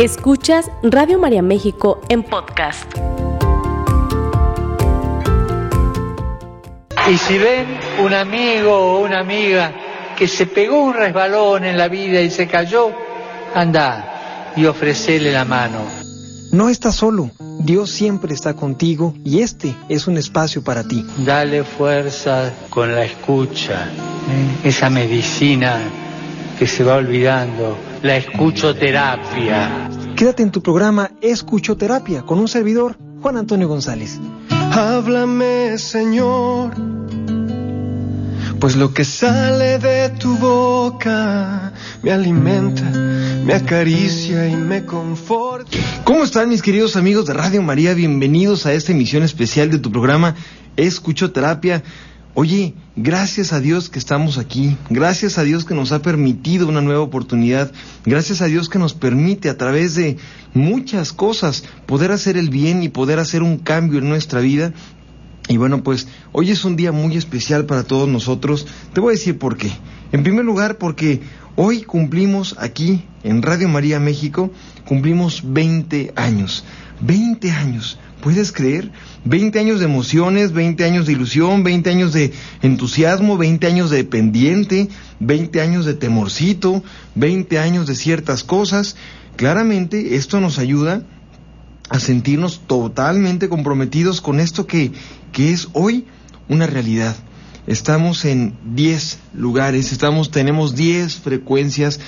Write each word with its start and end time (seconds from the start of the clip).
Escuchas 0.00 0.70
Radio 0.82 1.18
María 1.18 1.42
México 1.42 2.00
en 2.08 2.22
podcast. 2.22 2.90
Y 7.12 7.18
si 7.18 7.36
ven 7.36 7.66
un 8.02 8.14
amigo 8.14 8.72
o 8.72 9.00
una 9.04 9.20
amiga 9.20 9.74
que 10.16 10.26
se 10.26 10.46
pegó 10.46 10.82
un 10.82 10.94
resbalón 10.94 11.64
en 11.64 11.76
la 11.76 11.88
vida 11.88 12.22
y 12.22 12.30
se 12.30 12.48
cayó, 12.48 12.92
anda 13.54 14.52
y 14.56 14.64
ofrecele 14.64 15.32
la 15.32 15.44
mano. 15.44 15.80
No 16.50 16.70
estás 16.70 16.94
solo, 16.94 17.30
Dios 17.58 17.90
siempre 17.90 18.32
está 18.32 18.54
contigo 18.54 19.12
y 19.22 19.42
este 19.42 19.76
es 19.90 20.06
un 20.06 20.16
espacio 20.16 20.64
para 20.64 20.82
ti. 20.82 21.04
Dale 21.18 21.62
fuerza 21.62 22.50
con 22.70 22.94
la 22.94 23.04
escucha, 23.04 23.84
¿eh? 23.84 24.68
esa 24.68 24.88
medicina 24.88 25.78
que 26.60 26.66
se 26.66 26.84
va 26.84 26.96
olvidando, 26.96 27.78
la 28.02 28.18
escuchoterapia. 28.18 29.88
Quédate 30.20 30.42
en 30.42 30.50
tu 30.50 30.60
programa 30.60 31.12
Escuchoterapia 31.22 32.20
con 32.26 32.38
un 32.40 32.46
servidor, 32.46 32.98
Juan 33.22 33.38
Antonio 33.38 33.68
González. 33.68 34.20
Háblame, 34.50 35.78
Señor, 35.78 36.74
pues 38.60 38.76
lo 38.76 38.92
que 38.92 39.06
sale 39.06 39.78
de 39.78 40.10
tu 40.10 40.36
boca 40.36 41.72
me 42.02 42.12
alimenta, 42.12 42.82
me 42.82 43.54
acaricia 43.54 44.46
y 44.46 44.56
me 44.56 44.84
conforta. 44.84 45.78
¿Cómo 46.04 46.24
están 46.24 46.50
mis 46.50 46.60
queridos 46.60 46.96
amigos 46.96 47.24
de 47.24 47.32
Radio 47.32 47.62
María? 47.62 47.94
Bienvenidos 47.94 48.66
a 48.66 48.74
esta 48.74 48.92
emisión 48.92 49.22
especial 49.22 49.70
de 49.70 49.78
tu 49.78 49.90
programa 49.90 50.34
Escuchoterapia. 50.76 51.82
Oye, 52.34 52.74
gracias 52.94 53.52
a 53.52 53.58
Dios 53.58 53.90
que 53.90 53.98
estamos 53.98 54.38
aquí, 54.38 54.76
gracias 54.88 55.36
a 55.36 55.42
Dios 55.42 55.64
que 55.64 55.74
nos 55.74 55.90
ha 55.90 56.00
permitido 56.00 56.68
una 56.68 56.80
nueva 56.80 57.00
oportunidad, 57.00 57.72
gracias 58.06 58.40
a 58.40 58.46
Dios 58.46 58.68
que 58.68 58.78
nos 58.78 58.94
permite 58.94 59.48
a 59.48 59.58
través 59.58 59.96
de 59.96 60.16
muchas 60.54 61.12
cosas 61.12 61.64
poder 61.86 62.12
hacer 62.12 62.36
el 62.36 62.48
bien 62.48 62.84
y 62.84 62.88
poder 62.88 63.18
hacer 63.18 63.42
un 63.42 63.58
cambio 63.58 63.98
en 63.98 64.08
nuestra 64.08 64.40
vida. 64.40 64.72
Y 65.48 65.56
bueno, 65.56 65.82
pues 65.82 66.06
hoy 66.30 66.52
es 66.52 66.64
un 66.64 66.76
día 66.76 66.92
muy 66.92 67.16
especial 67.16 67.66
para 67.66 67.82
todos 67.82 68.08
nosotros. 68.08 68.64
Te 68.92 69.00
voy 69.00 69.10
a 69.10 69.18
decir 69.18 69.36
por 69.36 69.56
qué. 69.56 69.72
En 70.12 70.22
primer 70.22 70.44
lugar, 70.44 70.78
porque 70.78 71.20
hoy 71.56 71.82
cumplimos 71.82 72.54
aquí 72.60 73.04
en 73.24 73.42
Radio 73.42 73.68
María 73.68 73.98
México, 73.98 74.52
cumplimos 74.86 75.42
20 75.44 76.12
años. 76.14 76.64
20 77.00 77.50
años. 77.50 77.98
¿Puedes 78.22 78.52
creer? 78.52 78.90
20 79.24 79.58
años 79.58 79.80
de 79.80 79.86
emociones, 79.86 80.52
20 80.52 80.84
años 80.84 81.06
de 81.06 81.12
ilusión, 81.12 81.64
20 81.64 81.90
años 81.90 82.12
de 82.12 82.32
entusiasmo, 82.62 83.38
20 83.38 83.66
años 83.66 83.90
de 83.90 84.04
pendiente, 84.04 84.88
20 85.20 85.60
años 85.60 85.86
de 85.86 85.94
temorcito, 85.94 86.82
20 87.14 87.58
años 87.58 87.86
de 87.86 87.94
ciertas 87.94 88.44
cosas. 88.44 88.96
Claramente 89.36 90.16
esto 90.16 90.40
nos 90.40 90.58
ayuda 90.58 91.02
a 91.88 91.98
sentirnos 91.98 92.60
totalmente 92.66 93.48
comprometidos 93.48 94.20
con 94.20 94.38
esto 94.38 94.66
que, 94.66 94.92
que 95.32 95.52
es 95.52 95.68
hoy 95.72 96.04
una 96.48 96.66
realidad. 96.66 97.16
Estamos 97.66 98.24
en 98.24 98.54
10 98.74 99.18
lugares, 99.34 99.92
estamos, 99.92 100.30
tenemos 100.30 100.74
10 100.74 101.16
frecuencias 101.16 102.00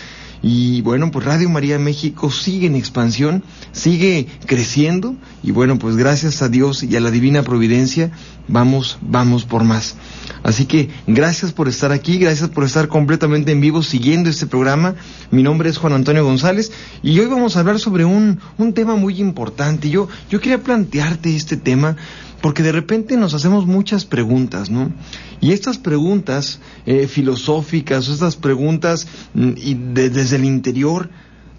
y 0.42 0.82
bueno, 0.82 1.10
pues 1.12 1.24
Radio 1.24 1.48
María 1.48 1.78
México 1.78 2.30
sigue 2.30 2.66
en 2.66 2.74
expansión, 2.74 3.44
sigue 3.70 4.26
creciendo 4.44 5.14
y 5.42 5.52
bueno, 5.52 5.78
pues 5.78 5.96
gracias 5.96 6.42
a 6.42 6.48
Dios 6.48 6.82
y 6.82 6.96
a 6.96 7.00
la 7.00 7.12
divina 7.12 7.44
providencia 7.44 8.10
vamos, 8.48 8.98
vamos 9.00 9.44
por 9.44 9.62
más. 9.62 9.94
Así 10.42 10.66
que 10.66 10.90
gracias 11.06 11.52
por 11.52 11.68
estar 11.68 11.92
aquí, 11.92 12.18
gracias 12.18 12.50
por 12.50 12.64
estar 12.64 12.88
completamente 12.88 13.52
en 13.52 13.60
vivo 13.60 13.84
siguiendo 13.84 14.30
este 14.30 14.46
programa. 14.46 14.96
Mi 15.30 15.44
nombre 15.44 15.68
es 15.70 15.78
Juan 15.78 15.92
Antonio 15.92 16.24
González 16.24 16.72
y 17.04 17.18
hoy 17.20 17.26
vamos 17.26 17.56
a 17.56 17.60
hablar 17.60 17.78
sobre 17.78 18.04
un, 18.04 18.40
un 18.58 18.74
tema 18.74 18.96
muy 18.96 19.20
importante. 19.20 19.90
Yo, 19.90 20.08
yo 20.28 20.40
quería 20.40 20.60
plantearte 20.60 21.36
este 21.36 21.56
tema 21.56 21.96
porque 22.42 22.64
de 22.64 22.72
repente 22.72 23.16
nos 23.16 23.32
hacemos 23.32 23.66
muchas 23.66 24.04
preguntas, 24.04 24.68
¿no? 24.68 24.92
Y 25.40 25.52
estas 25.52 25.78
preguntas 25.78 26.58
eh, 26.84 27.06
filosóficas, 27.06 28.08
estas 28.08 28.36
preguntas 28.36 29.06
mm, 29.32 29.52
desde 29.94 30.36
el 30.36 30.44
interior, 30.44 31.08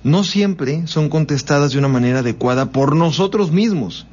no 0.03 0.25
siempre 0.25 0.85
son 0.85 1.09
contestadas 1.09 1.71
de 1.71 1.79
una 1.79 1.87
manera 1.87 2.19
adecuada 2.19 2.71
por 2.71 2.95
nosotros 2.95 3.51
mismos. 3.51 4.05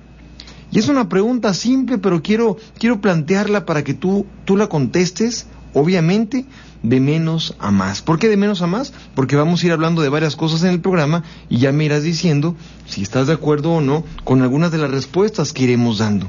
Y 0.71 0.79
es 0.79 0.89
una 0.89 1.09
pregunta 1.09 1.53
simple, 1.53 1.99
pero 1.99 2.23
quiero, 2.23 2.57
quiero 2.79 3.01
plantearla 3.01 3.67
para 3.67 3.83
que 3.83 3.93
tú, 3.93 4.25
tú 4.45 4.57
la 4.57 4.69
contestes, 4.69 5.49
obviamente, 5.75 6.47
de 6.85 7.01
menos 7.01 7.57
a 7.59 7.73
más. 7.73 8.03
¿Por 8.03 8.21
qué 8.21 8.29
de 8.29 8.37
menos 8.37 8.63
a 8.63 8.69
más? 8.69 8.93
Porque 9.17 9.35
vamos 9.35 9.63
a 9.63 9.67
ir 9.67 9.73
hablando 9.73 10.03
de 10.03 10.09
varias 10.09 10.37
cosas 10.37 10.63
en 10.63 10.71
el 10.71 10.81
programa 10.81 11.25
y 11.49 11.59
ya 11.59 11.73
me 11.73 11.85
irás 11.85 12.05
diciendo 12.05 12.55
si 12.87 13.03
estás 13.03 13.27
de 13.27 13.33
acuerdo 13.33 13.73
o 13.73 13.81
no 13.81 14.05
con 14.23 14.43
algunas 14.43 14.71
de 14.71 14.79
las 14.79 14.91
respuestas 14.93 15.53
que 15.53 15.65
iremos 15.65 15.99
dando. 15.99 16.29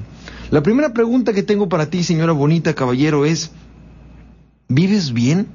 La 0.51 0.61
primera 0.61 0.93
pregunta 0.93 1.31
que 1.31 1.43
tengo 1.43 1.69
para 1.69 1.89
ti, 1.89 2.03
señora 2.03 2.33
bonita 2.33 2.75
caballero, 2.75 3.23
es, 3.23 3.51
¿vives 4.67 5.13
bien? 5.13 5.47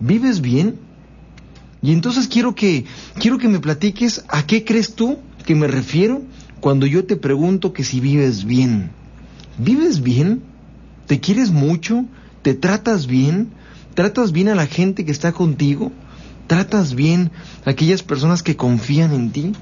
¿Vives 0.00 0.40
bien? 0.40 0.76
Y 1.82 1.92
entonces 1.92 2.26
quiero 2.26 2.54
que, 2.54 2.86
quiero 3.20 3.36
que 3.36 3.48
me 3.48 3.60
platiques 3.60 4.24
a 4.28 4.46
qué 4.46 4.64
crees 4.64 4.94
tú 4.94 5.18
que 5.44 5.54
me 5.54 5.66
refiero 5.66 6.22
cuando 6.60 6.86
yo 6.86 7.04
te 7.04 7.16
pregunto 7.16 7.74
que 7.74 7.84
si 7.84 8.00
vives 8.00 8.46
bien. 8.46 8.90
¿Vives 9.58 10.02
bien? 10.02 10.42
¿Te 11.06 11.20
quieres 11.20 11.50
mucho? 11.50 12.06
¿Te 12.40 12.54
tratas 12.54 13.06
bien? 13.06 13.50
¿Tratas 13.92 14.32
bien 14.32 14.48
a 14.48 14.54
la 14.54 14.66
gente 14.66 15.04
que 15.04 15.12
está 15.12 15.32
contigo? 15.32 15.92
¿Tratas 16.46 16.94
bien 16.94 17.32
a 17.66 17.70
aquellas 17.70 18.02
personas 18.02 18.42
que 18.42 18.56
confían 18.56 19.12
en 19.12 19.30
ti? 19.30 19.52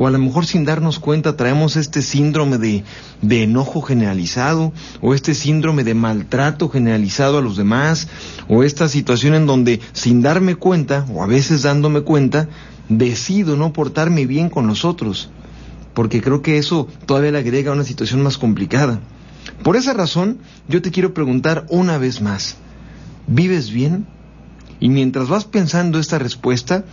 O 0.00 0.06
a 0.06 0.10
lo 0.10 0.18
mejor 0.18 0.46
sin 0.46 0.64
darnos 0.64 0.98
cuenta 0.98 1.36
traemos 1.36 1.76
este 1.76 2.00
síndrome 2.00 2.56
de, 2.56 2.84
de, 3.20 3.42
enojo 3.42 3.82
generalizado, 3.82 4.72
o 5.02 5.12
este 5.12 5.34
síndrome 5.34 5.84
de 5.84 5.92
maltrato 5.92 6.70
generalizado 6.70 7.36
a 7.36 7.42
los 7.42 7.58
demás, 7.58 8.08
o 8.48 8.62
esta 8.62 8.88
situación 8.88 9.34
en 9.34 9.44
donde 9.44 9.78
sin 9.92 10.22
darme 10.22 10.54
cuenta, 10.54 11.04
o 11.12 11.22
a 11.22 11.26
veces 11.26 11.60
dándome 11.60 12.00
cuenta, 12.00 12.48
decido 12.88 13.58
no 13.58 13.74
portarme 13.74 14.24
bien 14.24 14.48
con 14.48 14.66
los 14.66 14.86
otros, 14.86 15.28
porque 15.92 16.22
creo 16.22 16.40
que 16.40 16.56
eso 16.56 16.88
todavía 17.04 17.32
le 17.32 17.40
agrega 17.40 17.72
una 17.72 17.84
situación 17.84 18.22
más 18.22 18.38
complicada. 18.38 19.00
Por 19.62 19.76
esa 19.76 19.92
razón, 19.92 20.38
yo 20.66 20.80
te 20.80 20.92
quiero 20.92 21.12
preguntar 21.12 21.66
una 21.68 21.98
vez 21.98 22.22
más, 22.22 22.56
¿vives 23.26 23.70
bien? 23.70 24.06
Y 24.80 24.88
mientras 24.88 25.28
vas 25.28 25.44
pensando 25.44 25.98
esta 25.98 26.18
respuesta, 26.18 26.86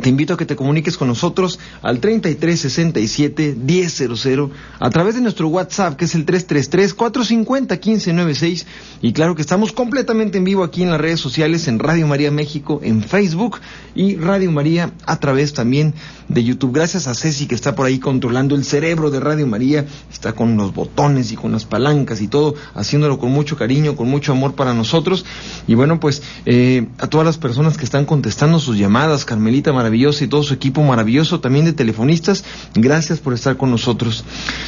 te 0.00 0.08
invito 0.08 0.34
a 0.34 0.36
que 0.36 0.46
te 0.46 0.56
comuniques 0.56 0.96
con 0.96 1.08
nosotros 1.08 1.58
al 1.82 2.00
3367 2.00 3.56
1000 3.56 4.50
a 4.78 4.90
través 4.90 5.14
de 5.14 5.20
nuestro 5.20 5.48
WhatsApp 5.48 5.96
que 5.96 6.04
es 6.04 6.14
el 6.14 6.24
333 6.24 6.94
450 6.94 7.74
1596 7.74 8.66
y 9.02 9.12
claro 9.12 9.34
que 9.34 9.42
estamos 9.42 9.72
completamente 9.72 10.38
en 10.38 10.44
vivo 10.44 10.62
aquí 10.62 10.82
en 10.82 10.90
las 10.90 11.00
redes 11.00 11.20
sociales 11.20 11.68
en 11.68 11.78
Radio 11.78 12.06
María 12.06 12.30
México 12.30 12.80
en 12.82 13.02
Facebook 13.02 13.60
y 13.94 14.16
Radio 14.16 14.52
María 14.52 14.92
a 15.06 15.18
través 15.18 15.54
también 15.54 15.94
de 16.28 16.44
YouTube. 16.44 16.72
Gracias 16.72 17.06
a 17.06 17.14
Ceci 17.14 17.46
que 17.46 17.54
está 17.54 17.74
por 17.74 17.86
ahí 17.86 17.98
controlando 17.98 18.54
el 18.54 18.64
cerebro 18.64 19.10
de 19.10 19.20
Radio 19.20 19.46
María, 19.46 19.86
está 20.12 20.32
con 20.34 20.56
los 20.56 20.74
botones 20.74 21.32
y 21.32 21.36
con 21.36 21.52
las 21.52 21.64
palancas 21.64 22.20
y 22.20 22.28
todo, 22.28 22.54
haciéndolo 22.74 23.18
con 23.18 23.30
mucho 23.30 23.56
cariño, 23.56 23.96
con 23.96 24.08
mucho 24.08 24.32
amor 24.32 24.54
para 24.54 24.74
nosotros. 24.74 25.24
Y 25.66 25.74
bueno, 25.74 26.00
pues 26.00 26.22
eh, 26.46 26.88
a 26.98 27.06
todas 27.06 27.26
las 27.26 27.38
personas 27.38 27.76
que 27.76 27.84
están 27.84 28.04
contestando 28.04 28.58
sus 28.58 28.78
llamadas, 28.78 29.24
Carmelita 29.24 29.72
maravillosa 29.78 30.24
y 30.24 30.28
todo 30.28 30.42
su 30.42 30.54
equipo 30.54 30.82
maravilloso 30.82 31.40
también 31.40 31.64
de 31.64 31.72
telefonistas, 31.72 32.44
gracias 32.74 33.20
por 33.20 33.32
estar 33.32 33.56
con 33.56 33.70
nosotros 33.70 34.24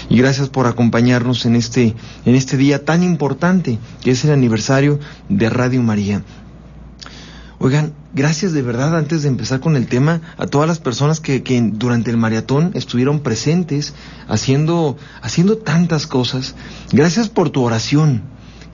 y 0.09 0.17
gracias 0.17 0.49
por 0.49 0.67
acompañarnos 0.67 1.47
en 1.47 1.57
este, 1.57 1.97
en 2.25 2.35
este 2.37 2.57
día 2.57 2.85
tan 2.85 3.03
importante 3.03 3.79
que 4.03 4.13
es 4.13 4.25
el 4.25 4.31
aniversario 4.31 5.01
de 5.29 5.51
Radio 5.51 5.83
María. 5.83 6.23
Oigan, 7.59 7.93
gracias 8.15 8.53
de 8.53 8.63
verdad 8.63 8.97
antes 8.97 9.23
de 9.23 9.29
empezar 9.29 9.59
con 9.59 9.77
el 9.77 9.89
tema 9.89 10.23
a 10.39 10.47
todas 10.47 10.69
las 10.69 10.79
personas 10.79 11.19
que, 11.19 11.43
que, 11.43 11.61
durante 11.61 12.11
el 12.11 12.17
maratón 12.17 12.71
estuvieron 12.75 13.21
presentes 13.21 13.95
haciendo, 14.29 14.97
haciendo 15.23 15.59
tantas 15.59 16.07
cosas. 16.07 16.55
Gracias 16.93 17.29
por 17.29 17.51
tu 17.51 17.63
oración. 17.63 18.23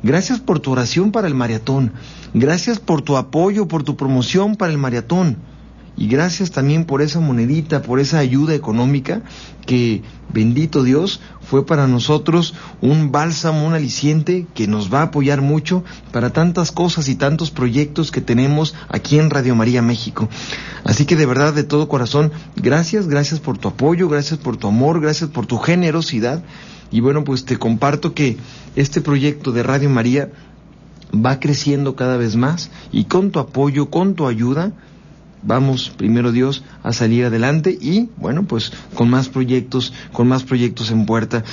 Gracias 0.03 0.39
por 0.39 0.61
tu 0.61 0.71
oración 0.71 1.11
para 1.11 1.27
el 1.27 1.35
maratón. 1.35 1.93
Gracias 2.35 2.79
por 2.79 3.01
tu 3.01 3.17
apoyo, 3.17 3.67
por 3.67 3.83
tu 3.83 3.97
promoción 3.97 4.55
para 4.55 4.71
el 4.71 4.79
maratón. 4.79 5.39
Y 5.97 6.09
gracias 6.09 6.51
también 6.51 6.85
por 6.85 7.01
esa 7.01 7.21
monedita, 7.21 7.81
por 7.81 8.01
esa 8.01 8.19
ayuda 8.19 8.55
económica 8.55 9.23
que, 9.65 10.03
bendito 10.33 10.83
Dios, 10.83 11.21
fue 11.41 11.65
para 11.65 11.87
nosotros 11.87 12.55
un 12.83 13.13
bálsamo, 13.13 13.67
un 13.67 13.73
aliciente 13.73 14.47
que 14.55 14.67
nos 14.67 14.93
va 14.93 15.01
a 15.01 15.05
apoyar 15.05 15.41
mucho 15.41 15.85
para 16.13 16.31
tantas 16.31 16.71
cosas 16.71 17.09
y 17.09 17.15
tantos 17.15 17.51
proyectos 17.51 18.11
que 18.11 18.21
tenemos 18.21 18.75
aquí 18.89 19.19
en 19.19 19.31
Radio 19.31 19.55
María 19.55 19.81
México. 19.81 20.29
Así 20.85 21.07
que 21.07 21.17
de 21.17 21.25
verdad, 21.25 21.55
de 21.55 21.65
todo 21.65 21.89
corazón, 21.89 22.31
gracias, 22.57 23.09
gracias 23.09 23.41
por 23.41 23.57
tu 23.57 23.69
apoyo, 23.69 24.09
gracias 24.09 24.39
por 24.39 24.59
tu 24.59 24.69
amor, 24.69 25.01
gracias 25.01 25.31
por 25.31 25.47
tu 25.47 25.57
generosidad. 25.59 26.43
Y 26.91 27.01
bueno, 27.01 27.25
pues 27.25 27.45
te 27.47 27.59
comparto 27.59 28.13
que 28.13 28.37
este 28.77 29.01
proyecto 29.01 29.51
de 29.51 29.63
Radio 29.63 29.89
María 29.89 30.31
va 31.15 31.41
creciendo 31.41 31.97
cada 31.97 32.17
vez 32.17 32.37
más 32.37 32.71
y 32.93 33.05
con 33.05 33.31
tu 33.31 33.39
apoyo, 33.39 33.91
con 33.91 34.15
tu 34.15 34.27
ayuda, 34.27 34.73
vamos, 35.47 35.93
primero 35.97 36.33
Dios, 36.33 36.63
a 36.83 36.93
salir 36.93 37.25
adelante 37.25 37.77
y, 37.81 38.09
bueno, 38.17 38.45
pues 38.45 38.73
con 38.95 39.09
más 39.09 39.29
proyectos, 39.29 39.93
con 40.13 40.29
más 40.29 40.43
proyectos 40.45 40.91
en 40.91 41.07
puerta. 41.07 41.45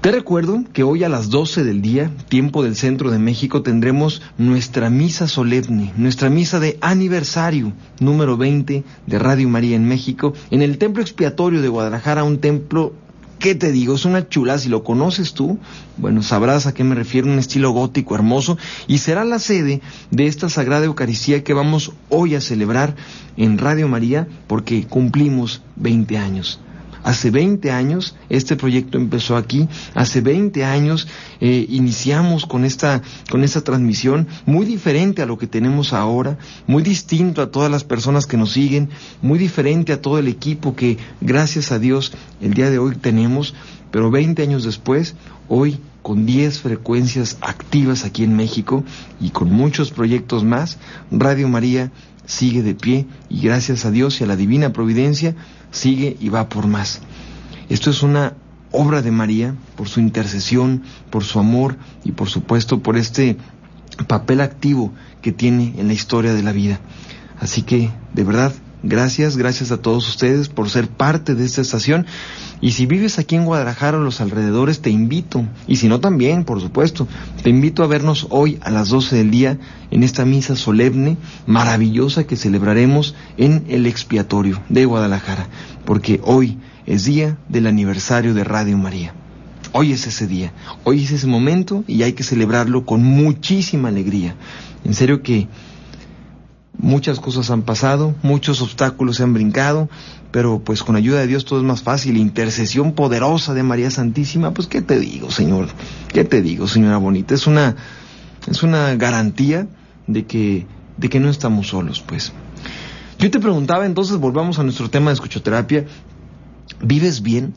Te 0.00 0.10
recuerdo 0.10 0.64
que 0.72 0.82
hoy 0.82 1.04
a 1.04 1.10
las 1.10 1.28
12 1.28 1.62
del 1.62 1.82
día, 1.82 2.10
tiempo 2.30 2.62
del 2.62 2.74
centro 2.74 3.10
de 3.10 3.18
México, 3.18 3.60
tendremos 3.60 4.22
nuestra 4.38 4.88
misa 4.88 5.28
solemne, 5.28 5.92
nuestra 5.98 6.30
misa 6.30 6.58
de 6.58 6.78
aniversario 6.80 7.74
número 8.00 8.38
20 8.38 8.82
de 9.06 9.18
Radio 9.18 9.50
María 9.50 9.76
en 9.76 9.86
México, 9.86 10.32
en 10.50 10.62
el 10.62 10.78
templo 10.78 11.02
expiatorio 11.02 11.60
de 11.60 11.68
Guadalajara, 11.68 12.24
un 12.24 12.38
templo 12.38 12.94
¿Qué 13.40 13.54
te 13.54 13.72
digo? 13.72 13.94
Es 13.94 14.04
una 14.04 14.28
chula, 14.28 14.58
si 14.58 14.68
lo 14.68 14.84
conoces 14.84 15.32
tú, 15.32 15.58
bueno, 15.96 16.22
sabrás 16.22 16.66
a 16.66 16.74
qué 16.74 16.84
me 16.84 16.94
refiero, 16.94 17.26
un 17.26 17.38
estilo 17.38 17.70
gótico 17.70 18.14
hermoso, 18.14 18.58
y 18.86 18.98
será 18.98 19.24
la 19.24 19.38
sede 19.38 19.80
de 20.10 20.26
esta 20.26 20.50
Sagrada 20.50 20.84
Eucaristía 20.84 21.42
que 21.42 21.54
vamos 21.54 21.92
hoy 22.10 22.34
a 22.34 22.42
celebrar 22.42 22.94
en 23.38 23.56
Radio 23.56 23.88
María 23.88 24.28
porque 24.46 24.86
cumplimos 24.86 25.62
20 25.76 26.18
años. 26.18 26.60
Hace 27.02 27.30
20 27.30 27.70
años 27.70 28.14
este 28.28 28.56
proyecto 28.56 28.98
empezó 28.98 29.36
aquí, 29.36 29.68
hace 29.94 30.20
20 30.20 30.64
años 30.64 31.08
eh, 31.40 31.66
iniciamos 31.68 32.44
con 32.44 32.64
esta, 32.64 33.02
con 33.30 33.42
esta 33.42 33.62
transmisión 33.62 34.28
muy 34.44 34.66
diferente 34.66 35.22
a 35.22 35.26
lo 35.26 35.38
que 35.38 35.46
tenemos 35.46 35.92
ahora, 35.92 36.38
muy 36.66 36.82
distinto 36.82 37.40
a 37.40 37.50
todas 37.50 37.70
las 37.70 37.84
personas 37.84 38.26
que 38.26 38.36
nos 38.36 38.52
siguen, 38.52 38.90
muy 39.22 39.38
diferente 39.38 39.92
a 39.92 40.02
todo 40.02 40.18
el 40.18 40.28
equipo 40.28 40.76
que 40.76 40.98
gracias 41.20 41.72
a 41.72 41.78
Dios 41.78 42.12
el 42.40 42.54
día 42.54 42.70
de 42.70 42.78
hoy 42.78 42.96
tenemos, 42.96 43.54
pero 43.90 44.10
20 44.10 44.42
años 44.42 44.64
después, 44.64 45.14
hoy 45.48 45.78
con 46.02 46.26
10 46.26 46.60
frecuencias 46.60 47.36
activas 47.40 48.04
aquí 48.04 48.24
en 48.24 48.36
México 48.36 48.84
y 49.20 49.30
con 49.30 49.52
muchos 49.52 49.90
proyectos 49.90 50.44
más, 50.44 50.78
Radio 51.10 51.48
María 51.48 51.92
sigue 52.30 52.62
de 52.62 52.76
pie 52.76 53.06
y 53.28 53.42
gracias 53.42 53.84
a 53.84 53.90
Dios 53.90 54.20
y 54.20 54.24
a 54.24 54.26
la 54.28 54.36
divina 54.36 54.72
providencia 54.72 55.34
sigue 55.72 56.16
y 56.20 56.28
va 56.28 56.48
por 56.48 56.68
más. 56.68 57.00
Esto 57.68 57.90
es 57.90 58.04
una 58.04 58.34
obra 58.70 59.02
de 59.02 59.10
María 59.10 59.56
por 59.76 59.88
su 59.88 59.98
intercesión, 59.98 60.84
por 61.10 61.24
su 61.24 61.40
amor 61.40 61.76
y 62.04 62.12
por 62.12 62.28
supuesto 62.28 62.84
por 62.84 62.96
este 62.96 63.36
papel 64.06 64.40
activo 64.42 64.92
que 65.22 65.32
tiene 65.32 65.74
en 65.76 65.88
la 65.88 65.92
historia 65.92 66.32
de 66.32 66.44
la 66.44 66.52
vida. 66.52 66.78
Así 67.40 67.62
que, 67.62 67.90
de 68.14 68.22
verdad, 68.24 68.52
gracias, 68.82 69.36
gracias 69.36 69.70
a 69.70 69.78
todos 69.78 70.08
ustedes 70.08 70.48
por 70.48 70.70
ser 70.70 70.88
parte 70.88 71.34
de 71.34 71.44
esta 71.44 71.60
estación. 71.60 72.06
Y 72.60 72.72
si 72.72 72.86
vives 72.86 73.18
aquí 73.18 73.36
en 73.36 73.44
Guadalajara 73.44 73.98
o 73.98 74.02
los 74.02 74.20
alrededores, 74.20 74.80
te 74.80 74.90
invito, 74.90 75.46
y 75.66 75.76
si 75.76 75.88
no 75.88 76.00
también, 76.00 76.44
por 76.44 76.60
supuesto, 76.60 77.08
te 77.42 77.50
invito 77.50 77.82
a 77.82 77.86
vernos 77.86 78.26
hoy 78.30 78.58
a 78.62 78.70
las 78.70 78.88
12 78.88 79.16
del 79.16 79.30
día 79.30 79.58
en 79.90 80.02
esta 80.02 80.24
misa 80.24 80.56
solemne, 80.56 81.16
maravillosa 81.46 82.24
que 82.24 82.36
celebraremos 82.36 83.14
en 83.36 83.64
el 83.68 83.86
expiatorio 83.86 84.60
de 84.68 84.84
Guadalajara, 84.84 85.48
porque 85.84 86.20
hoy 86.22 86.58
es 86.86 87.04
día 87.04 87.38
del 87.48 87.66
aniversario 87.66 88.34
de 88.34 88.44
Radio 88.44 88.76
María. 88.76 89.14
Hoy 89.72 89.92
es 89.92 90.06
ese 90.06 90.26
día, 90.26 90.52
hoy 90.82 91.04
es 91.04 91.12
ese 91.12 91.28
momento 91.28 91.84
y 91.86 92.02
hay 92.02 92.12
que 92.12 92.24
celebrarlo 92.24 92.84
con 92.84 93.04
muchísima 93.04 93.88
alegría. 93.88 94.34
En 94.84 94.94
serio 94.94 95.22
que 95.22 95.46
muchas 96.78 97.20
cosas 97.20 97.50
han 97.50 97.62
pasado, 97.62 98.14
muchos 98.22 98.62
obstáculos 98.62 99.16
se 99.16 99.22
han 99.22 99.34
brincado, 99.34 99.88
pero 100.30 100.60
pues 100.60 100.82
con 100.82 100.96
ayuda 100.96 101.20
de 101.20 101.26
Dios 101.26 101.44
todo 101.44 101.58
es 101.58 101.64
más 101.64 101.82
fácil. 101.82 102.16
Intercesión 102.16 102.92
poderosa 102.92 103.54
de 103.54 103.62
María 103.62 103.90
Santísima, 103.90 104.52
pues 104.52 104.68
qué 104.68 104.82
te 104.82 104.98
digo, 104.98 105.30
Señor, 105.30 105.68
qué 106.12 106.24
te 106.24 106.42
digo, 106.42 106.68
señora 106.68 106.98
bonita, 106.98 107.34
es 107.34 107.46
una 107.46 107.76
es 108.48 108.62
una 108.62 108.94
garantía 108.94 109.66
de 110.06 110.26
que 110.26 110.66
de 110.96 111.08
que 111.08 111.20
no 111.20 111.30
estamos 111.30 111.68
solos, 111.68 112.02
pues. 112.06 112.32
Yo 113.18 113.30
te 113.30 113.38
preguntaba, 113.38 113.86
entonces 113.86 114.16
volvamos 114.16 114.58
a 114.58 114.62
nuestro 114.62 114.88
tema 114.88 115.10
de 115.10 115.14
escuchoterapia, 115.14 115.86
¿vives 116.82 117.22
bien? 117.22 117.54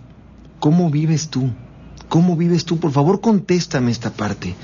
¿Cómo 0.60 0.90
vives 0.90 1.30
tú? 1.30 1.52
¿Cómo 2.10 2.36
vives 2.36 2.66
tú? 2.66 2.80
Por 2.80 2.92
favor, 2.92 3.22
contéstame 3.22 3.92
esta 3.92 4.12
parte. 4.12 4.56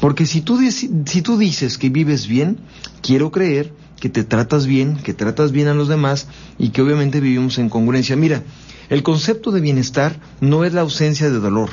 Porque 0.00 0.26
si 0.26 0.40
tú, 0.40 0.58
si 0.70 1.22
tú 1.22 1.38
dices 1.38 1.78
que 1.78 1.88
vives 1.88 2.26
bien, 2.26 2.58
quiero 3.00 3.30
creer 3.30 3.72
que 4.00 4.08
te 4.08 4.24
tratas 4.24 4.66
bien, 4.66 4.96
que 4.96 5.14
tratas 5.14 5.52
bien 5.52 5.68
a 5.68 5.74
los 5.74 5.88
demás 5.88 6.28
y 6.58 6.70
que 6.70 6.82
obviamente 6.82 7.20
vivimos 7.20 7.58
en 7.58 7.68
congruencia. 7.68 8.16
Mira, 8.16 8.42
el 8.88 9.02
concepto 9.02 9.50
de 9.50 9.60
bienestar 9.60 10.20
no 10.40 10.64
es 10.64 10.72
la 10.72 10.82
ausencia 10.82 11.30
de 11.30 11.38
dolor. 11.38 11.70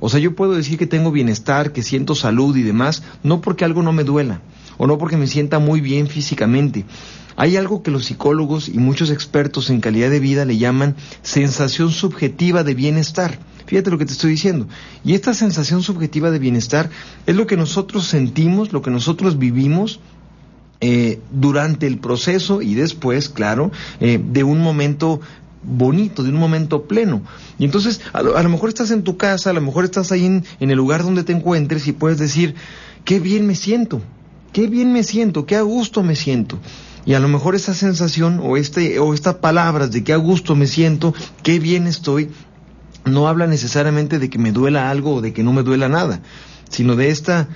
O 0.00 0.08
sea, 0.08 0.20
yo 0.20 0.34
puedo 0.34 0.52
decir 0.52 0.78
que 0.78 0.86
tengo 0.86 1.10
bienestar, 1.10 1.72
que 1.72 1.82
siento 1.82 2.14
salud 2.14 2.56
y 2.56 2.62
demás, 2.62 3.02
no 3.22 3.40
porque 3.40 3.64
algo 3.64 3.82
no 3.82 3.92
me 3.92 4.04
duela, 4.04 4.42
o 4.76 4.86
no 4.86 4.98
porque 4.98 5.16
me 5.16 5.26
sienta 5.26 5.58
muy 5.58 5.80
bien 5.80 6.06
físicamente. 6.06 6.84
Hay 7.36 7.56
algo 7.56 7.82
que 7.82 7.90
los 7.90 8.06
psicólogos 8.06 8.68
y 8.68 8.78
muchos 8.78 9.10
expertos 9.10 9.68
en 9.68 9.80
calidad 9.80 10.10
de 10.10 10.20
vida 10.20 10.44
le 10.44 10.56
llaman 10.56 10.96
sensación 11.22 11.90
subjetiva 11.90 12.64
de 12.64 12.74
bienestar. 12.74 13.38
Fíjate 13.66 13.90
lo 13.90 13.98
que 13.98 14.06
te 14.06 14.12
estoy 14.12 14.30
diciendo. 14.30 14.68
Y 15.04 15.14
esta 15.14 15.34
sensación 15.34 15.82
subjetiva 15.82 16.30
de 16.30 16.38
bienestar 16.38 16.88
es 17.26 17.36
lo 17.36 17.46
que 17.46 17.56
nosotros 17.56 18.06
sentimos, 18.06 18.72
lo 18.72 18.80
que 18.80 18.90
nosotros 18.90 19.38
vivimos 19.38 20.00
eh, 20.80 21.20
durante 21.32 21.86
el 21.86 21.98
proceso 21.98 22.62
y 22.62 22.74
después, 22.74 23.28
claro, 23.28 23.70
eh, 24.00 24.20
de 24.22 24.44
un 24.44 24.60
momento 24.60 25.20
bonito, 25.62 26.22
de 26.22 26.30
un 26.30 26.36
momento 26.36 26.84
pleno. 26.84 27.22
Y 27.58 27.64
entonces, 27.64 28.00
a 28.12 28.22
lo, 28.22 28.48
mejor 28.48 28.68
estás 28.68 28.90
en 28.90 29.02
tu 29.02 29.16
casa, 29.16 29.50
a 29.50 29.52
lo 29.52 29.60
mejor 29.60 29.84
estás 29.84 30.12
ahí 30.12 30.26
en, 30.26 30.44
en, 30.60 30.70
el 30.70 30.76
lugar 30.76 31.02
donde 31.02 31.24
te 31.24 31.32
encuentres 31.32 31.86
y 31.86 31.92
puedes 31.92 32.18
decir, 32.18 32.54
qué 33.04 33.20
bien 33.20 33.46
me 33.46 33.54
siento, 33.54 34.00
qué 34.52 34.66
bien 34.66 34.92
me 34.92 35.02
siento, 35.02 35.46
qué 35.46 35.56
a 35.56 35.62
gusto 35.62 36.02
me 36.02 36.14
siento. 36.14 36.58
Y 37.06 37.14
a 37.14 37.20
lo 37.20 37.28
mejor 37.28 37.54
esa 37.54 37.72
sensación 37.72 38.40
o, 38.42 38.56
este, 38.56 38.98
o 38.98 39.14
estas 39.14 39.36
palabras 39.36 39.92
de 39.92 40.02
qué 40.02 40.12
a 40.12 40.16
gusto 40.16 40.56
me 40.56 40.66
siento, 40.66 41.14
qué 41.42 41.60
bien 41.60 41.86
estoy, 41.86 42.30
no 43.04 43.28
habla 43.28 43.46
necesariamente 43.46 44.18
de 44.18 44.28
que 44.28 44.38
me 44.38 44.50
duela 44.50 44.90
algo 44.90 45.14
o 45.14 45.20
de 45.20 45.32
que 45.32 45.44
no 45.44 45.52
me 45.52 45.62
duela 45.62 45.88
nada, 45.88 46.20
sino 46.68 46.96
de 46.96 47.10
esta 47.10 47.48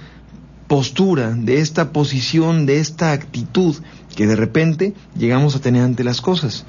postura, 0.70 1.32
de 1.32 1.58
esta 1.58 1.92
posición, 1.92 2.64
de 2.64 2.78
esta 2.78 3.10
actitud 3.10 3.74
que 4.14 4.28
de 4.28 4.36
repente 4.36 4.94
llegamos 5.18 5.56
a 5.56 5.60
tener 5.60 5.82
ante 5.82 6.04
las 6.04 6.20
cosas. 6.20 6.64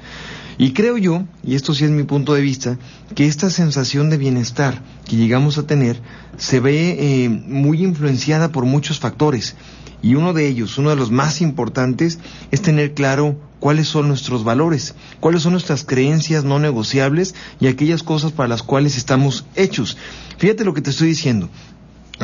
Y 0.58 0.72
creo 0.72 0.98
yo, 0.98 1.22
y 1.44 1.54
esto 1.54 1.72
sí 1.72 1.84
es 1.84 1.90
mi 1.92 2.02
punto 2.02 2.34
de 2.34 2.40
vista, 2.40 2.78
que 3.14 3.28
esta 3.28 3.48
sensación 3.48 4.10
de 4.10 4.16
bienestar 4.16 4.82
que 5.04 5.14
llegamos 5.14 5.56
a 5.56 5.68
tener 5.68 6.00
se 6.36 6.58
ve 6.58 6.96
eh, 6.98 7.28
muy 7.28 7.84
influenciada 7.84 8.50
por 8.50 8.64
muchos 8.64 8.98
factores. 8.98 9.54
Y 10.02 10.16
uno 10.16 10.32
de 10.32 10.48
ellos, 10.48 10.78
uno 10.78 10.90
de 10.90 10.96
los 10.96 11.12
más 11.12 11.40
importantes, 11.40 12.18
es 12.50 12.60
tener 12.60 12.94
claro 12.94 13.38
cuáles 13.60 13.86
son 13.86 14.08
nuestros 14.08 14.42
valores, 14.42 14.96
cuáles 15.20 15.42
son 15.42 15.52
nuestras 15.52 15.84
creencias 15.84 16.42
no 16.42 16.58
negociables 16.58 17.36
y 17.60 17.68
aquellas 17.68 18.02
cosas 18.02 18.32
para 18.32 18.48
las 18.48 18.64
cuales 18.64 18.96
estamos 18.96 19.46
hechos. 19.54 19.96
Fíjate 20.38 20.64
lo 20.64 20.74
que 20.74 20.80
te 20.80 20.90
estoy 20.90 21.06
diciendo. 21.06 21.48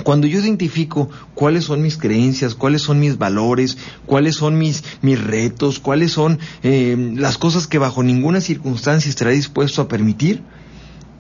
Cuando 0.05 0.27
yo 0.27 0.39
identifico 0.39 1.09
cuáles 1.35 1.65
son 1.65 1.83
mis 1.83 1.97
creencias, 1.97 2.55
cuáles 2.55 2.83
son 2.83 3.01
mis 3.01 3.19
valores, 3.19 3.79
cuáles 4.07 4.37
son 4.37 4.59
mis, 4.59 4.85
mis 5.03 5.23
retos, 5.23 5.79
cuáles 5.79 6.13
son 6.13 6.39
eh, 6.63 7.15
las 7.17 7.39
cosas 7.39 7.67
que 7.67 7.79
bajo 7.79 8.03
ninguna 8.03 8.41
circunstancia 8.41 9.09
estaré 9.09 9.33
dispuesto 9.33 9.83
a 9.83 9.89
permitir, 9.89 10.43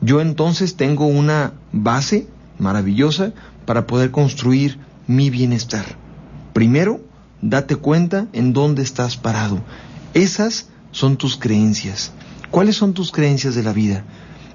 yo 0.00 0.20
entonces 0.20 0.76
tengo 0.76 1.06
una 1.06 1.54
base 1.72 2.28
maravillosa 2.58 3.32
para 3.64 3.86
poder 3.86 4.10
construir 4.10 4.78
mi 5.06 5.30
bienestar. 5.30 5.84
Primero, 6.52 7.00
date 7.42 7.76
cuenta 7.76 8.28
en 8.32 8.52
dónde 8.52 8.82
estás 8.82 9.16
parado. 9.16 9.62
Esas 10.14 10.68
son 10.92 11.16
tus 11.16 11.36
creencias. 11.36 12.12
¿Cuáles 12.50 12.76
son 12.76 12.94
tus 12.94 13.12
creencias 13.12 13.54
de 13.54 13.62
la 13.62 13.72
vida? 13.72 14.04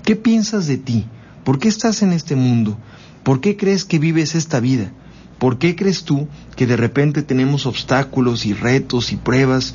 ¿Qué 0.04 0.16
piensas 0.16 0.68
de 0.68 0.78
ti? 0.78 1.06
¿Por 1.44 1.60
qué 1.60 1.68
estás 1.68 2.02
en 2.02 2.14
este 2.14 2.36
mundo? 2.36 2.78
¿Por 3.24 3.42
qué 3.42 3.58
crees 3.58 3.86
que 3.86 4.00
vives 4.00 4.36
esta 4.36 4.60
vida? 4.60 4.92
¿Por 5.40 5.58
qué 5.58 5.76
crees 5.76 6.04
tú 6.04 6.28
que 6.56 6.68
de 6.68 6.78
repente 6.78 7.22
tenemos 7.22 7.66
obstáculos 7.66 8.46
y 8.46 8.54
retos 8.54 9.12
y 9.12 9.18
pruebas? 9.18 9.74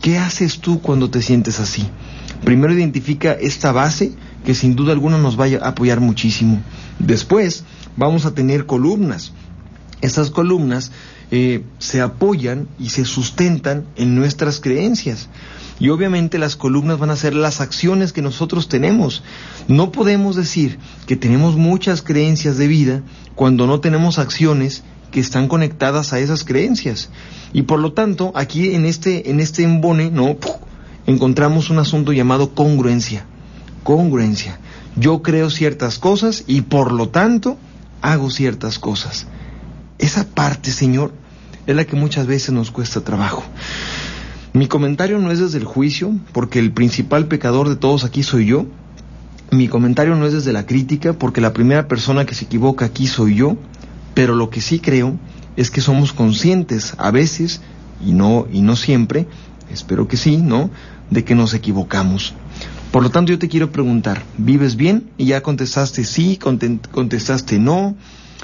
¿Qué 0.00 0.18
haces 0.18 0.60
tú 0.60 0.80
cuando 0.80 1.10
te 1.10 1.22
sientes 1.22 1.60
así? 1.60 1.86
Primero 2.44 2.72
identifica 2.72 3.32
esta 3.32 3.72
base 3.72 4.12
que 4.44 4.54
sin 4.54 4.76
duda 4.76 4.92
alguna 4.92 5.18
nos 5.18 5.38
va 5.38 5.46
a 5.46 5.68
apoyar 5.68 6.00
muchísimo. 6.00 6.62
Después 6.98 7.64
vamos 7.96 8.24
a 8.24 8.34
tener 8.34 8.66
columnas. 8.66 9.32
Estas 10.00 10.30
columnas 10.30 10.90
eh, 11.30 11.64
se 11.78 12.00
apoyan 12.00 12.68
y 12.78 12.90
se 12.90 13.04
sustentan 13.04 13.84
en 13.96 14.14
nuestras 14.14 14.60
creencias. 14.60 15.28
Y 15.80 15.88
obviamente 15.88 16.38
las 16.38 16.56
columnas 16.56 16.98
van 16.98 17.10
a 17.10 17.16
ser 17.16 17.34
las 17.34 17.62
acciones 17.62 18.12
que 18.12 18.20
nosotros 18.20 18.68
tenemos. 18.68 19.22
No 19.66 19.90
podemos 19.90 20.36
decir 20.36 20.78
que 21.06 21.16
tenemos 21.16 21.56
muchas 21.56 22.02
creencias 22.02 22.58
de 22.58 22.68
vida 22.68 23.02
cuando 23.34 23.66
no 23.66 23.80
tenemos 23.80 24.18
acciones 24.18 24.84
que 25.10 25.20
están 25.20 25.48
conectadas 25.48 26.12
a 26.12 26.20
esas 26.20 26.44
creencias. 26.44 27.08
Y 27.54 27.62
por 27.62 27.80
lo 27.80 27.94
tanto, 27.94 28.30
aquí 28.34 28.74
en 28.74 28.84
este, 28.84 29.30
en 29.30 29.40
este 29.40 29.62
embone, 29.62 30.10
¿no? 30.10 30.36
encontramos 31.06 31.70
un 31.70 31.78
asunto 31.78 32.12
llamado 32.12 32.54
congruencia. 32.54 33.24
Congruencia. 33.82 34.60
Yo 34.96 35.22
creo 35.22 35.48
ciertas 35.48 35.98
cosas 35.98 36.44
y 36.46 36.60
por 36.60 36.92
lo 36.92 37.08
tanto 37.08 37.56
hago 38.02 38.30
ciertas 38.30 38.78
cosas. 38.78 39.26
Esa 39.98 40.28
parte, 40.28 40.70
Señor, 40.72 41.12
es 41.66 41.74
la 41.74 41.86
que 41.86 41.96
muchas 41.96 42.26
veces 42.26 42.50
nos 42.50 42.70
cuesta 42.70 43.00
trabajo. 43.00 43.44
Mi 44.52 44.66
comentario 44.66 45.18
no 45.18 45.30
es 45.30 45.38
desde 45.38 45.58
el 45.58 45.64
juicio, 45.64 46.12
porque 46.32 46.58
el 46.58 46.72
principal 46.72 47.28
pecador 47.28 47.68
de 47.68 47.76
todos 47.76 48.02
aquí 48.02 48.24
soy 48.24 48.46
yo. 48.46 48.66
Mi 49.52 49.68
comentario 49.68 50.16
no 50.16 50.26
es 50.26 50.32
desde 50.32 50.52
la 50.52 50.66
crítica, 50.66 51.12
porque 51.12 51.40
la 51.40 51.52
primera 51.52 51.86
persona 51.86 52.26
que 52.26 52.34
se 52.34 52.46
equivoca 52.46 52.84
aquí 52.84 53.06
soy 53.06 53.36
yo. 53.36 53.56
Pero 54.12 54.34
lo 54.34 54.50
que 54.50 54.60
sí 54.60 54.80
creo 54.80 55.16
es 55.56 55.70
que 55.70 55.80
somos 55.80 56.12
conscientes 56.12 56.94
a 56.98 57.12
veces, 57.12 57.60
y 58.04 58.12
no, 58.12 58.48
y 58.52 58.62
no 58.62 58.74
siempre, 58.74 59.28
espero 59.70 60.08
que 60.08 60.16
sí, 60.16 60.38
¿no?, 60.38 60.70
de 61.10 61.22
que 61.24 61.36
nos 61.36 61.54
equivocamos. 61.54 62.34
Por 62.90 63.04
lo 63.04 63.10
tanto, 63.10 63.30
yo 63.30 63.38
te 63.38 63.48
quiero 63.48 63.70
preguntar, 63.70 64.24
¿vives 64.36 64.74
bien? 64.74 65.10
Y 65.16 65.26
ya 65.26 65.42
contestaste 65.42 66.04
sí, 66.04 66.38
contestaste 66.38 67.60
no. 67.60 67.94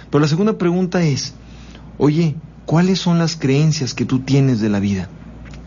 Pero 0.09 0.21
la 0.21 0.29
segunda 0.29 0.57
pregunta 0.57 1.03
es, 1.03 1.35
oye, 1.99 2.37
¿cuáles 2.65 3.01
son 3.01 3.19
las 3.19 3.35
creencias 3.35 3.93
que 3.93 4.05
tú 4.05 4.21
tienes 4.21 4.61
de 4.61 4.69
la 4.69 4.79
vida? 4.79 5.09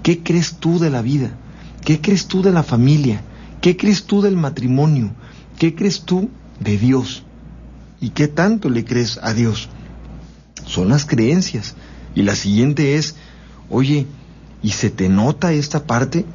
¿Qué 0.04 0.24
crees 0.24 0.56
tú 0.56 0.80
de 0.80 0.90
la 0.90 1.02
vida? 1.02 1.32
¿Qué 1.84 2.02
crees 2.02 2.28
tú 2.28 2.42
de 2.42 2.52
la 2.52 2.64
familia? 2.64 3.22
¿Qué 3.62 3.78
crees 3.78 4.06
tú 4.06 4.22
del 4.22 4.38
matrimonio? 4.38 5.12
¿Qué 5.58 5.76
crees 5.76 6.02
tú 6.02 6.30
de 6.60 6.78
Dios? 6.78 7.24
¿Y 8.02 8.10
qué 8.10 8.28
tanto 8.28 8.70
le 8.70 8.86
crees 8.86 9.20
a 9.22 9.34
Dios? 9.34 9.70
Son 10.66 10.90
las 10.90 11.06
creencias. 11.06 11.76
Y 12.16 12.24
la 12.24 12.36
siguiente 12.36 12.96
es, 12.96 13.16
oye, 13.70 14.06
¿y 14.64 14.72
se 14.72 14.90
te 14.90 15.10
nota 15.10 15.52
esta 15.52 15.86
parte? 15.86 16.26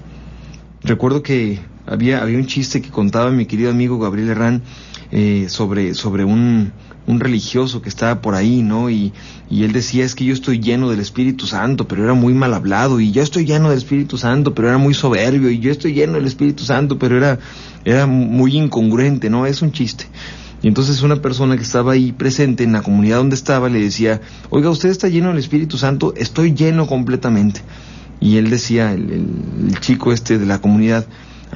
Recuerdo 0.82 1.22
que 1.22 1.60
había, 1.86 2.22
había 2.22 2.38
un 2.38 2.46
chiste 2.46 2.82
que 2.82 2.90
contaba 2.90 3.30
mi 3.30 3.46
querido 3.46 3.70
amigo 3.70 3.98
Gabriel 3.98 4.30
Herrán 4.30 4.62
eh, 5.10 5.46
sobre, 5.48 5.94
sobre 5.94 6.24
un, 6.24 6.72
un 7.06 7.20
religioso 7.20 7.82
que 7.82 7.88
estaba 7.88 8.20
por 8.20 8.34
ahí, 8.34 8.62
¿no? 8.62 8.90
Y, 8.90 9.12
y, 9.50 9.64
él 9.64 9.72
decía, 9.72 10.04
es 10.04 10.14
que 10.14 10.24
yo 10.24 10.32
estoy 10.32 10.58
lleno 10.60 10.90
del 10.90 11.00
Espíritu 11.00 11.46
Santo, 11.46 11.86
pero 11.86 12.04
era 12.04 12.14
muy 12.14 12.34
mal 12.34 12.54
hablado, 12.54 13.00
y 13.00 13.12
yo 13.12 13.22
estoy 13.22 13.44
lleno 13.44 13.68
del 13.68 13.78
Espíritu 13.78 14.16
Santo, 14.18 14.54
pero 14.54 14.68
era 14.68 14.78
muy 14.78 14.94
soberbio, 14.94 15.50
y 15.50 15.58
yo 15.58 15.70
estoy 15.70 15.92
lleno 15.92 16.14
del 16.14 16.26
Espíritu 16.26 16.64
Santo, 16.64 16.98
pero 16.98 17.16
era, 17.16 17.38
era 17.84 18.06
muy 18.06 18.56
incongruente, 18.56 19.30
¿no? 19.30 19.46
Es 19.46 19.62
un 19.62 19.72
chiste. 19.72 20.06
Y 20.62 20.68
entonces 20.68 21.02
una 21.02 21.20
persona 21.20 21.56
que 21.56 21.62
estaba 21.62 21.92
ahí 21.92 22.12
presente 22.12 22.64
en 22.64 22.72
la 22.72 22.80
comunidad 22.80 23.18
donde 23.18 23.36
estaba 23.36 23.68
le 23.68 23.80
decía, 23.80 24.22
oiga, 24.48 24.70
usted 24.70 24.88
está 24.88 25.08
lleno 25.08 25.28
del 25.28 25.38
Espíritu 25.38 25.76
Santo, 25.76 26.14
estoy 26.16 26.54
lleno 26.54 26.86
completamente. 26.86 27.60
Y 28.18 28.38
él 28.38 28.48
decía, 28.48 28.92
el, 28.92 29.28
el 29.68 29.80
chico 29.80 30.12
este 30.12 30.38
de 30.38 30.46
la 30.46 30.60
comunidad, 30.62 31.06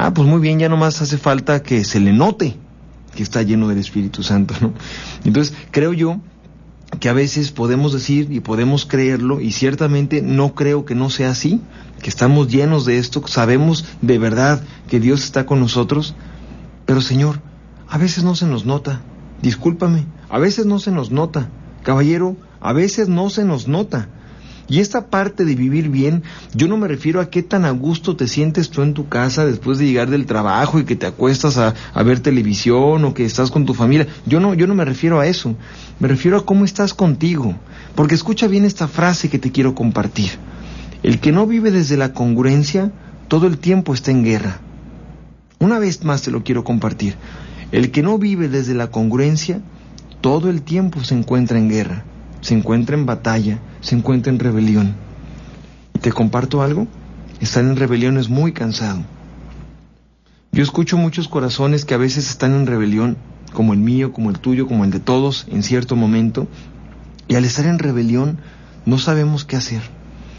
Ah, 0.00 0.14
pues 0.14 0.28
muy 0.28 0.38
bien, 0.38 0.60
ya 0.60 0.68
nomás 0.68 1.02
hace 1.02 1.18
falta 1.18 1.60
que 1.60 1.82
se 1.82 1.98
le 1.98 2.12
note 2.12 2.54
que 3.18 3.24
está 3.24 3.42
lleno 3.42 3.66
del 3.66 3.78
Espíritu 3.78 4.22
Santo, 4.22 4.54
¿no? 4.60 4.72
Entonces, 5.24 5.52
creo 5.72 5.92
yo 5.92 6.20
que 7.00 7.08
a 7.08 7.12
veces 7.12 7.50
podemos 7.50 7.92
decir 7.92 8.28
y 8.30 8.38
podemos 8.38 8.86
creerlo 8.86 9.40
y 9.40 9.50
ciertamente 9.50 10.22
no 10.22 10.54
creo 10.54 10.84
que 10.84 10.94
no 10.94 11.10
sea 11.10 11.30
así, 11.30 11.60
que 12.00 12.10
estamos 12.10 12.46
llenos 12.46 12.84
de 12.84 12.98
esto, 12.98 13.26
sabemos 13.26 13.86
de 14.02 14.18
verdad 14.18 14.62
que 14.88 15.00
Dios 15.00 15.24
está 15.24 15.46
con 15.46 15.58
nosotros, 15.58 16.14
pero 16.86 17.00
Señor, 17.00 17.40
a 17.88 17.98
veces 17.98 18.22
no 18.22 18.36
se 18.36 18.46
nos 18.46 18.64
nota, 18.64 19.00
discúlpame, 19.42 20.06
a 20.28 20.38
veces 20.38 20.64
no 20.64 20.78
se 20.78 20.92
nos 20.92 21.10
nota, 21.10 21.48
caballero, 21.82 22.36
a 22.60 22.72
veces 22.72 23.08
no 23.08 23.30
se 23.30 23.44
nos 23.44 23.66
nota. 23.66 24.10
Y 24.70 24.80
esta 24.80 25.08
parte 25.08 25.46
de 25.46 25.54
vivir 25.54 25.88
bien, 25.88 26.24
yo 26.52 26.68
no 26.68 26.76
me 26.76 26.88
refiero 26.88 27.22
a 27.22 27.30
qué 27.30 27.42
tan 27.42 27.64
a 27.64 27.70
gusto 27.70 28.16
te 28.16 28.28
sientes 28.28 28.68
tú 28.68 28.82
en 28.82 28.92
tu 28.92 29.08
casa 29.08 29.46
después 29.46 29.78
de 29.78 29.86
llegar 29.86 30.10
del 30.10 30.26
trabajo 30.26 30.78
y 30.78 30.84
que 30.84 30.94
te 30.94 31.06
acuestas 31.06 31.56
a, 31.56 31.74
ver 32.02 32.20
televisión 32.20 33.02
o 33.06 33.14
que 33.14 33.24
estás 33.24 33.50
con 33.50 33.64
tu 33.64 33.72
familia. 33.72 34.06
Yo 34.26 34.40
no, 34.40 34.52
yo 34.52 34.66
no 34.66 34.74
me 34.74 34.84
refiero 34.84 35.20
a 35.20 35.26
eso. 35.26 35.54
Me 36.00 36.08
refiero 36.08 36.36
a 36.36 36.44
cómo 36.44 36.66
estás 36.66 36.92
contigo. 36.92 37.54
Porque 37.94 38.14
escucha 38.14 38.46
bien 38.46 38.66
esta 38.66 38.88
frase 38.88 39.30
que 39.30 39.38
te 39.38 39.52
quiero 39.52 39.74
compartir. 39.74 40.32
El 41.02 41.18
que 41.18 41.32
no 41.32 41.46
vive 41.46 41.70
desde 41.70 41.96
la 41.96 42.12
congruencia, 42.12 42.92
todo 43.28 43.46
el 43.46 43.56
tiempo 43.56 43.94
está 43.94 44.10
en 44.10 44.22
guerra. 44.22 44.60
Una 45.60 45.78
vez 45.78 46.04
más 46.04 46.20
te 46.20 46.30
lo 46.30 46.44
quiero 46.44 46.62
compartir. 46.62 47.14
El 47.72 47.90
que 47.90 48.02
no 48.02 48.18
vive 48.18 48.48
desde 48.48 48.74
la 48.74 48.90
congruencia, 48.90 49.62
todo 50.20 50.50
el 50.50 50.60
tiempo 50.60 51.02
se 51.04 51.14
encuentra 51.14 51.58
en 51.58 51.70
guerra 51.70 52.04
se 52.40 52.54
encuentra 52.54 52.96
en 52.96 53.06
batalla, 53.06 53.58
se 53.80 53.96
encuentra 53.96 54.32
en 54.32 54.38
rebelión. 54.38 54.94
¿Te 56.00 56.12
comparto 56.12 56.62
algo? 56.62 56.86
Estar 57.40 57.64
en 57.64 57.76
rebelión 57.76 58.18
es 58.18 58.28
muy 58.28 58.52
cansado. 58.52 59.04
Yo 60.52 60.62
escucho 60.62 60.96
muchos 60.96 61.28
corazones 61.28 61.84
que 61.84 61.94
a 61.94 61.98
veces 61.98 62.28
están 62.28 62.52
en 62.54 62.66
rebelión, 62.66 63.16
como 63.52 63.72
el 63.72 63.78
mío, 63.78 64.12
como 64.12 64.30
el 64.30 64.38
tuyo, 64.38 64.66
como 64.66 64.84
el 64.84 64.90
de 64.90 65.00
todos, 65.00 65.46
en 65.50 65.62
cierto 65.62 65.96
momento, 65.96 66.48
y 67.28 67.34
al 67.34 67.44
estar 67.44 67.66
en 67.66 67.78
rebelión 67.78 68.38
no 68.86 68.98
sabemos 68.98 69.44
qué 69.44 69.56
hacer. 69.56 69.82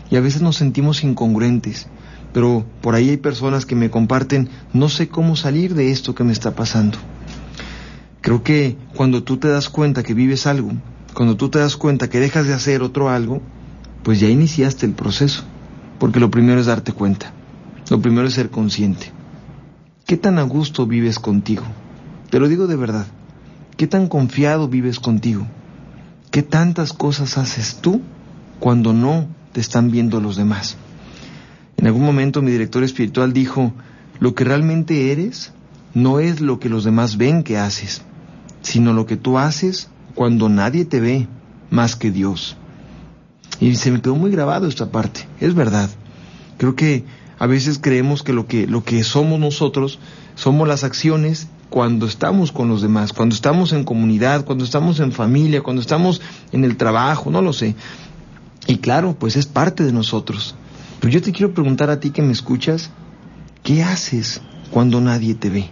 Y 0.10 0.16
a 0.16 0.22
veces 0.22 0.42
nos 0.42 0.56
sentimos 0.56 1.04
incongruentes, 1.04 1.88
pero 2.34 2.66
por 2.82 2.96
ahí 2.96 3.10
hay 3.10 3.18
personas 3.18 3.66
que 3.66 3.76
me 3.76 3.90
comparten, 3.90 4.50
no 4.74 4.90
sé 4.90 5.08
cómo 5.08 5.36
salir 5.36 5.76
de 5.76 5.92
esto 5.92 6.16
que 6.16 6.24
me 6.24 6.34
está 6.34 6.56
pasando. 6.56 6.98
Creo 8.22 8.44
que 8.44 8.76
cuando 8.96 9.24
tú 9.24 9.38
te 9.38 9.48
das 9.48 9.70
cuenta 9.70 10.04
que 10.04 10.14
vives 10.14 10.48
algo, 10.48 10.72
cuando 11.14 11.36
tú 11.36 11.50
te 11.50 11.60
das 11.60 11.78
cuenta 11.78 12.10
que 12.10 12.20
dejas 12.20 12.48
de 12.48 12.54
hacer 12.54 12.82
otro 12.82 13.10
algo, 13.10 13.42
pues 14.04 14.20
ya 14.20 14.28
iniciaste 14.28 14.86
el 14.86 14.94
proceso. 14.94 15.44
Porque 16.00 16.20
lo 16.20 16.32
primero 16.32 16.60
es 16.60 16.68
darte 16.68 16.94
cuenta. 16.94 17.34
Lo 17.90 18.02
primero 18.02 18.28
es 18.28 18.34
ser 18.34 18.50
consciente. 18.50 19.12
¿Qué 20.06 20.18
tan 20.18 20.40
a 20.40 20.44
gusto 20.44 20.88
vives 20.88 21.20
contigo? 21.20 21.64
Te 22.30 22.40
lo 22.40 22.48
digo 22.48 22.68
de 22.68 22.76
verdad. 22.76 23.08
¿Qué 23.78 23.88
tan 23.88 24.08
confiado 24.08 24.68
vives 24.68 25.00
contigo? 25.00 25.46
¿Qué 26.32 26.44
tantas 26.44 26.94
cosas 26.94 27.38
haces 27.38 27.78
tú 27.82 28.02
cuando 28.60 28.94
no 28.94 29.28
te 29.52 29.62
están 29.62 29.92
viendo 29.92 30.20
los 30.20 30.36
demás? 30.36 30.78
En 31.78 31.88
algún 31.88 32.04
momento 32.04 32.42
mi 32.42 32.52
director 32.52 32.84
espiritual 32.84 33.34
dijo, 33.34 33.74
lo 34.20 34.36
que 34.36 34.44
realmente 34.44 35.12
eres 35.12 35.54
no 35.94 36.20
es 36.20 36.42
lo 36.42 36.60
que 36.60 36.70
los 36.70 36.84
demás 36.84 37.18
ven 37.18 37.44
que 37.44 37.58
haces, 37.58 38.02
sino 38.62 38.94
lo 38.94 39.06
que 39.06 39.18
tú 39.18 39.38
haces 39.38 39.90
cuando 40.16 40.50
nadie 40.50 40.86
te 40.86 41.00
ve 41.00 41.28
más 41.70 41.96
que 41.96 42.12
Dios. 42.12 42.58
Y 43.60 43.76
se 43.76 43.92
me 43.92 44.02
quedó 44.02 44.16
muy 44.16 44.32
grabado 44.32 44.68
esta 44.68 44.92
parte, 44.92 45.28
es 45.40 45.54
verdad. 45.54 45.90
Creo 46.58 46.76
que 46.76 47.06
a 47.40 47.48
veces 47.48 47.80
creemos 47.82 48.24
que 48.24 48.34
lo 48.34 48.48
que, 48.48 48.68
lo 48.68 48.84
que 48.84 49.04
somos 49.04 49.40
nosotros 49.40 50.00
somos 50.36 50.68
las 50.68 50.84
acciones 50.84 51.48
cuando 51.70 52.06
estamos 52.06 52.52
con 52.52 52.68
los 52.70 52.82
demás, 52.82 53.14
cuando 53.14 53.36
estamos 53.36 53.74
en 53.74 53.84
comunidad, 53.84 54.46
cuando 54.46 54.64
estamos 54.64 55.00
en 55.00 55.12
familia, 55.12 55.62
cuando 55.62 55.82
estamos 55.82 56.22
en 56.52 56.64
el 56.64 56.78
trabajo, 56.78 57.30
no 57.30 57.42
lo 57.42 57.54
sé. 57.54 57.76
Y 58.68 58.78
claro, 58.78 59.16
pues 59.18 59.36
es 59.36 59.46
parte 59.46 59.84
de 59.84 59.92
nosotros. 59.92 60.56
Pero 61.00 61.14
yo 61.14 61.22
te 61.22 61.32
quiero 61.32 61.54
preguntar 61.54 61.90
a 61.90 62.00
ti 62.00 62.10
que 62.12 62.22
me 62.22 62.34
escuchas, 62.34 62.92
¿qué 63.64 63.84
haces 63.84 64.42
cuando 64.72 65.00
nadie 65.02 65.36
te 65.36 65.50
ve? 65.50 65.70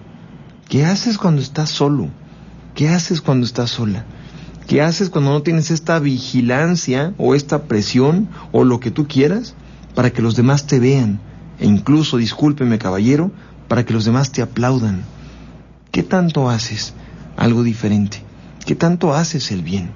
¿Qué 0.69 0.85
haces 0.85 1.17
cuando 1.17 1.41
estás 1.41 1.69
solo? 1.69 2.09
¿Qué 2.75 2.89
haces 2.89 3.21
cuando 3.21 3.45
estás 3.45 3.71
sola? 3.71 4.05
¿Qué 4.67 4.81
haces 4.81 5.09
cuando 5.09 5.31
no 5.31 5.43
tienes 5.43 5.71
esta 5.71 5.97
vigilancia 5.97 7.13
o 7.17 7.35
esta 7.35 7.63
presión 7.63 8.27
o 8.51 8.65
lo 8.65 8.81
que 8.81 8.91
tú 8.91 9.07
quieras 9.07 9.55
para 9.95 10.11
que 10.11 10.21
los 10.21 10.35
demás 10.35 10.67
te 10.67 10.79
vean? 10.79 11.21
E 11.57 11.65
incluso, 11.65 12.17
discúlpeme 12.17 12.77
caballero, 12.77 13.31
para 13.69 13.85
que 13.85 13.93
los 13.93 14.03
demás 14.03 14.33
te 14.33 14.41
aplaudan. 14.41 15.03
¿Qué 15.91 16.03
tanto 16.03 16.49
haces 16.49 16.93
algo 17.37 17.63
diferente? 17.63 18.21
¿Qué 18.65 18.75
tanto 18.75 19.13
haces 19.13 19.51
el 19.51 19.61
bien? 19.61 19.91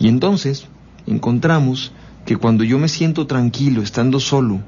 Y 0.00 0.08
entonces 0.08 0.66
encontramos 1.06 1.92
que 2.26 2.36
cuando 2.36 2.64
yo 2.64 2.80
me 2.80 2.88
siento 2.88 3.28
tranquilo 3.28 3.80
estando 3.80 4.18
solo 4.18 4.60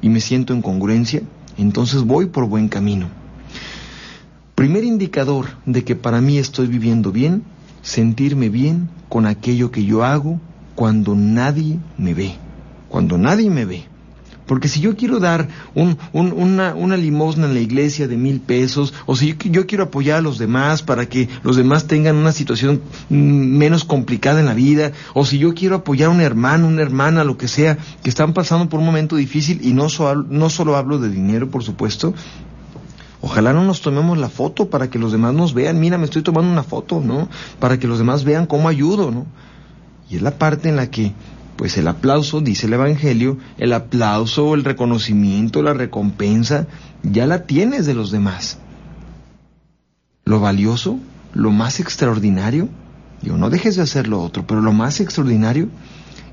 y 0.00 0.08
me 0.08 0.20
siento 0.20 0.54
en 0.54 0.62
congruencia, 0.62 1.20
entonces 1.58 2.02
voy 2.02 2.26
por 2.26 2.46
buen 2.48 2.68
camino. 2.68 3.08
Primer 4.54 4.84
indicador 4.84 5.48
de 5.66 5.84
que 5.84 5.96
para 5.96 6.22
mí 6.22 6.38
estoy 6.38 6.66
viviendo 6.66 7.12
bien 7.12 7.42
sentirme 7.82 8.48
bien 8.48 8.88
con 9.08 9.26
aquello 9.26 9.70
que 9.70 9.84
yo 9.84 10.04
hago 10.04 10.40
cuando 10.74 11.14
nadie 11.14 11.78
me 11.98 12.14
ve, 12.14 12.34
cuando 12.88 13.18
nadie 13.18 13.50
me 13.50 13.64
ve. 13.64 13.84
Porque 14.50 14.66
si 14.66 14.80
yo 14.80 14.96
quiero 14.96 15.20
dar 15.20 15.46
una, 15.74 16.74
una, 16.74 16.96
limosna 16.96 17.46
en 17.46 17.54
la 17.54 17.60
iglesia 17.60 18.08
de 18.08 18.16
mil 18.16 18.40
pesos, 18.40 18.92
o 19.06 19.14
si 19.14 19.36
yo, 19.44 19.64
quiero 19.68 19.84
apoyar 19.84 20.18
a 20.18 20.22
los 20.22 20.38
demás 20.38 20.82
para 20.82 21.06
que 21.06 21.28
los 21.44 21.54
demás 21.54 21.86
tengan 21.86 22.16
una 22.16 22.32
situación 22.32 22.80
mm, 23.10 23.14
menos 23.14 23.84
complicada 23.84 24.40
en 24.40 24.46
la 24.46 24.54
vida, 24.54 24.90
o 25.14 25.24
si 25.24 25.38
yo 25.38 25.54
quiero 25.54 25.76
apoyar 25.76 26.08
a 26.08 26.12
un 26.12 26.20
hermano, 26.20 26.66
una 26.66 26.82
hermana, 26.82 27.22
lo 27.22 27.38
que 27.38 27.46
sea, 27.46 27.78
que 28.02 28.10
están 28.10 28.32
pasando 28.32 28.68
por 28.68 28.80
un 28.80 28.86
momento 28.86 29.14
difícil, 29.14 29.60
y 29.62 29.72
no, 29.72 29.86
no 30.28 30.50
solo 30.50 30.74
hablo 30.74 30.98
de 30.98 31.10
dinero, 31.10 31.48
por 31.48 31.62
supuesto, 31.62 32.12
Ojalá 33.22 33.52
no 33.52 33.64
nos 33.64 33.82
tomemos 33.82 34.16
la 34.16 34.30
foto 34.30 34.70
para 34.70 34.88
que 34.88 34.98
los 34.98 35.12
demás 35.12 35.34
nos 35.34 35.52
vean. 35.52 35.78
Mira, 35.78 35.98
me 35.98 36.04
estoy 36.04 36.22
tomando 36.22 36.50
una 36.50 36.62
foto, 36.62 37.00
¿no? 37.00 37.28
Para 37.58 37.78
que 37.78 37.86
los 37.86 37.98
demás 37.98 38.24
vean 38.24 38.46
cómo 38.46 38.68
ayudo, 38.68 39.10
¿no? 39.10 39.26
Y 40.08 40.16
es 40.16 40.22
la 40.22 40.38
parte 40.38 40.68
en 40.70 40.76
la 40.76 40.90
que, 40.90 41.12
pues 41.56 41.76
el 41.76 41.86
aplauso, 41.86 42.40
dice 42.40 42.66
el 42.66 42.72
Evangelio, 42.72 43.38
el 43.58 43.74
aplauso, 43.74 44.54
el 44.54 44.64
reconocimiento, 44.64 45.62
la 45.62 45.74
recompensa, 45.74 46.66
ya 47.02 47.26
la 47.26 47.44
tienes 47.44 47.84
de 47.84 47.94
los 47.94 48.10
demás. 48.10 48.58
Lo 50.24 50.40
valioso, 50.40 50.98
lo 51.34 51.50
más 51.50 51.78
extraordinario, 51.78 52.68
digo, 53.20 53.36
no 53.36 53.50
dejes 53.50 53.76
de 53.76 53.82
hacer 53.82 54.08
lo 54.08 54.22
otro, 54.22 54.46
pero 54.46 54.62
lo 54.62 54.72
más 54.72 55.00
extraordinario 55.00 55.68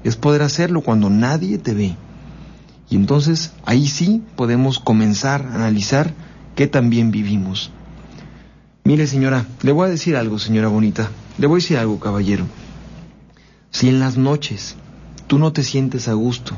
es 0.03 0.15
poder 0.15 0.41
hacerlo 0.41 0.81
cuando 0.81 1.09
nadie 1.09 1.57
te 1.57 1.73
ve. 1.73 1.95
Y 2.89 2.95
entonces 2.95 3.51
ahí 3.65 3.87
sí 3.87 4.23
podemos 4.37 4.79
comenzar 4.79 5.45
a 5.45 5.55
analizar 5.55 6.13
qué 6.57 6.67
también 6.67 7.11
vivimos. 7.11 7.69
Mire 8.83 9.05
señora, 9.05 9.45
le 9.61 9.71
voy 9.71 9.85
a 9.85 9.91
decir 9.91 10.15
algo, 10.15 10.39
señora 10.39 10.67
bonita, 10.67 11.11
le 11.37 11.45
voy 11.45 11.59
a 11.59 11.61
decir 11.61 11.77
algo, 11.77 11.99
caballero. 11.99 12.45
Si 13.69 13.87
en 13.87 13.99
las 13.99 14.17
noches 14.17 14.75
tú 15.27 15.37
no 15.37 15.53
te 15.53 15.63
sientes 15.63 16.07
a 16.07 16.13
gusto, 16.13 16.57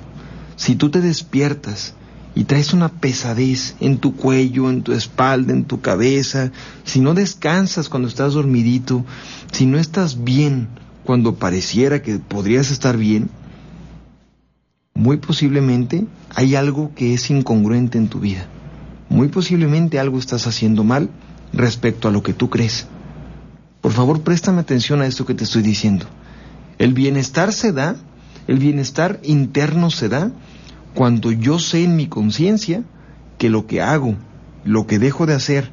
si 0.55 0.75
tú 0.75 0.89
te 0.89 1.01
despiertas 1.01 1.95
y 2.33 2.45
traes 2.45 2.71
una 2.71 2.87
pesadez 2.87 3.75
en 3.81 3.97
tu 3.97 4.15
cuello, 4.15 4.69
en 4.69 4.83
tu 4.83 4.93
espalda, 4.93 5.51
en 5.51 5.65
tu 5.65 5.81
cabeza, 5.81 6.51
si 6.85 7.01
no 7.01 7.13
descansas 7.13 7.89
cuando 7.89 8.07
estás 8.07 8.35
dormidito, 8.35 9.03
si 9.51 9.65
no 9.65 9.77
estás 9.77 10.23
bien 10.23 10.69
cuando 11.03 11.35
pareciera 11.35 12.01
que 12.01 12.19
podrías 12.19 12.71
estar 12.71 12.95
bien, 12.95 13.29
muy 14.93 15.17
posiblemente 15.17 16.05
hay 16.35 16.55
algo 16.55 16.93
que 16.95 17.13
es 17.13 17.29
incongruente 17.29 17.97
en 17.97 18.07
tu 18.07 18.21
vida. 18.21 18.47
Muy 19.09 19.27
posiblemente 19.27 19.99
algo 19.99 20.19
estás 20.19 20.47
haciendo 20.47 20.83
mal 20.83 21.09
respecto 21.51 22.07
a 22.07 22.11
lo 22.11 22.23
que 22.23 22.33
tú 22.33 22.49
crees. 22.49 22.87
Por 23.81 23.91
favor, 23.91 24.21
préstame 24.21 24.61
atención 24.61 25.01
a 25.01 25.07
esto 25.07 25.25
que 25.25 25.33
te 25.33 25.43
estoy 25.43 25.61
diciendo. 25.61 26.05
El 26.77 26.93
bienestar 26.93 27.51
se 27.51 27.71
da, 27.71 27.95
el 28.47 28.59
bienestar 28.59 29.19
interno 29.23 29.89
se 29.89 30.09
da 30.09 30.31
cuando 30.93 31.31
yo 31.31 31.59
sé 31.59 31.83
en 31.83 31.95
mi 31.95 32.07
conciencia 32.07 32.83
que 33.37 33.49
lo 33.49 33.67
que 33.67 33.81
hago, 33.81 34.15
lo 34.63 34.85
que 34.85 34.99
dejo 34.99 35.25
de 35.25 35.33
hacer 35.33 35.71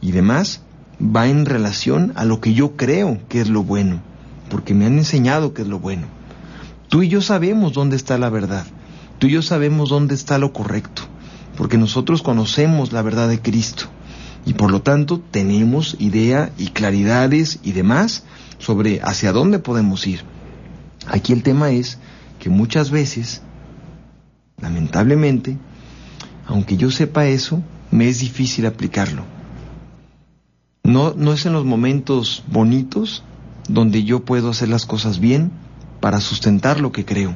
y 0.00 0.12
demás 0.12 0.62
va 1.00 1.28
en 1.28 1.46
relación 1.46 2.12
a 2.16 2.24
lo 2.24 2.40
que 2.40 2.54
yo 2.54 2.76
creo 2.76 3.20
que 3.28 3.40
es 3.40 3.48
lo 3.48 3.62
bueno, 3.62 4.00
porque 4.50 4.74
me 4.74 4.86
han 4.86 4.98
enseñado 4.98 5.54
que 5.54 5.62
es 5.62 5.68
lo 5.68 5.78
bueno. 5.78 6.06
Tú 6.88 7.02
y 7.02 7.08
yo 7.08 7.20
sabemos 7.20 7.72
dónde 7.72 7.96
está 7.96 8.18
la 8.18 8.30
verdad. 8.30 8.66
Tú 9.18 9.26
y 9.26 9.32
yo 9.32 9.42
sabemos 9.42 9.90
dónde 9.90 10.14
está 10.14 10.38
lo 10.38 10.52
correcto, 10.52 11.02
porque 11.58 11.76
nosotros 11.76 12.22
conocemos 12.22 12.92
la 12.92 13.02
verdad 13.02 13.28
de 13.28 13.42
Cristo 13.42 13.86
y 14.46 14.54
por 14.54 14.70
lo 14.70 14.80
tanto 14.80 15.18
tenemos 15.18 15.96
idea 15.98 16.52
y 16.56 16.68
claridades 16.68 17.58
y 17.64 17.72
demás 17.72 18.22
sobre 18.58 19.00
hacia 19.02 19.32
dónde 19.32 19.58
podemos 19.58 20.06
ir. 20.06 20.20
Aquí 21.08 21.32
el 21.32 21.42
tema 21.42 21.70
es 21.70 21.98
que 22.38 22.48
muchas 22.48 22.92
veces, 22.92 23.42
lamentablemente, 24.62 25.58
aunque 26.46 26.76
yo 26.76 26.92
sepa 26.92 27.26
eso, 27.26 27.60
me 27.90 28.08
es 28.08 28.20
difícil 28.20 28.64
aplicarlo. 28.64 29.24
No, 30.84 31.12
no 31.16 31.32
es 31.32 31.44
en 31.44 31.54
los 31.54 31.64
momentos 31.64 32.44
bonitos 32.46 33.24
donde 33.68 34.04
yo 34.04 34.24
puedo 34.24 34.50
hacer 34.50 34.68
las 34.68 34.86
cosas 34.86 35.18
bien, 35.18 35.50
para 36.00 36.20
sustentar 36.20 36.80
lo 36.80 36.92
que 36.92 37.04
creo. 37.04 37.34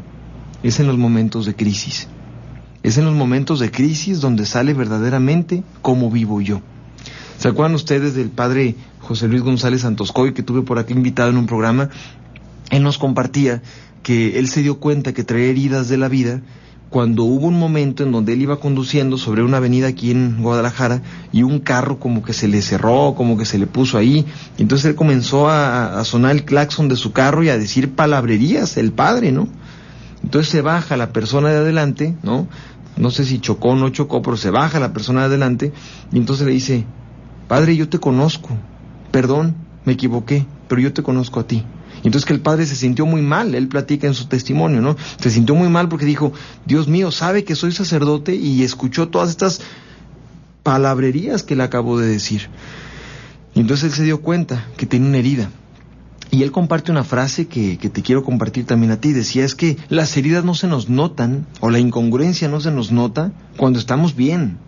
Es 0.62 0.78
en 0.78 0.86
los 0.86 0.96
momentos 0.96 1.44
de 1.44 1.56
crisis. 1.56 2.06
Es 2.82 2.98
en 2.98 3.04
los 3.04 3.14
momentos 3.14 3.60
de 3.60 3.70
crisis 3.70 4.20
donde 4.20 4.46
sale 4.46 4.74
verdaderamente 4.74 5.62
cómo 5.82 6.10
vivo 6.10 6.40
yo. 6.40 6.60
¿Se 7.38 7.48
acuerdan 7.48 7.74
ustedes 7.74 8.14
del 8.14 8.30
padre 8.30 8.76
José 9.00 9.28
Luis 9.28 9.42
González 9.42 9.82
Santoscoy 9.82 10.34
que 10.34 10.42
tuve 10.42 10.62
por 10.62 10.78
aquí 10.78 10.92
invitado 10.92 11.30
en 11.30 11.36
un 11.36 11.46
programa? 11.46 11.90
Él 12.70 12.82
nos 12.82 12.98
compartía 12.98 13.62
que 14.02 14.38
él 14.38 14.48
se 14.48 14.62
dio 14.62 14.78
cuenta 14.78 15.12
que 15.12 15.24
traía 15.24 15.46
heridas 15.46 15.88
de 15.88 15.96
la 15.96 16.08
vida 16.08 16.40
cuando 16.92 17.24
hubo 17.24 17.46
un 17.46 17.58
momento 17.58 18.02
en 18.02 18.12
donde 18.12 18.34
él 18.34 18.42
iba 18.42 18.60
conduciendo 18.60 19.16
sobre 19.16 19.42
una 19.42 19.56
avenida 19.56 19.88
aquí 19.88 20.10
en 20.10 20.42
Guadalajara 20.42 21.00
y 21.32 21.42
un 21.42 21.58
carro 21.58 21.98
como 21.98 22.22
que 22.22 22.34
se 22.34 22.48
le 22.48 22.60
cerró, 22.60 23.14
como 23.16 23.38
que 23.38 23.46
se 23.46 23.58
le 23.58 23.66
puso 23.66 23.96
ahí. 23.96 24.26
Entonces 24.58 24.90
él 24.90 24.94
comenzó 24.94 25.48
a, 25.48 26.04
sonar 26.04 26.32
el 26.32 26.44
claxon 26.44 26.88
de 26.88 26.96
su 26.96 27.12
carro 27.12 27.42
y 27.42 27.48
a 27.48 27.56
decir 27.56 27.92
palabrerías, 27.94 28.76
el 28.76 28.92
padre, 28.92 29.32
¿no? 29.32 29.48
Entonces 30.22 30.52
se 30.52 30.60
baja 30.60 30.98
la 30.98 31.12
persona 31.12 31.48
de 31.48 31.56
adelante, 31.56 32.14
¿no? 32.22 32.46
No 32.96 33.10
sé 33.10 33.24
si 33.24 33.40
chocó 33.40 33.70
o 33.70 33.76
no 33.76 33.88
chocó, 33.88 34.22
pero 34.22 34.36
se 34.36 34.50
baja 34.50 34.80
la 34.80 34.92
persona 34.92 35.20
de 35.20 35.26
adelante 35.26 35.72
y 36.12 36.18
entonces 36.18 36.46
le 36.46 36.52
dice, 36.52 36.84
Padre, 37.48 37.76
yo 37.76 37.88
te 37.88 37.98
conozco, 37.98 38.50
perdón, 39.10 39.54
me 39.84 39.92
equivoqué, 39.92 40.46
pero 40.68 40.80
yo 40.80 40.92
te 40.92 41.02
conozco 41.02 41.40
a 41.40 41.46
ti. 41.46 41.64
Entonces 42.04 42.26
que 42.26 42.32
el 42.32 42.40
padre 42.40 42.66
se 42.66 42.74
sintió 42.74 43.06
muy 43.06 43.22
mal, 43.22 43.54
él 43.54 43.68
platica 43.68 44.06
en 44.06 44.14
su 44.14 44.26
testimonio, 44.26 44.80
¿no? 44.80 44.96
Se 45.20 45.30
sintió 45.30 45.54
muy 45.54 45.68
mal 45.68 45.88
porque 45.88 46.06
dijo, 46.06 46.32
Dios 46.66 46.88
mío, 46.88 47.10
sabe 47.10 47.44
que 47.44 47.54
soy 47.54 47.72
sacerdote 47.72 48.34
y 48.34 48.62
escuchó 48.62 49.08
todas 49.08 49.30
estas 49.30 49.60
palabrerías 50.62 51.42
que 51.42 51.54
le 51.56 51.62
acabo 51.62 51.98
de 51.98 52.08
decir. 52.08 52.48
Y 53.54 53.60
entonces 53.60 53.90
él 53.90 53.96
se 53.96 54.04
dio 54.04 54.20
cuenta 54.20 54.66
que 54.76 54.86
tenía 54.86 55.08
una 55.08 55.18
herida. 55.18 55.50
Y 56.32 56.42
él 56.42 56.50
comparte 56.50 56.90
una 56.90 57.04
frase 57.04 57.46
que, 57.46 57.76
que, 57.76 57.90
te 57.90 58.02
quiero 58.02 58.24
compartir 58.24 58.64
también 58.64 58.90
a 58.90 58.96
ti. 58.96 59.12
Decía, 59.12 59.44
es 59.44 59.54
que 59.54 59.76
las 59.90 60.16
heridas 60.16 60.44
no 60.44 60.54
se 60.54 60.66
nos 60.66 60.88
notan, 60.88 61.46
o 61.60 61.68
la 61.68 61.78
incongruencia 61.78 62.48
no 62.48 62.58
se 62.60 62.70
nos 62.72 62.90
nota 62.90 63.32
cuando 63.56 63.78
estamos 63.78 64.16
bien 64.16 64.58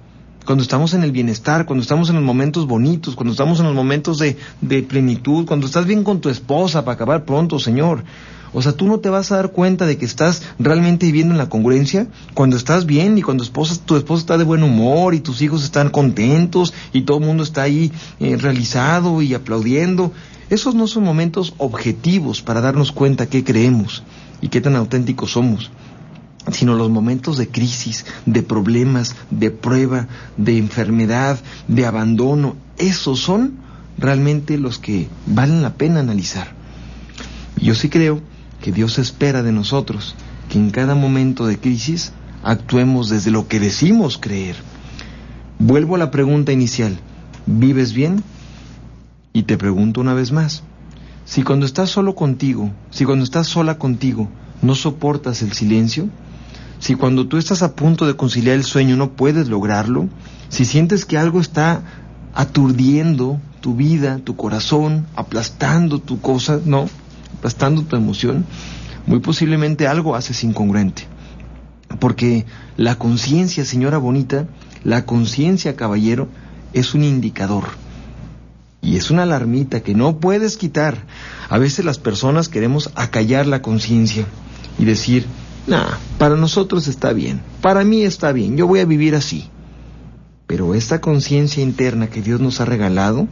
cuando 0.44 0.62
estamos 0.62 0.92
en 0.92 1.02
el 1.02 1.10
bienestar, 1.10 1.64
cuando 1.64 1.82
estamos 1.82 2.10
en 2.10 2.16
los 2.16 2.24
momentos 2.24 2.66
bonitos, 2.66 3.14
cuando 3.16 3.32
estamos 3.32 3.60
en 3.60 3.66
los 3.66 3.74
momentos 3.74 4.18
de, 4.18 4.36
de 4.60 4.82
plenitud, 4.82 5.46
cuando 5.46 5.66
estás 5.66 5.86
bien 5.86 6.04
con 6.04 6.20
tu 6.20 6.28
esposa 6.28 6.84
para 6.84 6.96
acabar 6.96 7.24
pronto, 7.24 7.58
Señor. 7.58 8.04
O 8.52 8.62
sea, 8.62 8.72
tú 8.72 8.86
no 8.86 9.00
te 9.00 9.08
vas 9.08 9.32
a 9.32 9.36
dar 9.36 9.50
cuenta 9.50 9.84
de 9.84 9.96
que 9.96 10.04
estás 10.04 10.42
realmente 10.60 11.06
viviendo 11.06 11.34
en 11.34 11.38
la 11.38 11.48
congruencia 11.48 12.06
cuando 12.34 12.56
estás 12.56 12.86
bien 12.86 13.18
y 13.18 13.22
cuando 13.22 13.42
esposa, 13.42 13.74
tu 13.84 13.96
esposa 13.96 14.20
está 14.20 14.38
de 14.38 14.44
buen 14.44 14.62
humor 14.62 15.14
y 15.14 15.20
tus 15.20 15.42
hijos 15.42 15.64
están 15.64 15.90
contentos 15.90 16.72
y 16.92 17.02
todo 17.02 17.18
el 17.18 17.24
mundo 17.24 17.42
está 17.42 17.62
ahí 17.62 17.90
eh, 18.20 18.36
realizado 18.36 19.22
y 19.22 19.34
aplaudiendo. 19.34 20.12
Esos 20.50 20.74
no 20.74 20.86
son 20.86 21.04
momentos 21.04 21.54
objetivos 21.58 22.42
para 22.42 22.60
darnos 22.60 22.92
cuenta 22.92 23.26
qué 23.26 23.44
creemos 23.44 24.02
y 24.40 24.48
qué 24.48 24.60
tan 24.60 24.76
auténticos 24.76 25.32
somos 25.32 25.70
sino 26.52 26.74
los 26.74 26.90
momentos 26.90 27.38
de 27.38 27.48
crisis, 27.48 28.04
de 28.26 28.42
problemas, 28.42 29.16
de 29.30 29.50
prueba, 29.50 30.08
de 30.36 30.58
enfermedad, 30.58 31.38
de 31.68 31.86
abandono. 31.86 32.56
Esos 32.76 33.20
son 33.20 33.54
realmente 33.96 34.58
los 34.58 34.78
que 34.78 35.08
valen 35.26 35.62
la 35.62 35.74
pena 35.74 36.00
analizar. 36.00 36.52
Yo 37.56 37.74
sí 37.74 37.88
creo 37.88 38.20
que 38.60 38.72
Dios 38.72 38.98
espera 38.98 39.42
de 39.42 39.52
nosotros 39.52 40.14
que 40.48 40.58
en 40.58 40.70
cada 40.70 40.94
momento 40.94 41.46
de 41.46 41.58
crisis 41.58 42.12
actuemos 42.42 43.08
desde 43.08 43.30
lo 43.30 43.48
que 43.48 43.60
decimos 43.60 44.18
creer. 44.18 44.56
Vuelvo 45.58 45.94
a 45.94 45.98
la 45.98 46.10
pregunta 46.10 46.52
inicial, 46.52 46.98
¿vives 47.46 47.94
bien? 47.94 48.22
Y 49.36 49.42
te 49.42 49.58
pregunto 49.58 50.00
una 50.00 50.14
vez 50.14 50.30
más, 50.30 50.62
si 51.24 51.42
cuando 51.42 51.66
estás 51.66 51.90
solo 51.90 52.14
contigo, 52.14 52.70
si 52.90 53.04
cuando 53.04 53.24
estás 53.24 53.48
sola 53.48 53.78
contigo, 53.78 54.28
no 54.62 54.76
soportas 54.76 55.42
el 55.42 55.52
silencio, 55.54 56.08
si 56.78 56.94
cuando 56.94 57.26
tú 57.26 57.36
estás 57.36 57.64
a 57.64 57.74
punto 57.74 58.06
de 58.06 58.14
conciliar 58.14 58.54
el 58.54 58.62
sueño 58.62 58.96
no 58.96 59.10
puedes 59.10 59.48
lograrlo, 59.48 60.08
si 60.50 60.64
sientes 60.64 61.04
que 61.04 61.18
algo 61.18 61.40
está 61.40 61.82
aturdiendo 62.32 63.40
tu 63.60 63.74
vida, 63.74 64.20
tu 64.22 64.36
corazón, 64.36 65.08
aplastando 65.16 65.98
tu 65.98 66.20
cosa, 66.20 66.60
no, 66.64 66.88
aplastando 67.36 67.82
tu 67.82 67.96
emoción, 67.96 68.46
muy 69.04 69.18
posiblemente 69.18 69.88
algo 69.88 70.14
haces 70.14 70.44
incongruente. 70.44 71.08
Porque 71.98 72.46
la 72.76 72.98
conciencia, 72.98 73.64
señora 73.64 73.98
bonita, 73.98 74.46
la 74.84 75.04
conciencia, 75.04 75.74
caballero, 75.74 76.28
es 76.72 76.94
un 76.94 77.02
indicador. 77.02 77.64
Y 78.84 78.96
es 78.96 79.10
una 79.10 79.24
alarmita 79.24 79.80
que 79.80 79.94
no 79.94 80.18
puedes 80.18 80.56
quitar. 80.56 81.06
A 81.48 81.58
veces 81.58 81.84
las 81.84 81.98
personas 81.98 82.48
queremos 82.48 82.90
acallar 82.94 83.46
la 83.46 83.62
conciencia 83.62 84.26
y 84.78 84.84
decir, 84.84 85.26
Nah, 85.66 85.96
para 86.18 86.36
nosotros 86.36 86.88
está 86.88 87.14
bien, 87.14 87.40
para 87.62 87.84
mí 87.84 88.02
está 88.02 88.32
bien, 88.32 88.56
yo 88.56 88.66
voy 88.66 88.80
a 88.80 88.84
vivir 88.84 89.14
así. 89.14 89.48
Pero 90.46 90.74
esta 90.74 91.00
conciencia 91.00 91.62
interna 91.62 92.08
que 92.08 92.20
Dios 92.20 92.38
nos 92.40 92.60
ha 92.60 92.66
regalado 92.66 93.28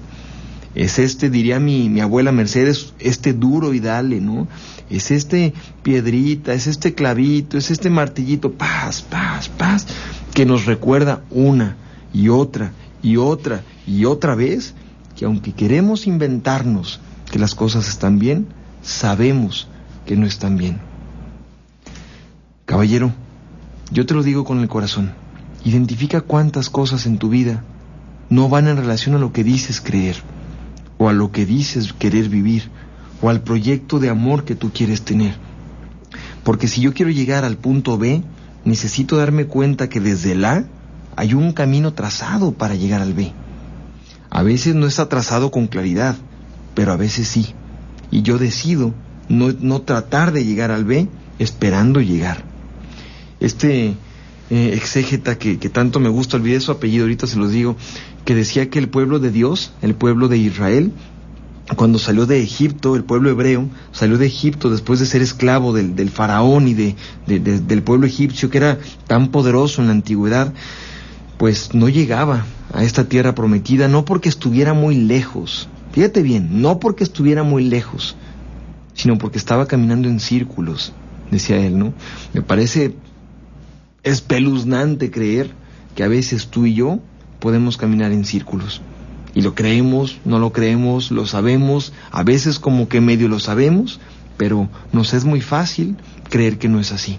es 0.74 0.98
este, 0.98 1.28
diría 1.28 1.60
mi, 1.60 1.90
mi 1.90 2.00
abuela 2.00 2.32
Mercedes, 2.32 2.94
este 2.98 3.34
duro 3.34 3.74
y 3.74 3.80
dale, 3.80 4.22
¿no? 4.22 4.48
Es 4.88 5.10
este 5.10 5.52
piedrita, 5.82 6.54
es 6.54 6.66
este 6.66 6.94
clavito, 6.94 7.58
es 7.58 7.70
este 7.70 7.90
martillito, 7.90 8.52
paz, 8.52 9.02
paz, 9.02 9.50
paz, 9.50 9.86
que 10.32 10.46
nos 10.46 10.64
recuerda 10.64 11.24
una 11.28 11.76
y 12.14 12.30
otra 12.30 12.72
y 13.02 13.18
otra 13.18 13.62
y 13.86 14.06
otra 14.06 14.34
vez 14.34 14.74
que 15.22 15.26
aunque 15.26 15.52
queremos 15.52 16.08
inventarnos 16.08 16.98
que 17.30 17.38
las 17.38 17.54
cosas 17.54 17.86
están 17.86 18.18
bien, 18.18 18.48
sabemos 18.82 19.68
que 20.04 20.16
no 20.16 20.26
están 20.26 20.56
bien. 20.56 20.80
Caballero, 22.66 23.12
yo 23.92 24.04
te 24.04 24.14
lo 24.14 24.24
digo 24.24 24.42
con 24.44 24.58
el 24.58 24.66
corazón. 24.66 25.12
Identifica 25.64 26.22
cuántas 26.22 26.70
cosas 26.70 27.06
en 27.06 27.18
tu 27.18 27.28
vida 27.28 27.62
no 28.30 28.48
van 28.48 28.66
en 28.66 28.76
relación 28.76 29.14
a 29.14 29.20
lo 29.20 29.32
que 29.32 29.44
dices 29.44 29.80
creer, 29.80 30.16
o 30.98 31.08
a 31.08 31.12
lo 31.12 31.30
que 31.30 31.46
dices 31.46 31.92
querer 31.92 32.28
vivir, 32.28 32.68
o 33.20 33.30
al 33.30 33.42
proyecto 33.42 34.00
de 34.00 34.08
amor 34.08 34.44
que 34.44 34.56
tú 34.56 34.72
quieres 34.72 35.02
tener. 35.02 35.36
Porque 36.42 36.66
si 36.66 36.80
yo 36.80 36.94
quiero 36.94 37.12
llegar 37.12 37.44
al 37.44 37.58
punto 37.58 37.96
B, 37.96 38.24
necesito 38.64 39.18
darme 39.18 39.46
cuenta 39.46 39.88
que 39.88 40.00
desde 40.00 40.32
el 40.32 40.44
A 40.44 40.64
hay 41.14 41.34
un 41.34 41.52
camino 41.52 41.92
trazado 41.92 42.50
para 42.54 42.74
llegar 42.74 43.02
al 43.02 43.14
B. 43.14 43.32
A 44.34 44.42
veces 44.42 44.74
no 44.74 44.86
está 44.86 45.10
trazado 45.10 45.50
con 45.50 45.66
claridad, 45.66 46.16
pero 46.74 46.92
a 46.92 46.96
veces 46.96 47.28
sí. 47.28 47.48
Y 48.10 48.22
yo 48.22 48.38
decido 48.38 48.94
no, 49.28 49.52
no 49.60 49.82
tratar 49.82 50.32
de 50.32 50.42
llegar 50.42 50.70
al 50.70 50.86
B 50.86 51.06
esperando 51.38 52.00
llegar. 52.00 52.42
Este 53.40 53.94
eh, 54.48 54.70
exégeta 54.72 55.36
que, 55.36 55.58
que 55.58 55.68
tanto 55.68 56.00
me 56.00 56.08
gusta, 56.08 56.38
olvidé 56.38 56.60
su 56.60 56.72
apellido, 56.72 57.04
ahorita 57.04 57.26
se 57.26 57.36
los 57.36 57.52
digo, 57.52 57.76
que 58.24 58.34
decía 58.34 58.70
que 58.70 58.78
el 58.78 58.88
pueblo 58.88 59.18
de 59.18 59.30
Dios, 59.30 59.74
el 59.82 59.94
pueblo 59.94 60.28
de 60.28 60.38
Israel, 60.38 60.94
cuando 61.76 61.98
salió 61.98 62.24
de 62.24 62.42
Egipto, 62.42 62.96
el 62.96 63.04
pueblo 63.04 63.28
hebreo 63.28 63.68
salió 63.92 64.16
de 64.16 64.28
Egipto 64.28 64.70
después 64.70 64.98
de 64.98 65.04
ser 65.04 65.20
esclavo 65.20 65.74
del, 65.74 65.94
del 65.94 66.08
faraón 66.08 66.68
y 66.68 66.72
de, 66.72 66.96
de, 67.26 67.38
de, 67.38 67.60
del 67.60 67.82
pueblo 67.82 68.06
egipcio 68.06 68.48
que 68.48 68.56
era 68.56 68.78
tan 69.06 69.30
poderoso 69.30 69.82
en 69.82 69.88
la 69.88 69.92
antigüedad, 69.92 70.54
pues 71.42 71.74
no 71.74 71.88
llegaba 71.88 72.46
a 72.72 72.84
esta 72.84 73.08
tierra 73.08 73.34
prometida, 73.34 73.88
no 73.88 74.04
porque 74.04 74.28
estuviera 74.28 74.74
muy 74.74 74.94
lejos, 74.94 75.68
fíjate 75.90 76.22
bien, 76.22 76.62
no 76.62 76.78
porque 76.78 77.02
estuviera 77.02 77.42
muy 77.42 77.64
lejos, 77.64 78.14
sino 78.94 79.18
porque 79.18 79.38
estaba 79.38 79.66
caminando 79.66 80.08
en 80.08 80.20
círculos, 80.20 80.92
decía 81.32 81.56
él, 81.56 81.80
¿no? 81.80 81.94
Me 82.32 82.42
parece 82.42 82.94
espeluznante 84.04 85.10
creer 85.10 85.50
que 85.96 86.04
a 86.04 86.08
veces 86.08 86.46
tú 86.46 86.64
y 86.64 86.74
yo 86.74 87.00
podemos 87.40 87.76
caminar 87.76 88.12
en 88.12 88.24
círculos. 88.24 88.80
Y 89.34 89.42
lo 89.42 89.56
creemos, 89.56 90.18
no 90.24 90.38
lo 90.38 90.52
creemos, 90.52 91.10
lo 91.10 91.26
sabemos, 91.26 91.92
a 92.12 92.22
veces 92.22 92.60
como 92.60 92.88
que 92.88 93.00
medio 93.00 93.26
lo 93.26 93.40
sabemos, 93.40 93.98
pero 94.36 94.68
nos 94.92 95.12
es 95.12 95.24
muy 95.24 95.40
fácil 95.40 95.96
creer 96.30 96.58
que 96.58 96.68
no 96.68 96.78
es 96.78 96.92
así. 96.92 97.18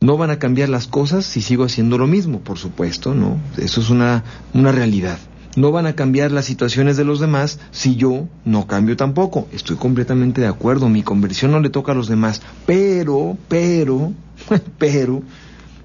No 0.00 0.16
van 0.16 0.30
a 0.30 0.38
cambiar 0.38 0.68
las 0.68 0.86
cosas 0.86 1.24
si 1.24 1.40
sigo 1.40 1.64
haciendo 1.64 1.98
lo 1.98 2.06
mismo, 2.06 2.40
por 2.40 2.58
supuesto, 2.58 3.14
¿no? 3.14 3.36
Eso 3.56 3.80
es 3.80 3.90
una, 3.90 4.22
una 4.54 4.70
realidad. 4.70 5.18
No 5.56 5.72
van 5.72 5.86
a 5.86 5.94
cambiar 5.94 6.30
las 6.30 6.44
situaciones 6.44 6.96
de 6.96 7.04
los 7.04 7.18
demás 7.18 7.58
si 7.72 7.96
yo 7.96 8.28
no 8.44 8.68
cambio 8.68 8.96
tampoco. 8.96 9.48
Estoy 9.52 9.76
completamente 9.76 10.40
de 10.40 10.46
acuerdo, 10.46 10.88
mi 10.88 11.02
conversión 11.02 11.50
no 11.50 11.58
le 11.58 11.70
toca 11.70 11.92
a 11.92 11.94
los 11.96 12.06
demás, 12.06 12.42
pero, 12.64 13.36
pero, 13.48 14.12
pero, 14.78 15.22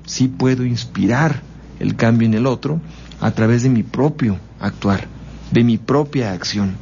sí 0.06 0.28
puedo 0.28 0.63
inspirar 0.63 1.41
el 1.80 1.95
cambio 1.95 2.28
en 2.28 2.36
el 2.36 2.45
otro 2.45 2.82
a 3.19 3.32
través 3.32 3.63
de 3.63 3.69
mi 3.69 3.82
propio 3.82 4.38
actuar, 4.60 5.08
de 5.52 5.63
mi 5.63 5.80
propia 5.80 6.34
acción. 6.34 6.76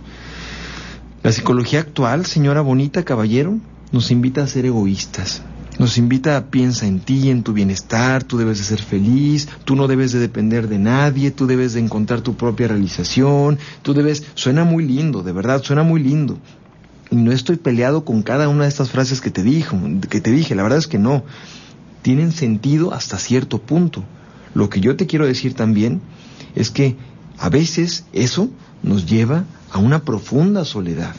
La 1.23 1.31
psicología 1.31 1.79
actual, 1.79 2.25
señora 2.25 2.59
bonita, 2.59 3.03
caballero, 3.03 3.57
nos 3.91 4.11
invita 4.11 4.43
a 4.43 4.47
ser 4.47 4.65
egoístas. 4.65 5.43
Nos 5.81 5.97
invita 5.97 6.37
a 6.37 6.45
piensa 6.51 6.85
en 6.85 6.99
ti, 6.99 7.31
en 7.31 7.41
tu 7.41 7.53
bienestar, 7.53 8.23
tú 8.23 8.37
debes 8.37 8.59
de 8.59 8.65
ser 8.65 8.83
feliz, 8.83 9.49
tú 9.65 9.75
no 9.75 9.87
debes 9.87 10.11
de 10.11 10.19
depender 10.19 10.67
de 10.67 10.77
nadie, 10.77 11.31
tú 11.31 11.47
debes 11.47 11.73
de 11.73 11.79
encontrar 11.79 12.21
tu 12.21 12.35
propia 12.35 12.67
realización, 12.67 13.57
tú 13.81 13.95
debes, 13.95 14.23
suena 14.35 14.63
muy 14.63 14.85
lindo, 14.85 15.23
de 15.23 15.31
verdad, 15.31 15.63
suena 15.63 15.81
muy 15.81 16.03
lindo. 16.03 16.37
Y 17.09 17.15
no 17.15 17.31
estoy 17.31 17.55
peleado 17.55 18.05
con 18.05 18.21
cada 18.21 18.47
una 18.47 18.65
de 18.65 18.69
estas 18.69 18.91
frases 18.91 19.21
que 19.21 19.31
te 19.31 19.41
dijo, 19.41 19.75
que 20.07 20.21
te 20.21 20.29
dije, 20.29 20.53
la 20.53 20.61
verdad 20.61 20.77
es 20.77 20.85
que 20.85 20.99
no. 20.99 21.23
Tienen 22.03 22.31
sentido 22.31 22.93
hasta 22.93 23.17
cierto 23.17 23.57
punto. 23.57 24.03
Lo 24.53 24.69
que 24.69 24.81
yo 24.81 24.95
te 24.95 25.07
quiero 25.07 25.25
decir 25.25 25.55
también 25.55 25.99
es 26.53 26.69
que 26.69 26.95
a 27.39 27.49
veces 27.49 28.05
eso 28.13 28.51
nos 28.83 29.07
lleva 29.07 29.45
a 29.71 29.79
una 29.79 30.03
profunda 30.03 30.63
soledad, 30.63 31.15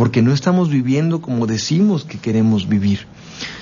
porque 0.00 0.22
no 0.22 0.32
estamos 0.32 0.70
viviendo 0.70 1.20
como 1.20 1.46
decimos 1.46 2.06
que 2.06 2.16
queremos 2.16 2.66
vivir. 2.70 3.00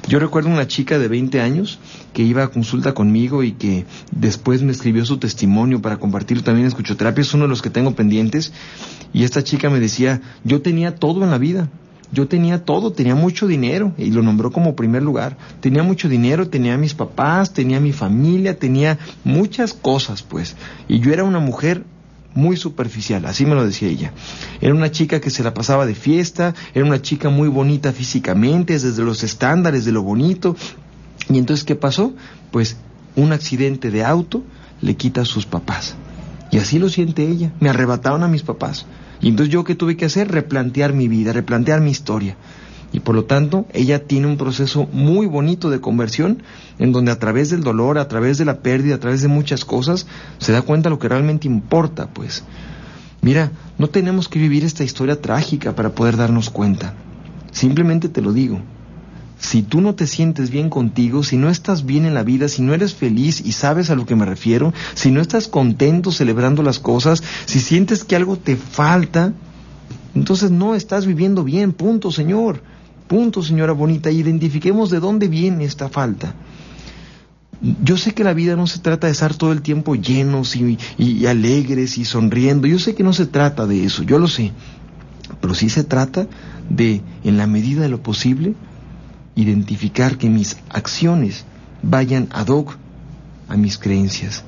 Yo 0.06 0.20
recuerdo 0.20 0.50
una 0.50 0.68
chica 0.68 0.96
de 0.96 1.08
20 1.08 1.40
años 1.40 1.80
que 2.12 2.22
iba 2.22 2.44
a 2.44 2.48
consulta 2.52 2.94
conmigo 2.94 3.42
y 3.42 3.54
que 3.54 3.86
después 4.12 4.62
me 4.62 4.70
escribió 4.70 5.04
su 5.04 5.18
testimonio 5.18 5.82
para 5.82 5.96
compartirlo 5.96 6.44
también 6.44 6.66
en 6.66 6.68
escuchoterapia, 6.68 7.22
es 7.22 7.34
uno 7.34 7.46
de 7.46 7.48
los 7.48 7.60
que 7.60 7.70
tengo 7.70 7.96
pendientes, 7.96 8.52
y 9.12 9.24
esta 9.24 9.42
chica 9.42 9.68
me 9.68 9.80
decía, 9.80 10.22
yo 10.44 10.62
tenía 10.62 10.94
todo 10.94 11.24
en 11.24 11.32
la 11.32 11.38
vida, 11.38 11.70
yo 12.12 12.28
tenía 12.28 12.64
todo, 12.64 12.92
tenía 12.92 13.16
mucho 13.16 13.48
dinero, 13.48 13.92
y 13.98 14.12
lo 14.12 14.22
nombró 14.22 14.52
como 14.52 14.76
primer 14.76 15.02
lugar. 15.02 15.36
Tenía 15.60 15.82
mucho 15.82 16.08
dinero, 16.08 16.46
tenía 16.46 16.78
mis 16.78 16.94
papás, 16.94 17.52
tenía 17.52 17.80
mi 17.80 17.90
familia, 17.90 18.56
tenía 18.60 18.96
muchas 19.24 19.74
cosas, 19.74 20.22
pues. 20.22 20.54
Y 20.86 21.00
yo 21.00 21.12
era 21.12 21.24
una 21.24 21.40
mujer 21.40 21.82
muy 22.38 22.56
superficial, 22.56 23.26
así 23.26 23.44
me 23.44 23.56
lo 23.56 23.66
decía 23.66 23.88
ella. 23.88 24.12
Era 24.60 24.72
una 24.72 24.90
chica 24.90 25.20
que 25.20 25.28
se 25.28 25.42
la 25.42 25.52
pasaba 25.52 25.86
de 25.86 25.94
fiesta, 25.94 26.54
era 26.72 26.86
una 26.86 27.02
chica 27.02 27.28
muy 27.28 27.48
bonita 27.48 27.92
físicamente, 27.92 28.74
desde 28.74 29.02
los 29.02 29.24
estándares 29.24 29.84
de 29.84 29.92
lo 29.92 30.02
bonito. 30.02 30.56
Y 31.28 31.36
entonces, 31.36 31.64
¿qué 31.64 31.74
pasó? 31.74 32.14
Pues 32.52 32.76
un 33.16 33.32
accidente 33.32 33.90
de 33.90 34.04
auto 34.04 34.44
le 34.80 34.94
quita 34.94 35.22
a 35.22 35.24
sus 35.24 35.46
papás. 35.46 35.96
Y 36.52 36.58
así 36.58 36.78
lo 36.78 36.88
siente 36.88 37.28
ella. 37.28 37.52
Me 37.60 37.68
arrebataron 37.68 38.22
a 38.22 38.28
mis 38.28 38.42
papás. 38.42 38.86
Y 39.20 39.28
entonces 39.28 39.52
yo 39.52 39.64
qué 39.64 39.74
tuve 39.74 39.96
que 39.96 40.04
hacer? 40.04 40.30
Replantear 40.30 40.92
mi 40.92 41.08
vida, 41.08 41.32
replantear 41.32 41.80
mi 41.80 41.90
historia. 41.90 42.36
Y 42.92 43.00
por 43.00 43.14
lo 43.14 43.24
tanto, 43.24 43.66
ella 43.72 44.06
tiene 44.06 44.26
un 44.26 44.38
proceso 44.38 44.88
muy 44.92 45.26
bonito 45.26 45.68
de 45.68 45.80
conversión, 45.80 46.42
en 46.78 46.92
donde 46.92 47.12
a 47.12 47.18
través 47.18 47.50
del 47.50 47.62
dolor, 47.62 47.98
a 47.98 48.08
través 48.08 48.38
de 48.38 48.46
la 48.46 48.60
pérdida, 48.60 48.94
a 48.94 49.00
través 49.00 49.20
de 49.20 49.28
muchas 49.28 49.64
cosas, 49.64 50.06
se 50.38 50.52
da 50.52 50.62
cuenta 50.62 50.88
lo 50.88 50.98
que 50.98 51.08
realmente 51.08 51.46
importa, 51.46 52.08
pues. 52.08 52.44
Mira, 53.20 53.50
no 53.76 53.88
tenemos 53.88 54.28
que 54.28 54.38
vivir 54.38 54.64
esta 54.64 54.84
historia 54.84 55.20
trágica 55.20 55.74
para 55.74 55.90
poder 55.90 56.16
darnos 56.16 56.50
cuenta. 56.50 56.94
Simplemente 57.52 58.08
te 58.08 58.22
lo 58.22 58.32
digo. 58.32 58.60
Si 59.38 59.62
tú 59.62 59.80
no 59.80 59.94
te 59.94 60.06
sientes 60.06 60.50
bien 60.50 60.68
contigo, 60.68 61.22
si 61.22 61.36
no 61.36 61.48
estás 61.48 61.84
bien 61.84 62.06
en 62.06 62.14
la 62.14 62.24
vida, 62.24 62.48
si 62.48 62.62
no 62.62 62.74
eres 62.74 62.94
feliz 62.94 63.40
y 63.44 63.52
sabes 63.52 63.90
a 63.90 63.94
lo 63.94 64.04
que 64.04 64.16
me 64.16 64.24
refiero, 64.24 64.72
si 64.94 65.12
no 65.12 65.20
estás 65.20 65.46
contento 65.46 66.10
celebrando 66.10 66.62
las 66.62 66.80
cosas, 66.80 67.22
si 67.46 67.60
sientes 67.60 68.02
que 68.02 68.16
algo 68.16 68.36
te 68.36 68.56
falta, 68.56 69.32
entonces 70.14 70.50
no 70.50 70.74
estás 70.74 71.06
viviendo 71.06 71.44
bien, 71.44 71.72
punto, 71.72 72.10
Señor. 72.10 72.62
Punto, 73.08 73.42
señora 73.42 73.72
bonita. 73.72 74.10
Identifiquemos 74.10 74.90
de 74.90 75.00
dónde 75.00 75.28
viene 75.28 75.64
esta 75.64 75.88
falta. 75.88 76.34
Yo 77.82 77.96
sé 77.96 78.12
que 78.12 78.22
la 78.22 78.34
vida 78.34 78.54
no 78.54 78.66
se 78.66 78.78
trata 78.78 79.08
de 79.08 79.12
estar 79.12 79.34
todo 79.34 79.50
el 79.50 79.62
tiempo 79.62 79.96
llenos 79.96 80.54
y, 80.54 80.78
y, 80.96 81.26
alegres 81.26 81.98
y 81.98 82.04
sonriendo. 82.04 82.68
Yo 82.68 82.78
sé 82.78 82.94
que 82.94 83.02
no 83.02 83.12
se 83.12 83.26
trata 83.26 83.66
de 83.66 83.84
eso, 83.84 84.04
yo 84.04 84.18
lo 84.18 84.28
sé. 84.28 84.52
Pero 85.40 85.54
sí 85.54 85.68
se 85.68 85.82
trata 85.82 86.28
de, 86.68 87.00
en 87.24 87.36
la 87.36 87.46
medida 87.46 87.82
de 87.82 87.88
lo 87.88 88.02
posible, 88.02 88.54
identificar 89.34 90.18
que 90.18 90.28
mis 90.28 90.58
acciones 90.68 91.46
vayan 91.82 92.28
ad 92.30 92.48
hoc 92.48 92.76
a 93.48 93.56
mis 93.56 93.78
creencias. 93.78 94.44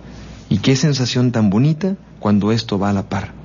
Y 0.49 0.59
qué 0.59 0.77
sensación 0.77 1.33
tan 1.33 1.51
bonita 1.51 1.97
cuando 2.21 2.53
esto 2.53 2.79
va 2.79 2.91
a 2.91 2.93
la 2.93 3.09
par. 3.09 3.40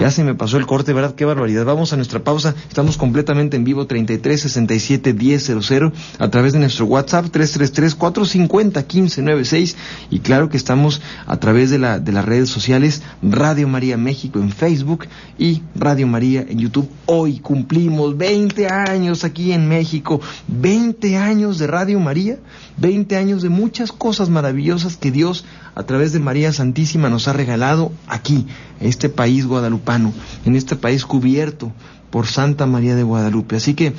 Ya 0.00 0.10
se 0.10 0.24
me 0.24 0.34
pasó 0.34 0.56
el 0.56 0.64
corte, 0.64 0.94
¿verdad? 0.94 1.14
Qué 1.14 1.26
barbaridad. 1.26 1.66
Vamos 1.66 1.92
a 1.92 1.96
nuestra 1.96 2.24
pausa. 2.24 2.54
Estamos 2.68 2.96
completamente 2.96 3.58
en 3.58 3.64
vivo 3.64 3.86
33 3.86 4.40
67 4.40 5.12
1000 5.12 5.92
a 6.18 6.30
través 6.30 6.54
de 6.54 6.58
nuestro 6.58 6.86
WhatsApp 6.86 7.26
333 7.26 7.96
450 7.96 8.80
1596 8.80 9.76
y 10.08 10.20
claro 10.20 10.48
que 10.48 10.56
estamos 10.56 11.02
a 11.26 11.36
través 11.36 11.68
de 11.68 11.78
la 11.78 11.98
de 11.98 12.12
las 12.12 12.24
redes 12.24 12.48
sociales 12.48 13.02
Radio 13.20 13.68
María 13.68 13.98
México 13.98 14.38
en 14.38 14.52
Facebook 14.52 15.06
y 15.38 15.60
Radio 15.74 16.06
María 16.06 16.46
en 16.48 16.60
YouTube. 16.60 16.88
Hoy 17.04 17.40
cumplimos 17.40 18.16
20 18.16 18.68
años 18.68 19.24
aquí 19.24 19.52
en 19.52 19.68
México, 19.68 20.22
20 20.48 21.18
años 21.18 21.58
de 21.58 21.66
Radio 21.66 22.00
María, 22.00 22.38
20 22.78 23.16
años 23.16 23.42
de 23.42 23.50
muchas 23.50 23.92
cosas 23.92 24.30
maravillosas 24.30 24.96
que 24.96 25.10
Dios 25.10 25.44
a 25.74 25.82
través 25.84 26.12
de 26.12 26.20
María 26.20 26.52
Santísima 26.52 27.08
nos 27.08 27.28
ha 27.28 27.32
regalado 27.32 27.92
aquí, 28.06 28.46
este 28.80 29.08
país 29.08 29.46
guadalupano, 29.46 30.12
en 30.44 30.56
este 30.56 30.76
país 30.76 31.04
cubierto 31.04 31.72
por 32.10 32.26
Santa 32.26 32.66
María 32.66 32.94
de 32.94 33.02
Guadalupe. 33.02 33.56
Así 33.56 33.74
que 33.74 33.92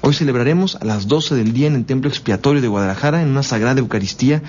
hoy 0.00 0.14
celebraremos 0.14 0.76
a 0.76 0.84
las 0.84 1.06
12 1.06 1.34
del 1.34 1.52
día 1.52 1.66
en 1.66 1.76
el 1.76 1.84
Templo 1.84 2.08
Expiatorio 2.08 2.62
de 2.62 2.68
Guadalajara, 2.68 3.22
en 3.22 3.28
una 3.28 3.42
sagrada 3.42 3.80
Eucaristía. 3.80 4.42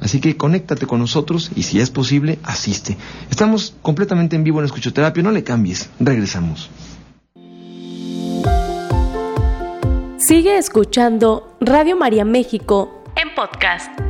Así 0.00 0.20
que 0.20 0.36
conéctate 0.36 0.86
con 0.86 1.00
nosotros 1.00 1.50
y 1.56 1.64
si 1.64 1.80
es 1.80 1.90
posible, 1.90 2.38
asiste. 2.44 2.96
Estamos 3.30 3.74
completamente 3.82 4.36
en 4.36 4.44
vivo 4.44 4.60
en 4.60 4.66
Escuchoterapia, 4.66 5.22
no 5.22 5.32
le 5.32 5.42
cambies, 5.42 5.90
regresamos. 5.98 6.70
Sigue 10.18 10.58
escuchando 10.58 11.56
Radio 11.60 11.96
María 11.96 12.24
México 12.24 13.02
en 13.16 13.34
podcast. 13.34 14.07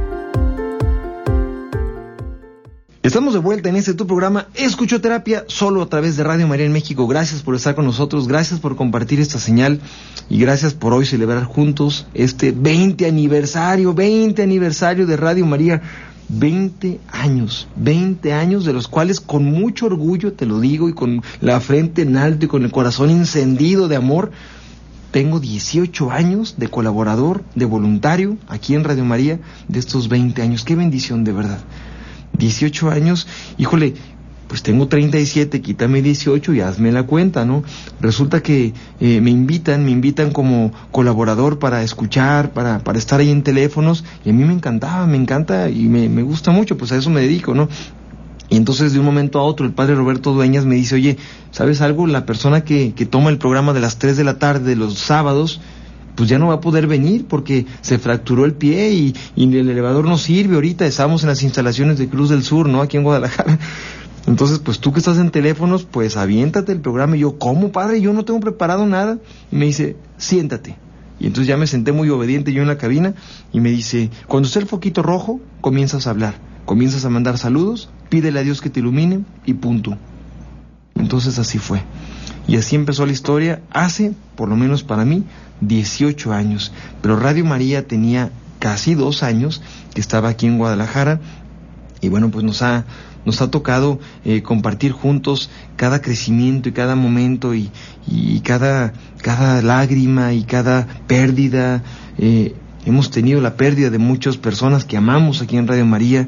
Estamos 3.19 3.35
de 3.35 3.41
vuelta 3.41 3.69
en 3.69 3.75
este 3.75 3.95
tu 3.95 4.07
programa 4.07 4.47
Escuchoterapia, 4.55 5.43
solo 5.49 5.83
a 5.83 5.89
través 5.89 6.17
de 6.17 6.23
Radio 6.23 6.47
María 6.47 6.67
en 6.67 6.73
México. 6.73 7.09
Gracias 7.09 7.43
por 7.43 7.57
estar 7.57 7.75
con 7.75 7.85
nosotros, 7.85 8.29
gracias 8.29 8.61
por 8.61 8.77
compartir 8.77 9.19
esta 9.19 9.41
señal 9.41 9.81
y 10.31 10.39
gracias 10.39 10.73
por 10.73 10.93
hoy 10.93 11.05
celebrar 11.05 11.43
juntos 11.43 12.07
este 12.15 12.53
20 12.53 13.09
aniversario, 13.09 13.93
20 13.93 14.41
aniversario 14.41 15.05
de 15.05 15.17
Radio 15.17 15.47
María. 15.47 15.83
20 16.29 17.01
años, 17.11 17.67
20 17.75 18.33
años 18.35 18.65
de 18.65 18.73
los 18.73 18.87
cuales 18.87 19.19
con 19.19 19.47
mucho 19.47 19.87
orgullo, 19.87 20.35
te 20.35 20.47
lo 20.47 20.61
digo, 20.61 20.89
y 20.89 20.93
con 20.93 21.21
la 21.41 21.59
frente 21.59 22.03
en 22.03 22.17
alto 22.17 22.45
y 22.45 22.49
con 22.49 22.63
el 22.63 22.71
corazón 22.71 23.11
encendido 23.11 23.89
de 23.89 23.97
amor, 23.97 24.31
tengo 25.11 25.41
18 25.41 26.13
años 26.13 26.55
de 26.57 26.69
colaborador, 26.69 27.43
de 27.57 27.65
voluntario 27.65 28.37
aquí 28.47 28.77
en 28.77 28.85
Radio 28.85 29.05
María 29.05 29.41
de 29.67 29.81
estos 29.81 30.09
20 30.09 30.41
años. 30.41 30.63
Qué 30.63 30.77
bendición 30.77 31.25
de 31.25 31.33
verdad. 31.33 31.59
18 32.39 32.91
años, 32.91 33.27
híjole, 33.59 33.95
pues 34.49 34.63
tengo 34.63 34.89
37, 34.89 35.61
quítame 35.61 36.01
18 36.01 36.55
y 36.55 36.61
hazme 36.61 36.91
la 36.91 37.03
cuenta, 37.03 37.45
¿no? 37.45 37.63
Resulta 38.01 38.43
que 38.43 38.73
eh, 38.99 39.21
me 39.21 39.31
invitan, 39.31 39.85
me 39.85 39.91
invitan 39.91 40.33
como 40.33 40.73
colaborador 40.91 41.59
para 41.59 41.83
escuchar, 41.83 42.53
para, 42.53 42.79
para 42.79 42.99
estar 42.99 43.21
ahí 43.21 43.31
en 43.31 43.43
teléfonos, 43.43 44.05
y 44.25 44.31
a 44.31 44.33
mí 44.33 44.45
me 44.45 44.55
encantaba, 44.55 45.07
me 45.07 45.19
encanta 45.19 45.69
y 45.69 45.85
me, 45.89 46.09
me 46.09 46.23
gusta 46.23 46.51
mucho, 46.51 46.79
pues 46.79 46.93
a 46.93 46.97
eso 46.97 47.11
me 47.11 47.21
dedico, 47.21 47.55
¿no? 47.55 47.69
Y 48.51 48.57
entonces 48.57 48.95
de 48.95 48.99
un 48.99 49.05
momento 49.05 49.39
a 49.39 49.43
otro 49.43 49.67
el 49.67 49.73
padre 49.73 49.95
Roberto 49.95 50.33
Dueñas 50.33 50.65
me 50.65 50.77
dice, 50.77 50.95
oye, 50.95 51.19
¿sabes 51.51 51.83
algo? 51.83 52.07
La 52.07 52.25
persona 52.25 52.65
que, 52.65 52.95
que 52.95 53.05
toma 53.05 53.29
el 53.29 53.37
programa 53.37 53.75
de 53.75 53.81
las 53.81 53.99
3 53.99 54.17
de 54.17 54.25
la 54.25 54.39
tarde 54.39 54.75
los 54.75 54.99
sábados, 54.99 55.61
pues 56.19 56.29
ya 56.29 56.41
no 56.41 56.49
va 56.49 56.55
a 56.55 56.61
poder 56.61 56.89
venir 56.89 57.27
porque 57.29 57.65
se 57.81 58.01
fracturó 58.01 58.45
el 58.45 58.53
pie 58.53 58.91
y, 58.91 59.15
y 59.37 59.45
el 59.57 59.71
elevador 59.71 60.05
no 60.05 60.19
sirve 60.19 60.57
ahorita, 60.57 60.85
estamos 60.85 61.23
en 61.23 61.29
las 61.29 61.45
instalaciones 61.45 61.97
de 61.97 62.09
Cruz 62.09 62.29
del 62.29 62.43
Sur, 62.43 62.69
¿no? 62.69 62.83
Aquí 62.83 62.97
en 62.97 63.05
Guadalajara. 63.05 63.57
Entonces, 64.27 64.59
pues 64.59 64.81
tú 64.81 64.93
que 64.93 64.99
estás 64.99 65.19
en 65.19 65.31
teléfonos, 65.31 65.85
pues 65.85 66.17
aviéntate 66.17 66.73
el 66.73 66.81
programa. 66.81 67.17
Y 67.17 67.21
yo, 67.21 67.39
¿cómo, 67.39 67.71
padre? 67.71 68.01
Yo 68.01 68.13
no 68.13 68.25
tengo 68.25 68.41
preparado 68.41 68.85
nada. 68.85 69.19
Y 69.53 69.57
me 69.57 69.67
dice, 69.67 69.97
siéntate. 70.17 70.77
Y 71.21 71.27
entonces 71.29 71.47
ya 71.47 71.57
me 71.57 71.69
senté 71.69 71.93
muy 71.93 72.11
obediente 72.11 72.53
yo 72.53 72.63
en 72.63 72.69
la 72.69 72.79
cabina 72.79 73.15
y 73.53 73.61
me 73.61 73.71
dice, 73.71 74.11
cuando 74.27 74.49
esté 74.49 74.59
el 74.59 74.67
foquito 74.67 75.05
rojo, 75.05 75.41
comienzas 75.61 76.09
a 76.09 76.11
hablar, 76.11 76.35
comienzas 76.65 77.05
a 77.05 77.11
mandar 77.11 77.39
saludos, 77.39 77.91
pídele 78.09 78.41
a 78.41 78.43
Dios 78.43 78.61
que 78.61 78.71
te 78.71 78.81
ilumine 78.81 79.21
y 79.47 79.55
punto. 79.55 79.97
Entonces 80.97 81.39
así 81.39 81.59
fue. 81.59 81.81
Y 82.49 82.57
así 82.57 82.77
empezó 82.77 83.05
la 83.05 83.13
historia 83.13 83.63
hace, 83.71 84.15
por 84.35 84.49
lo 84.49 84.57
menos 84.57 84.83
para 84.83 85.05
mí, 85.05 85.25
18 85.61 86.33
años. 86.33 86.73
Pero 87.03 87.19
Radio 87.19 87.45
María 87.45 87.87
tenía 87.87 88.31
casi 88.59 88.95
dos 88.95 89.23
años 89.23 89.63
que 89.95 90.01
estaba 90.01 90.29
aquí 90.29 90.47
en 90.47 90.59
Guadalajara 90.59 91.21
y 92.01 92.09
bueno, 92.09 92.31
pues 92.31 92.45
nos 92.45 92.63
ha 92.63 92.85
nos 93.25 93.43
ha 93.43 93.51
tocado 93.51 94.01
eh, 94.25 94.43
compartir 94.43 94.93
juntos 94.93 95.51
cada 95.77 96.01
crecimiento 96.01 96.71
y 96.71 96.73
cada 96.73 96.97
momento 96.97 97.55
y, 97.55 97.71
y 98.07 98.41
cada, 98.41 98.95
cada 99.21 99.61
lágrima 99.61 100.33
y 100.33 100.45
cada 100.45 100.87
pérdida. 101.07 101.83
Eh, 102.17 102.55
hemos 102.87 103.11
tenido 103.11 103.43
la 103.43 103.57
pérdida 103.57 103.91
de 103.91 103.99
muchas 103.99 104.39
personas 104.39 104.87
que 104.87 104.97
amamos 104.97 105.43
aquí 105.43 105.59
en 105.59 105.69
Radio 105.69 105.85
María 105.85 106.27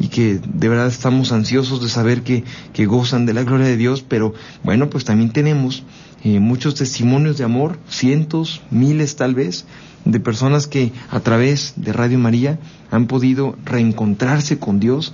y 0.00 0.08
que 0.08 0.38
de 0.38 0.68
verdad 0.68 0.86
estamos 0.86 1.32
ansiosos 1.32 1.82
de 1.82 1.90
saber 1.90 2.22
que, 2.22 2.44
que 2.72 2.86
gozan 2.86 3.26
de 3.26 3.34
la 3.34 3.42
gloria 3.42 3.66
de 3.66 3.76
Dios, 3.76 4.02
pero 4.06 4.32
bueno, 4.64 4.88
pues 4.88 5.04
también 5.04 5.30
tenemos 5.30 5.82
eh, 6.24 6.40
muchos 6.40 6.74
testimonios 6.74 7.38
de 7.38 7.44
amor, 7.44 7.78
cientos, 7.88 8.62
miles 8.70 9.16
tal 9.16 9.34
vez, 9.34 9.66
de 10.04 10.20
personas 10.20 10.66
que 10.66 10.92
a 11.10 11.20
través 11.20 11.74
de 11.76 11.92
Radio 11.92 12.18
María 12.18 12.58
han 12.90 13.06
podido 13.06 13.56
reencontrarse 13.64 14.58
con 14.58 14.80
Dios, 14.80 15.12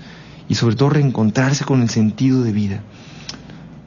y 0.49 0.55
sobre 0.55 0.77
todo 0.77 0.90
reencontrarse 0.90 1.64
con 1.64 1.83
el 1.83 1.90
sentido 1.90 2.43
de 2.43 2.53
vida. 2.53 2.83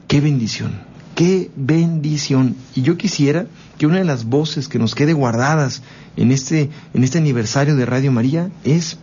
Qué 0.08 0.21
bendición, 0.21 0.82
qué 1.15 1.51
bendición. 1.56 2.56
Y 2.75 2.82
yo 2.82 2.97
quisiera 2.97 3.47
que 3.77 3.88
una 3.88 3.97
de 3.97 4.06
las 4.06 4.25
voces 4.25 4.67
que 4.67 4.80
nos 4.80 4.95
quede 4.95 5.13
guardadas 5.13 5.84
en 6.15 6.32
este, 6.32 6.69
en 6.93 7.03
este 7.03 7.17
aniversario 7.17 7.75
de 7.75 7.86
Radio 7.86 8.12
María 8.12 8.49
es, 8.63 8.97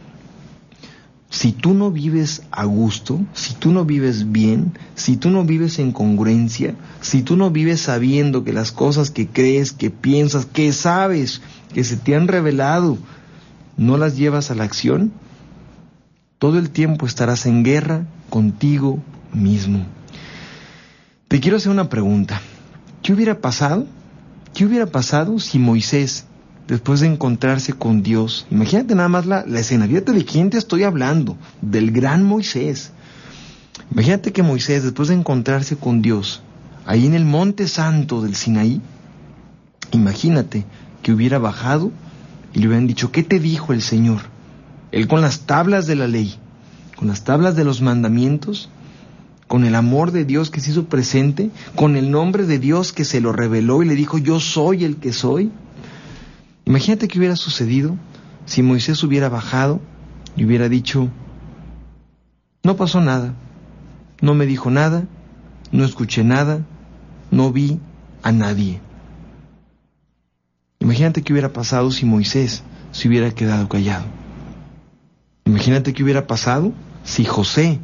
si 1.35 1.51
tú 1.51 1.75
no 1.75 1.91
vives 1.91 2.43
a 2.53 2.65
gusto, 2.65 3.21
si 3.33 3.55
tú 3.55 3.73
no 3.73 3.85
vives 3.85 4.31
bien, 4.31 4.79
si 4.95 5.17
tú 5.17 5.31
no 5.31 5.43
vives 5.43 5.81
en 5.81 5.91
congruencia, 5.91 6.77
si 7.01 7.23
tú 7.23 7.37
no 7.37 7.51
vives 7.51 7.81
sabiendo 7.81 8.45
que 8.45 8.53
las 8.53 8.71
cosas 8.71 9.11
que 9.11 9.27
crees, 9.27 9.73
que 9.73 9.91
piensas, 9.91 10.47
que 10.47 10.73
sabes, 10.73 11.43
que 11.75 11.83
se 11.83 11.97
te 11.97 12.15
han 12.15 12.29
revelado, 12.29 12.99
no 13.77 13.99
las 13.99 14.17
llevas 14.17 14.53
a 14.53 14.55
la 14.55 14.63
acción, 14.63 15.13
todo 16.39 16.57
el 16.57 16.71
tiempo 16.71 17.05
estarás 17.05 17.47
en 17.47 17.65
guerra 17.65 18.07
contigo 18.31 19.03
mismo. 19.33 19.85
Te 21.27 21.41
quiero 21.41 21.57
hacer 21.57 21.73
una 21.73 21.89
pregunta. 21.89 22.41
¿Qué 23.03 23.13
hubiera 23.13 23.41
pasado? 23.41 23.89
¿Qué 24.55 24.65
hubiera 24.67 24.87
pasado 24.87 25.41
si 25.41 25.59
Moisés, 25.59 26.27
después 26.69 27.01
de 27.01 27.07
encontrarse 27.07 27.73
con 27.73 28.03
Dios, 28.03 28.47
imagínate 28.51 28.95
nada 28.95 29.09
más 29.09 29.27
la, 29.27 29.41
escena, 29.41 29.87
fíjate 29.87 30.13
de 30.13 30.25
quién 30.25 30.51
te 30.51 30.59
estoy 30.59 30.83
hablando, 30.85 31.37
del 31.61 31.91
gran 31.91 32.23
Moisés. 32.23 32.93
Imagínate 33.91 34.33
que 34.33 34.43
Moisés, 34.43 34.83
después 34.83 35.09
de 35.09 35.15
encontrarse 35.15 35.77
con 35.77 36.01
Dios, 36.03 36.43
ahí 36.87 37.07
en 37.07 37.15
el 37.15 37.25
monte 37.25 37.69
santo 37.69 38.23
del 38.23 38.35
Sinaí, 38.35 38.81
imagínate 39.93 40.65
que 41.03 41.13
hubiera 41.13 41.39
bajado 41.39 41.93
y 42.53 42.61
le 42.61 42.69
hubieran 42.69 42.87
dicho, 42.87 43.13
¿qué 43.13 43.23
te 43.23 43.41
dijo 43.41 43.73
el 43.73 43.83
Señor? 43.83 44.23
Él 44.93 45.09
con 45.09 45.21
las 45.21 45.41
tablas 45.41 45.87
de 45.87 45.97
la 45.97 46.07
ley, 46.07 46.37
con 46.97 47.09
las 47.09 47.25
tablas 47.25 47.57
de 47.57 47.65
los 47.65 47.83
mandamientos, 47.83 48.71
con 49.49 49.65
el 49.65 49.75
amor 49.75 50.11
de 50.13 50.25
Dios 50.25 50.51
que 50.51 50.61
se 50.61 50.71
hizo 50.71 50.87
presente, 50.87 51.51
con 51.77 51.97
el 51.97 52.11
nombre 52.11 52.47
de 52.47 52.59
Dios 52.59 52.93
que 52.93 53.05
se 53.05 53.21
lo 53.21 53.33
reveló 53.33 53.83
y 53.83 53.87
le 53.87 53.95
dijo, 53.95 54.19
yo 54.19 54.41
soy 54.41 54.85
el 54.85 54.97
que 54.97 55.13
soy. 55.13 55.51
Imagínate 56.67 57.09
qué 57.09 57.19
hubiera 57.19 57.37
sucedido 57.37 57.97
si 58.47 58.63
Moisés 58.63 59.03
hubiera 59.03 59.29
bajado 59.29 59.81
y 60.37 60.45
hubiera 60.45 60.69
dicho, 60.69 61.09
no 62.63 62.77
pasó 62.77 63.01
nada, 63.01 63.35
no 64.21 64.35
me 64.35 64.47
dijo 64.47 64.71
nada, 64.71 65.07
no 65.73 65.85
escuché 65.85 66.25
nada, 66.25 66.61
no 67.31 67.53
vi 67.53 67.79
a 68.23 68.33
nadie. 68.33 68.81
Imagínate 70.81 71.23
qué 71.23 71.33
hubiera 71.33 71.53
pasado 71.53 71.91
si 71.91 72.07
Moisés 72.07 72.63
se 72.93 73.09
hubiera 73.09 73.31
quedado 73.31 73.69
callado. 73.69 74.05
Imagínate 75.45 75.93
qué 75.93 76.03
hubiera 76.03 76.27
pasado 76.27 76.73
si 77.05 77.25
José 77.25 77.81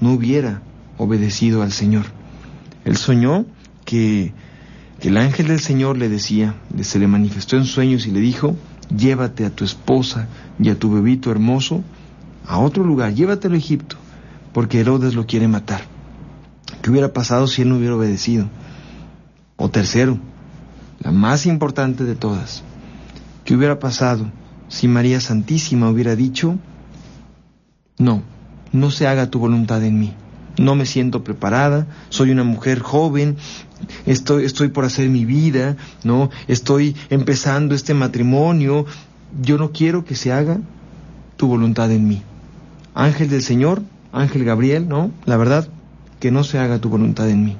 no 0.00 0.12
hubiera 0.12 0.62
obedecido 0.98 1.62
al 1.62 1.72
Señor. 1.72 2.06
Él 2.84 2.96
soñó 2.96 3.46
que, 3.84 4.32
el 5.00 5.16
ángel 5.16 5.48
del 5.48 5.60
Señor 5.60 5.96
le 5.96 6.08
decía, 6.08 6.54
se 6.82 6.98
le 6.98 7.06
manifestó 7.06 7.56
en 7.56 7.64
sueños 7.64 8.06
y 8.06 8.10
le 8.10 8.20
dijo, 8.20 8.56
llévate 8.94 9.44
a 9.44 9.50
tu 9.50 9.64
esposa 9.64 10.28
y 10.58 10.70
a 10.70 10.78
tu 10.78 10.92
bebito 10.92 11.30
hermoso 11.30 11.82
a 12.46 12.58
otro 12.58 12.82
lugar, 12.82 13.14
llévatelo 13.14 13.54
a 13.54 13.58
Egipto, 13.58 13.96
porque 14.52 14.80
Herodes 14.80 15.14
lo 15.14 15.26
quiere 15.26 15.48
matar. 15.48 15.82
¿Qué 16.82 16.90
hubiera 16.90 17.12
pasado 17.12 17.46
si 17.46 17.62
él 17.62 17.68
no 17.68 17.76
hubiera 17.76 17.96
obedecido? 17.96 18.48
O 19.56 19.68
tercero, 19.68 20.18
la 21.00 21.12
más 21.12 21.46
importante 21.46 22.04
de 22.04 22.14
todas, 22.14 22.62
¿qué 23.44 23.54
hubiera 23.54 23.78
pasado 23.78 24.26
si 24.68 24.86
María 24.86 25.20
Santísima 25.20 25.90
hubiera 25.90 26.14
dicho, 26.14 26.58
no, 27.98 28.22
no 28.72 28.90
se 28.90 29.06
haga 29.06 29.30
tu 29.30 29.38
voluntad 29.38 29.82
en 29.82 29.98
mí. 29.98 30.14
No 30.58 30.74
me 30.74 30.86
siento 30.86 31.24
preparada, 31.24 31.86
soy 32.10 32.30
una 32.30 32.44
mujer 32.44 32.80
joven, 32.80 33.36
estoy, 34.06 34.44
estoy 34.44 34.68
por 34.68 34.84
hacer 34.84 35.08
mi 35.08 35.24
vida, 35.24 35.76
¿no? 36.04 36.30
Estoy 36.46 36.96
empezando 37.10 37.74
este 37.74 37.94
matrimonio, 37.94 38.86
yo 39.40 39.58
no 39.58 39.72
quiero 39.72 40.04
que 40.04 40.14
se 40.14 40.32
haga 40.32 40.58
tu 41.36 41.48
voluntad 41.48 41.90
en 41.90 42.08
mí. 42.08 42.22
Ángel 42.94 43.28
del 43.28 43.42
Señor, 43.42 43.82
Ángel 44.12 44.44
Gabriel, 44.44 44.88
¿no? 44.88 45.10
La 45.24 45.36
verdad, 45.36 45.68
que 46.20 46.30
no 46.30 46.44
se 46.44 46.58
haga 46.58 46.78
tu 46.78 46.88
voluntad 46.88 47.28
en 47.28 47.44
mí. 47.44 47.56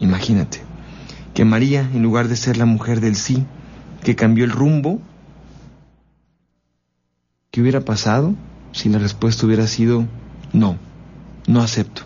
Imagínate, 0.00 0.60
que 1.34 1.44
María, 1.44 1.88
en 1.94 2.02
lugar 2.02 2.28
de 2.28 2.36
ser 2.36 2.56
la 2.56 2.66
mujer 2.66 3.00
del 3.00 3.16
sí, 3.16 3.44
que 4.02 4.16
cambió 4.16 4.44
el 4.44 4.50
rumbo, 4.50 5.00
¿qué 7.50 7.60
hubiera 7.60 7.80
pasado? 7.80 8.34
si 8.72 8.88
la 8.88 8.98
respuesta 8.98 9.46
hubiera 9.46 9.66
sido 9.66 10.06
no, 10.52 10.76
no 11.46 11.60
acepto. 11.60 12.02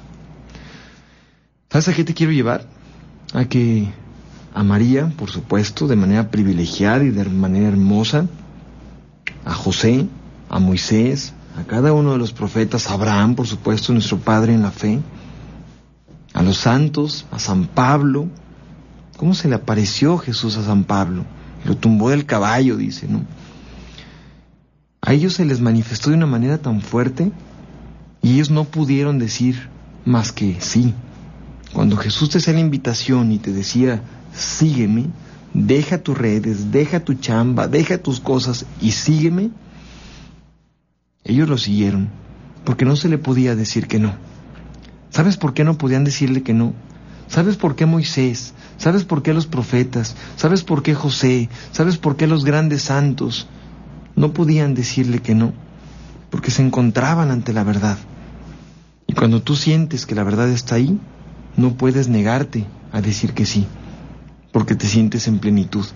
¿Sabes 1.70 1.88
a 1.88 1.94
qué 1.94 2.04
te 2.04 2.14
quiero 2.14 2.32
llevar? 2.32 2.66
A 3.32 3.44
que 3.46 3.88
a 4.54 4.62
María, 4.62 5.12
por 5.16 5.30
supuesto, 5.30 5.88
de 5.88 5.96
manera 5.96 6.30
privilegiada 6.30 7.04
y 7.04 7.10
de 7.10 7.24
manera 7.24 7.68
hermosa, 7.68 8.26
a 9.44 9.54
José, 9.54 10.06
a 10.48 10.58
Moisés, 10.58 11.32
a 11.58 11.64
cada 11.64 11.92
uno 11.92 12.12
de 12.12 12.18
los 12.18 12.32
profetas, 12.32 12.88
a 12.88 12.94
Abraham, 12.94 13.34
por 13.34 13.46
supuesto, 13.46 13.92
nuestro 13.92 14.18
Padre 14.18 14.54
en 14.54 14.62
la 14.62 14.70
fe, 14.70 15.00
a 16.34 16.42
los 16.42 16.58
santos, 16.58 17.26
a 17.30 17.38
San 17.38 17.66
Pablo. 17.66 18.28
¿Cómo 19.16 19.34
se 19.34 19.48
le 19.48 19.54
apareció 19.54 20.18
Jesús 20.18 20.56
a 20.56 20.64
San 20.64 20.84
Pablo? 20.84 21.24
Lo 21.64 21.76
tumbó 21.76 22.10
del 22.10 22.26
caballo, 22.26 22.76
dice, 22.76 23.06
¿no? 23.08 23.22
A 25.00 25.12
ellos 25.12 25.34
se 25.34 25.44
les 25.44 25.60
manifestó 25.60 26.10
de 26.10 26.16
una 26.16 26.26
manera 26.26 26.58
tan 26.58 26.80
fuerte 26.80 27.32
y 28.22 28.34
ellos 28.34 28.50
no 28.50 28.64
pudieron 28.64 29.18
decir 29.18 29.68
más 30.04 30.32
que 30.32 30.60
sí. 30.60 30.94
Cuando 31.72 31.96
Jesús 31.96 32.30
te 32.30 32.38
hacía 32.38 32.54
la 32.54 32.60
invitación 32.60 33.32
y 33.32 33.38
te 33.38 33.52
decía, 33.52 34.02
sígueme, 34.34 35.06
deja 35.54 35.98
tus 35.98 36.16
redes, 36.16 36.70
deja 36.70 37.00
tu 37.00 37.14
chamba, 37.14 37.68
deja 37.68 37.98
tus 37.98 38.20
cosas 38.20 38.66
y 38.80 38.92
sígueme, 38.92 39.50
ellos 41.24 41.48
lo 41.48 41.56
siguieron, 41.56 42.10
porque 42.64 42.84
no 42.84 42.96
se 42.96 43.08
le 43.08 43.18
podía 43.18 43.56
decir 43.56 43.86
que 43.86 43.98
no. 43.98 44.14
¿Sabes 45.10 45.36
por 45.36 45.54
qué 45.54 45.64
no 45.64 45.78
podían 45.78 46.04
decirle 46.04 46.42
que 46.42 46.54
no? 46.54 46.74
¿Sabes 47.28 47.56
por 47.56 47.76
qué 47.76 47.86
Moisés? 47.86 48.54
¿Sabes 48.76 49.04
por 49.04 49.22
qué 49.22 49.32
los 49.32 49.46
profetas? 49.46 50.16
¿Sabes 50.36 50.62
por 50.62 50.82
qué 50.82 50.94
José? 50.94 51.48
¿Sabes 51.70 51.96
por 51.96 52.16
qué 52.16 52.26
los 52.26 52.44
grandes 52.44 52.82
santos? 52.82 53.46
no 54.16 54.32
podían 54.32 54.74
decirle 54.74 55.20
que 55.20 55.34
no, 55.34 55.52
porque 56.30 56.50
se 56.50 56.62
encontraban 56.62 57.30
ante 57.30 57.52
la 57.52 57.64
verdad. 57.64 57.98
Y 59.06 59.14
cuando 59.14 59.42
tú 59.42 59.56
sientes 59.56 60.06
que 60.06 60.14
la 60.14 60.24
verdad 60.24 60.48
está 60.48 60.76
ahí, 60.76 60.98
no 61.56 61.74
puedes 61.74 62.08
negarte 62.08 62.64
a 62.92 63.00
decir 63.00 63.32
que 63.34 63.46
sí, 63.46 63.66
porque 64.52 64.74
te 64.74 64.86
sientes 64.86 65.28
en 65.28 65.38
plenitud, 65.38 65.86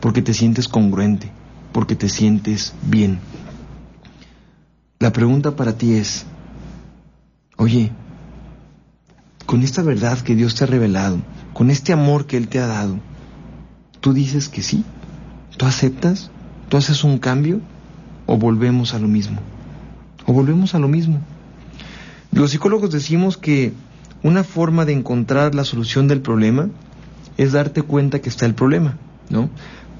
porque 0.00 0.22
te 0.22 0.34
sientes 0.34 0.68
congruente, 0.68 1.30
porque 1.72 1.96
te 1.96 2.08
sientes 2.08 2.74
bien. 2.82 3.18
La 4.98 5.12
pregunta 5.12 5.56
para 5.56 5.76
ti 5.76 5.94
es, 5.94 6.26
oye, 7.56 7.92
con 9.44 9.62
esta 9.62 9.82
verdad 9.82 10.18
que 10.20 10.34
Dios 10.34 10.54
te 10.54 10.64
ha 10.64 10.66
revelado, 10.66 11.18
con 11.52 11.70
este 11.70 11.92
amor 11.92 12.26
que 12.26 12.36
Él 12.36 12.48
te 12.48 12.58
ha 12.58 12.66
dado, 12.66 12.98
¿tú 14.00 14.12
dices 14.12 14.48
que 14.48 14.62
sí? 14.62 14.84
¿Tú 15.56 15.66
aceptas? 15.66 16.30
¿Tú 16.68 16.76
haces 16.76 17.04
un 17.04 17.18
cambio? 17.18 17.60
¿O 18.26 18.36
volvemos 18.36 18.94
a 18.94 18.98
lo 18.98 19.08
mismo? 19.08 19.40
¿O 20.26 20.32
volvemos 20.32 20.74
a 20.74 20.78
lo 20.78 20.88
mismo? 20.88 21.20
Los 22.32 22.50
psicólogos 22.50 22.90
decimos 22.90 23.36
que 23.36 23.72
una 24.22 24.44
forma 24.44 24.84
de 24.84 24.92
encontrar 24.92 25.54
la 25.54 25.64
solución 25.64 26.08
del 26.08 26.20
problema 26.20 26.68
es 27.36 27.52
darte 27.52 27.82
cuenta 27.82 28.20
que 28.20 28.28
está 28.28 28.46
el 28.46 28.54
problema, 28.54 28.96
¿no? 29.28 29.50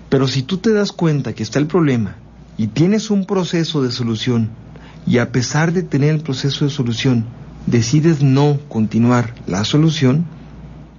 Pero 0.09 0.29
si 0.29 0.43
tú 0.43 0.59
te 0.59 0.73
das 0.73 0.93
cuenta 0.93 1.35
que 1.35 1.43
está 1.43 1.59
el 1.59 1.67
problema 1.67 2.17
y 2.57 2.69
tienes 2.69 3.11
un 3.11 3.27
proceso 3.27 3.83
de 3.83 3.93
solución 3.93 4.51
y 5.07 5.19
a 5.19 5.33
pesar 5.33 5.73
de 5.73 5.83
tener 5.83 6.15
el 6.15 6.21
proceso 6.23 6.65
de 6.65 6.71
solución 6.71 7.25
decides 7.67 8.23
no 8.23 8.59
continuar 8.69 9.35
la 9.47 9.65
solución, 9.65 10.25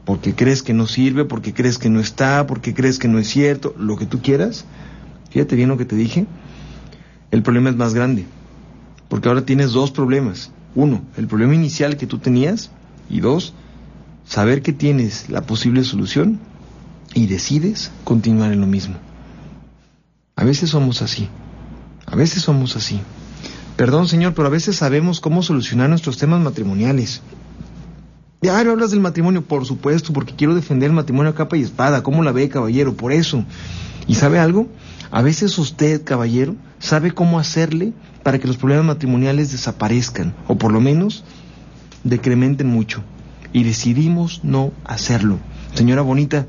porque 0.06 0.36
crees 0.36 0.63
que 0.63 0.73
no 0.73 0.88
sirve, 0.88 1.25
porque 1.25 1.53
crees 1.53 1.77
que 1.77 1.89
no 1.89 1.99
está, 1.99 2.47
porque 2.47 2.73
crees 2.73 2.99
que 2.99 3.08
no 3.08 3.19
es 3.19 3.27
cierto, 3.27 3.73
lo 3.77 3.97
que 3.97 4.06
tú 4.06 4.21
quieras, 4.21 4.65
fíjate 5.30 5.56
bien 5.56 5.69
lo 5.69 5.77
que 5.77 5.86
te 5.86 5.95
dije, 5.95 6.25
el 7.32 7.43
problema 7.43 7.69
es 7.69 7.75
más 7.75 7.93
grande, 7.93 8.25
porque 9.10 9.27
ahora 9.27 9.45
tienes 9.45 9.71
dos 9.71 9.91
problemas. 9.91 10.51
Uno, 10.75 11.01
el 11.17 11.27
problema 11.27 11.56
inicial 11.56 11.97
que 11.97 12.08
tú 12.08 12.19
tenías 12.19 12.71
y 13.10 13.20
dos, 13.20 13.54
saber 14.26 14.62
que 14.62 14.74
tienes 14.74 15.30
la 15.30 15.41
posible 15.41 15.84
solución 15.84 16.39
y 17.13 17.28
decides 17.28 17.91
continuar 18.04 18.52
en 18.52 18.62
lo 18.62 18.67
mismo. 18.67 18.96
A 20.36 20.43
veces 20.43 20.70
somos 20.70 21.02
así, 21.02 21.30
a 22.06 22.15
veces 22.15 22.43
somos 22.43 22.76
así. 22.76 23.02
Perdón, 23.76 24.08
Señor, 24.08 24.34
pero 24.34 24.48
a 24.48 24.52
veces 24.52 24.76
sabemos 24.76 25.20
cómo 25.20 25.43
solucionar 25.43 25.89
nuestros 25.89 26.17
temas 26.17 26.41
matrimoniales. 26.41 27.22
No 28.41 28.52
hablas 28.52 28.91
del 28.91 29.00
matrimonio, 29.00 29.43
por 29.43 29.65
supuesto, 29.65 30.13
porque 30.13 30.36
quiero 30.36 30.56
defender 30.56 30.89
el 30.89 30.96
matrimonio 30.96 31.32
a 31.32 31.36
capa 31.36 31.58
y 31.58 31.63
espada. 31.63 32.04
¿Cómo 32.04 32.24
la 32.24 32.32
ve, 32.32 32.50
caballero? 32.50 32.96
Por 32.96 33.12
eso. 33.12 33.43
¿Y 34.08 34.15
sabe 34.15 34.39
algo? 34.39 34.67
A 35.10 35.22
veces 35.22 35.58
usted, 35.58 36.04
caballero, 36.04 36.56
sabe 36.80 37.12
cómo 37.12 37.39
hacerle 37.39 37.93
para 38.24 38.39
que 38.39 38.48
los 38.48 38.58
problemas 38.58 38.86
matrimoniales 38.86 39.52
desaparezcan, 39.52 40.36
o 40.48 40.58
por 40.58 40.72
lo 40.72 40.82
menos 40.82 41.24
decrementen 42.10 42.67
mucho. 42.67 43.04
Y 43.54 43.63
decidimos 43.63 44.41
no 44.43 44.72
hacerlo. 44.84 45.39
Señora 45.74 46.02
bonita, 46.02 46.48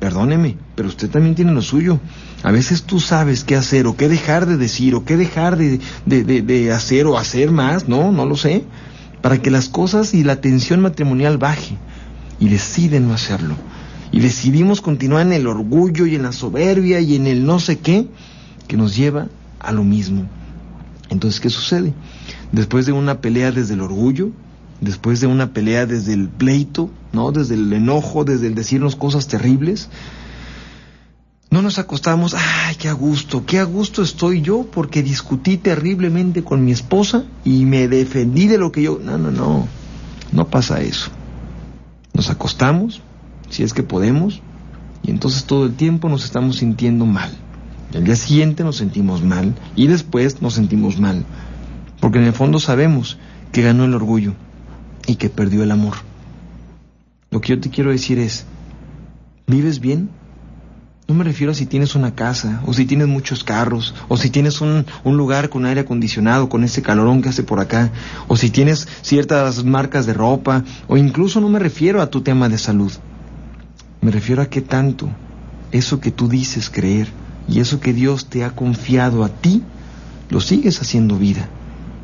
perdóneme, 0.00 0.56
pero 0.74 0.88
usted 0.88 1.08
también 1.10 1.34
tiene 1.34 1.52
lo 1.52 1.62
suyo. 1.62 2.00
A 2.42 2.50
veces 2.50 2.82
tú 2.82 2.98
sabes 2.98 3.44
qué 3.44 3.54
hacer 3.54 3.86
o 3.86 3.96
qué 3.96 4.08
dejar 4.08 4.46
de 4.46 4.56
decir 4.56 4.94
o 4.94 5.04
qué 5.04 5.16
dejar 5.16 5.56
de, 5.56 5.78
de, 6.06 6.72
hacer 6.72 7.06
o 7.06 7.16
hacer 7.16 7.52
más, 7.52 7.88
no, 7.88 8.10
no 8.10 8.26
lo 8.26 8.36
sé, 8.36 8.64
para 9.20 9.40
que 9.40 9.50
las 9.50 9.68
cosas 9.68 10.14
y 10.14 10.24
la 10.24 10.40
tensión 10.40 10.80
matrimonial 10.80 11.38
baje. 11.38 11.76
Y 12.40 12.48
deciden 12.48 13.06
no 13.06 13.14
hacerlo. 13.14 13.54
Y 14.10 14.18
decidimos 14.18 14.80
continuar 14.80 15.26
en 15.26 15.32
el 15.32 15.46
orgullo 15.46 16.06
y 16.06 16.16
en 16.16 16.24
la 16.24 16.32
soberbia 16.32 16.98
y 16.98 17.14
en 17.14 17.28
el 17.28 17.46
no 17.46 17.60
sé 17.60 17.78
qué, 17.78 18.08
que 18.66 18.76
nos 18.76 18.96
lleva 18.96 19.28
a 19.60 19.70
lo 19.70 19.84
mismo. 19.84 20.26
Entonces, 21.08 21.40
¿qué 21.40 21.50
sucede? 21.50 21.94
Después 22.50 22.86
de 22.86 22.92
una 22.92 23.20
pelea 23.20 23.52
desde 23.52 23.74
el 23.74 23.80
orgullo, 23.82 24.30
después 24.82 25.20
de 25.20 25.28
una 25.28 25.52
pelea 25.52 25.86
desde 25.86 26.12
el 26.12 26.28
pleito, 26.28 26.90
¿no? 27.12 27.32
Desde 27.32 27.54
el 27.54 27.72
enojo, 27.72 28.24
desde 28.24 28.48
el 28.48 28.54
decirnos 28.54 28.96
cosas 28.96 29.28
terribles, 29.28 29.88
no 31.50 31.62
nos 31.62 31.78
acostamos, 31.78 32.34
ay, 32.34 32.74
qué 32.76 32.88
a 32.88 32.92
gusto, 32.92 33.46
qué 33.46 33.60
a 33.60 33.64
gusto 33.64 34.02
estoy 34.02 34.42
yo 34.42 34.66
porque 34.72 35.02
discutí 35.02 35.56
terriblemente 35.56 36.42
con 36.42 36.64
mi 36.64 36.72
esposa 36.72 37.24
y 37.44 37.64
me 37.64 37.88
defendí 37.88 38.48
de 38.48 38.58
lo 38.58 38.72
que 38.72 38.82
yo... 38.82 38.98
No, 39.02 39.18
no, 39.18 39.30
no, 39.30 39.68
no 40.32 40.46
pasa 40.48 40.80
eso. 40.80 41.10
Nos 42.12 42.28
acostamos, 42.30 43.02
si 43.50 43.62
es 43.62 43.74
que 43.74 43.82
podemos, 43.82 44.42
y 45.02 45.10
entonces 45.10 45.44
todo 45.44 45.66
el 45.66 45.74
tiempo 45.74 46.08
nos 46.08 46.24
estamos 46.24 46.56
sintiendo 46.56 47.06
mal. 47.06 47.30
El 47.92 48.04
día 48.04 48.16
siguiente 48.16 48.64
nos 48.64 48.78
sentimos 48.78 49.22
mal 49.22 49.54
y 49.76 49.86
después 49.86 50.42
nos 50.42 50.54
sentimos 50.54 50.98
mal, 50.98 51.24
porque 52.00 52.18
en 52.18 52.24
el 52.24 52.32
fondo 52.32 52.58
sabemos 52.58 53.18
que 53.52 53.62
ganó 53.62 53.84
el 53.84 53.94
orgullo 53.94 54.34
y 55.06 55.16
que 55.16 55.30
perdió 55.30 55.62
el 55.62 55.70
amor. 55.70 55.94
Lo 57.30 57.40
que 57.40 57.50
yo 57.50 57.60
te 57.60 57.70
quiero 57.70 57.90
decir 57.90 58.18
es, 58.18 58.44
¿vives 59.46 59.80
bien? 59.80 60.10
No 61.08 61.14
me 61.14 61.24
refiero 61.24 61.52
a 61.52 61.54
si 61.54 61.66
tienes 61.66 61.94
una 61.94 62.14
casa, 62.14 62.62
o 62.66 62.72
si 62.72 62.86
tienes 62.86 63.08
muchos 63.08 63.42
carros, 63.42 63.94
o 64.08 64.16
si 64.16 64.30
tienes 64.30 64.60
un, 64.60 64.86
un, 65.02 65.16
lugar 65.16 65.48
con 65.48 65.66
aire 65.66 65.80
acondicionado, 65.80 66.48
con 66.48 66.62
ese 66.62 66.80
calorón 66.80 67.22
que 67.22 67.28
hace 67.28 67.42
por 67.42 67.58
acá, 67.58 67.90
o 68.28 68.36
si 68.36 68.50
tienes 68.50 68.86
ciertas 69.02 69.64
marcas 69.64 70.06
de 70.06 70.14
ropa, 70.14 70.64
o 70.88 70.96
incluso 70.96 71.40
no 71.40 71.48
me 71.48 71.58
refiero 71.58 72.00
a 72.00 72.08
tu 72.10 72.20
tema 72.20 72.48
de 72.48 72.58
salud. 72.58 72.92
Me 74.00 74.10
refiero 74.10 74.42
a 74.42 74.46
qué 74.46 74.60
tanto 74.60 75.08
eso 75.72 76.00
que 76.00 76.10
tú 76.10 76.28
dices 76.28 76.70
creer 76.70 77.08
y 77.48 77.60
eso 77.60 77.80
que 77.80 77.92
Dios 77.92 78.26
te 78.26 78.44
ha 78.44 78.54
confiado 78.54 79.24
a 79.24 79.28
ti, 79.28 79.62
lo 80.30 80.40
sigues 80.40 80.80
haciendo 80.80 81.16
vida. 81.18 81.48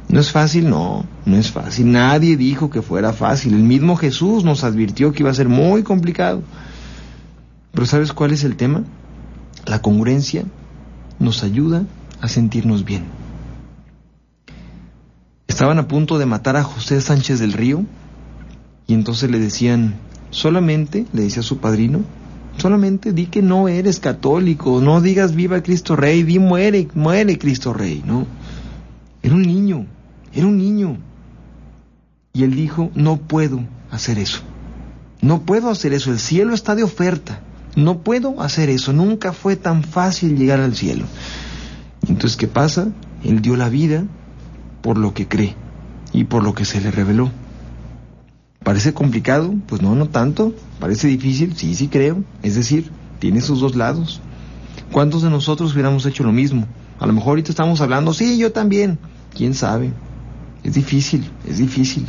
¿No 0.09 0.21
es 0.21 0.33
fácil? 0.33 0.71
No, 0.71 1.05
no 1.27 1.37
es 1.37 1.51
fácil. 1.51 1.93
Nadie 1.93 2.37
dijo 2.37 2.71
que 2.71 2.81
fuera 2.81 3.13
fácil. 3.13 3.55
El 3.55 3.63
mismo 3.63 3.97
Jesús 3.97 4.43
nos 4.43 4.65
advirtió 4.65 5.13
que 5.13 5.23
iba 5.23 5.31
a 5.31 5.35
ser 5.35 5.49
muy 5.49 5.83
complicado. 5.83 6.43
Pero 7.73 7.87
¿sabes 7.87 8.13
cuál 8.13 8.33
es 8.33 8.43
el 8.43 8.57
tema? 8.57 8.85
La 9.67 9.83
congruencia 9.83 10.45
nos 11.19 11.43
ayuda 11.43 11.85
a 12.23 12.29
sentirnos 12.29 12.85
bien. 12.85 13.05
Estaban 15.47 15.79
a 15.79 15.89
punto 15.89 16.19
de 16.19 16.27
matar 16.27 16.57
a 16.57 16.63
José 16.63 17.01
Sánchez 17.01 17.39
del 17.39 17.53
Río 17.53 17.85
y 18.87 18.95
entonces 18.95 19.31
le 19.31 19.39
decían, 19.39 19.97
solamente, 20.31 21.07
le 21.13 21.23
decía 21.23 21.41
a 21.41 21.45
su 21.45 21.59
padrino, 21.59 22.01
solamente 22.57 23.13
di 23.13 23.27
que 23.27 23.43
no 23.43 23.69
eres 23.69 24.01
católico, 24.01 24.81
no 24.81 25.01
digas 25.01 25.35
viva 25.35 25.63
Cristo 25.63 25.97
Rey, 25.97 26.23
di 26.23 26.39
muere, 26.39 26.89
muere 26.95 27.39
Cristo 27.39 27.75
Rey, 27.75 28.03
¿no? 28.07 28.27
Era 29.23 29.35
un 29.35 29.43
niño, 29.43 29.87
era 30.33 30.47
un 30.47 30.59
niño. 30.59 30.99
Y 32.33 32.45
él 32.45 32.55
dijo, 32.55 32.91
no 32.95 33.17
puedo 33.17 33.61
hacer 33.91 34.19
eso. 34.19 34.41
No 35.21 35.43
puedo 35.43 35.71
hacer 35.71 35.93
eso. 35.93 36.11
El 36.11 36.19
cielo 36.19 36.55
está 36.55 36.75
de 36.75 36.85
oferta. 36.85 37.41
No 37.75 37.99
puedo 37.99 38.41
hacer 38.41 38.71
eso. 38.71 38.93
Nunca 38.93 39.33
fue 39.33 39.57
tan 39.57 39.83
fácil 39.83 40.37
llegar 40.37 40.61
al 40.61 40.75
cielo. 40.77 41.07
Entonces, 42.07 42.37
¿qué 42.37 42.47
pasa? 42.47 42.89
Él 43.25 43.43
dio 43.43 43.57
la 43.57 43.69
vida 43.69 44.05
por 44.83 44.99
lo 44.99 45.15
que 45.15 45.27
cree 45.27 45.57
y 46.13 46.25
por 46.25 46.45
lo 46.45 46.55
que 46.55 46.65
se 46.65 46.81
le 46.81 46.91
reveló. 46.91 47.31
¿Parece 48.63 48.93
complicado? 48.93 49.55
Pues 49.67 49.83
no, 49.83 49.95
no 49.95 50.09
tanto. 50.09 50.55
¿Parece 50.79 51.09
difícil? 51.09 51.57
Sí, 51.57 51.75
sí 51.75 51.89
creo. 51.89 52.23
Es 52.43 52.55
decir, 52.55 52.91
tiene 53.19 53.41
sus 53.41 53.61
dos 53.61 53.75
lados. 53.77 54.21
¿Cuántos 54.93 55.23
de 55.23 55.31
nosotros 55.31 55.73
hubiéramos 55.73 56.07
hecho 56.07 56.25
lo 56.25 56.33
mismo? 56.33 56.67
A 56.99 57.07
lo 57.07 57.13
mejor 57.13 57.31
ahorita 57.31 57.51
estamos 57.51 57.81
hablando, 57.81 58.13
sí, 58.13 58.39
yo 58.39 58.53
también. 58.53 58.99
¿Quién 59.35 59.55
sabe? 59.55 59.93
Es 60.65 60.75
difícil, 60.75 61.31
es 61.47 61.59
difícil. 61.59 62.07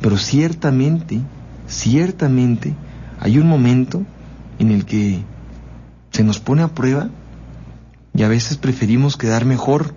Pero 0.00 0.16
ciertamente, 0.16 1.20
ciertamente, 1.66 2.74
hay 3.18 3.38
un 3.38 3.48
momento 3.48 4.04
en 4.58 4.70
el 4.70 4.84
que 4.84 5.22
se 6.10 6.24
nos 6.24 6.40
pone 6.40 6.62
a 6.62 6.74
prueba 6.74 7.10
y 8.14 8.22
a 8.22 8.28
veces 8.28 8.56
preferimos 8.56 9.16
quedar 9.16 9.44
mejor 9.44 9.94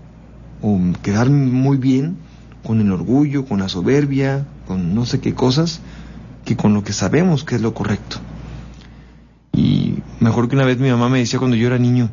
o 0.61 0.79
quedar 1.01 1.29
muy 1.29 1.77
bien 1.77 2.17
con 2.63 2.79
el 2.79 2.91
orgullo, 2.91 3.45
con 3.45 3.59
la 3.59 3.69
soberbia, 3.69 4.45
con 4.67 4.95
no 4.95 5.05
sé 5.05 5.19
qué 5.19 5.33
cosas, 5.33 5.81
que 6.45 6.55
con 6.55 6.73
lo 6.73 6.83
que 6.83 6.93
sabemos 6.93 7.43
que 7.43 7.55
es 7.55 7.61
lo 7.61 7.73
correcto. 7.73 8.17
Y 9.51 9.95
mejor 10.19 10.47
que 10.47 10.55
una 10.55 10.65
vez 10.65 10.79
mi 10.79 10.89
mamá 10.89 11.09
me 11.09 11.19
decía 11.19 11.39
cuando 11.39 11.57
yo 11.57 11.67
era 11.67 11.77
niño, 11.77 12.09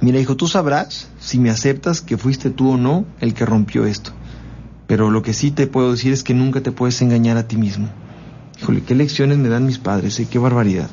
mira 0.00 0.18
hijo, 0.20 0.36
tú 0.36 0.48
sabrás 0.48 1.08
si 1.18 1.38
me 1.38 1.50
aceptas 1.50 2.00
que 2.00 2.18
fuiste 2.18 2.50
tú 2.50 2.72
o 2.72 2.76
no 2.76 3.06
el 3.20 3.34
que 3.34 3.46
rompió 3.46 3.86
esto. 3.86 4.12
Pero 4.92 5.10
lo 5.10 5.22
que 5.22 5.32
sí 5.32 5.50
te 5.50 5.66
puedo 5.66 5.92
decir 5.92 6.12
es 6.12 6.22
que 6.22 6.34
nunca 6.34 6.60
te 6.60 6.70
puedes 6.70 7.00
engañar 7.00 7.38
a 7.38 7.48
ti 7.48 7.56
mismo. 7.56 7.88
Híjole, 8.60 8.82
qué 8.82 8.94
lecciones 8.94 9.38
me 9.38 9.48
dan 9.48 9.64
mis 9.64 9.78
padres, 9.78 10.20
¿eh? 10.20 10.26
qué 10.30 10.38
barbaridad. 10.38 10.90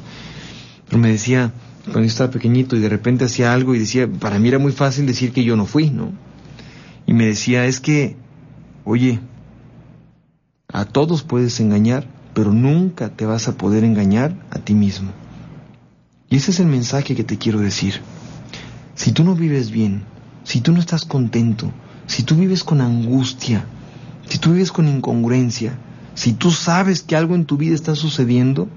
Pero 0.85 0.99
me 0.99 1.11
decía, 1.11 1.51
cuando 1.83 2.03
yo 2.03 2.05
estaba 2.05 2.31
pequeñito 2.31 2.77
y 2.77 2.79
de 2.79 2.87
repente 2.87 3.25
hacía 3.25 3.51
algo 3.51 3.75
y 3.75 3.79
decía, 3.79 4.07
para 4.07 4.39
mí 4.39 4.47
era 4.47 4.57
muy 4.57 4.71
fácil 4.71 5.05
decir 5.05 5.33
que 5.33 5.43
yo 5.43 5.57
no 5.57 5.65
fui, 5.65 5.89
¿no? 5.89 6.13
Y 7.07 7.13
me 7.13 7.25
decía, 7.25 7.65
es 7.65 7.81
que, 7.81 8.15
oye, 8.85 9.19
a 10.71 10.85
todos 10.85 11.23
puedes 11.23 11.59
engañar, 11.59 12.07
pero 12.33 12.53
nunca 12.53 13.09
te 13.09 13.25
vas 13.25 13.49
a 13.49 13.57
poder 13.57 13.83
engañar 13.83 14.33
a 14.49 14.59
ti 14.59 14.75
mismo. 14.75 15.11
Y 16.29 16.37
ese 16.37 16.51
es 16.51 16.61
el 16.61 16.67
mensaje 16.67 17.17
que 17.17 17.25
te 17.25 17.37
quiero 17.37 17.59
decir. 17.59 17.95
Si 18.95 19.11
tú 19.11 19.25
no 19.25 19.35
vives 19.35 19.71
bien, 19.71 20.03
si 20.45 20.61
tú 20.61 20.71
no 20.71 20.79
estás 20.79 21.03
contento, 21.03 21.73
si 22.07 22.23
tú 22.23 22.35
vives 22.35 22.63
con 22.63 22.79
angustia, 22.79 23.65
si 24.29 24.37
tú 24.37 24.53
vives 24.53 24.71
con 24.71 24.87
incongruencia, 24.87 25.77
Si 26.15 26.33
tú 26.33 26.51
sabes 26.51 27.01
que 27.01 27.15
algo 27.15 27.33
en 27.33 27.45
tu 27.45 27.55
vida 27.55 27.73
está 27.73 27.95
sucediendo, 27.95 28.67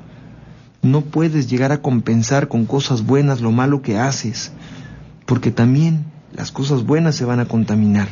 no 0.80 1.00
puedes 1.00 1.50
llegar 1.50 1.72
a 1.72 1.82
compensar 1.82 2.46
con 2.46 2.66
cosas 2.66 3.04
buenas 3.04 3.40
lo 3.40 3.50
malo 3.50 3.82
que 3.82 3.98
haces, 3.98 4.52
porque 5.26 5.50
también 5.50 6.04
las 6.32 6.52
cosas 6.52 6.84
buenas 6.84 7.16
se 7.16 7.24
van 7.24 7.40
a 7.40 7.46
contaminar. 7.46 8.06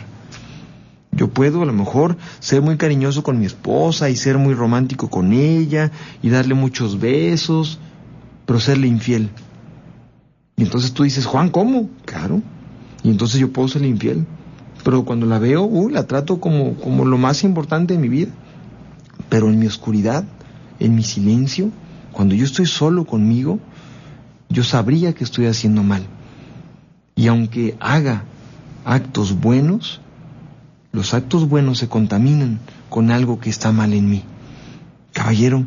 Yo 1.12 1.28
puedo 1.28 1.62
a 1.62 1.64
lo 1.64 1.72
mejor 1.72 2.16
ser 2.40 2.60
muy 2.60 2.76
cariñoso 2.76 3.22
con 3.22 3.38
mi 3.38 3.46
esposa 3.46 4.10
y 4.10 4.16
ser 4.16 4.36
muy 4.36 4.54
romántico 4.54 5.08
con 5.08 5.32
ella 5.32 5.92
y 6.22 6.30
darle 6.30 6.54
muchos 6.54 6.98
besos, 6.98 7.78
pero 8.46 8.58
serle 8.58 8.88
infiel. 8.88 9.30
Y 10.56 10.64
entonces 10.64 10.92
tú 10.92 11.04
dices, 11.04 11.24
Juan, 11.24 11.50
¿cómo? 11.50 11.88
Claro. 12.04 12.42
Y 13.04 13.10
entonces 13.10 13.38
yo 13.40 13.52
puedo 13.52 13.68
serle 13.68 13.86
infiel. 13.86 14.26
Pero 14.84 15.04
cuando 15.04 15.26
la 15.26 15.38
veo, 15.38 15.64
uh, 15.64 15.88
la 15.88 16.06
trato 16.06 16.40
como, 16.40 16.74
como 16.74 17.04
lo 17.04 17.18
más 17.18 17.44
importante 17.44 17.94
de 17.94 18.00
mi 18.00 18.08
vida. 18.08 18.30
Pero 19.28 19.48
en 19.48 19.58
mi 19.58 19.66
oscuridad, 19.66 20.24
en 20.78 20.94
mi 20.94 21.02
silencio, 21.02 21.70
cuando 22.12 22.34
yo 22.34 22.44
estoy 22.44 22.66
solo 22.66 23.04
conmigo, 23.04 23.60
yo 24.48 24.64
sabría 24.64 25.12
que 25.14 25.24
estoy 25.24 25.46
haciendo 25.46 25.82
mal. 25.82 26.02
Y 27.14 27.28
aunque 27.28 27.76
haga 27.80 28.24
actos 28.84 29.40
buenos, 29.40 30.00
los 30.92 31.14
actos 31.14 31.48
buenos 31.48 31.78
se 31.78 31.88
contaminan 31.88 32.58
con 32.88 33.10
algo 33.10 33.38
que 33.38 33.50
está 33.50 33.72
mal 33.72 33.92
en 33.92 34.10
mí. 34.10 34.24
Caballero, 35.12 35.66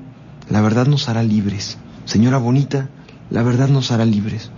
la 0.49 0.61
verdad 0.61 0.87
nos 0.87 1.07
hará 1.07 1.23
libres. 1.23 1.77
Señora 2.05 2.37
bonita, 2.37 2.89
la 3.29 3.43
verdad 3.43 3.69
nos 3.69 3.91
hará 3.91 4.05
libres. 4.05 4.51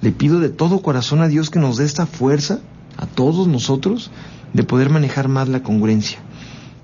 Le 0.00 0.12
pido 0.12 0.40
de 0.40 0.48
todo 0.48 0.80
corazón 0.80 1.20
a 1.20 1.28
Dios 1.28 1.50
que 1.50 1.58
nos 1.58 1.76
dé 1.76 1.84
esta 1.84 2.06
fuerza, 2.06 2.60
a 2.96 3.06
todos 3.06 3.46
nosotros, 3.48 4.10
de 4.52 4.64
poder 4.64 4.90
manejar 4.90 5.28
más 5.28 5.48
la 5.48 5.62
congruencia, 5.62 6.18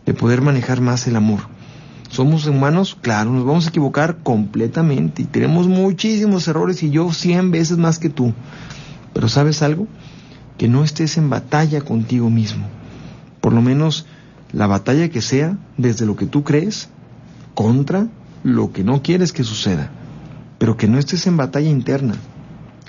de 0.06 0.14
poder 0.14 0.42
manejar 0.42 0.80
más 0.80 1.06
el 1.06 1.16
amor. 1.16 1.40
Somos 2.10 2.46
humanos, 2.46 2.96
claro, 3.00 3.32
nos 3.32 3.46
vamos 3.46 3.66
a 3.66 3.70
equivocar 3.70 4.18
completamente 4.22 5.22
y 5.22 5.24
tenemos 5.24 5.66
muchísimos 5.66 6.46
errores 6.46 6.82
y 6.82 6.90
yo 6.90 7.10
cien 7.12 7.50
veces 7.50 7.78
más 7.78 7.98
que 7.98 8.10
tú. 8.10 8.34
Pero 9.14 9.28
¿sabes 9.28 9.62
algo? 9.62 9.88
Que 10.58 10.68
no 10.68 10.84
estés 10.84 11.16
en 11.16 11.30
batalla 11.30 11.80
contigo 11.80 12.28
mismo. 12.28 12.66
Por 13.40 13.54
lo 13.54 13.62
menos 13.62 14.06
la 14.52 14.66
batalla 14.66 15.08
que 15.08 15.22
sea 15.22 15.56
desde 15.78 16.04
lo 16.04 16.16
que 16.16 16.26
tú 16.26 16.44
crees 16.44 16.90
contra 17.54 18.08
lo 18.42 18.72
que 18.72 18.84
no 18.84 19.02
quieres 19.02 19.32
que 19.32 19.44
suceda. 19.44 19.90
Pero 20.58 20.76
que 20.76 20.88
no 20.88 20.98
estés 20.98 21.26
en 21.26 21.38
batalla 21.38 21.70
interna. 21.70 22.14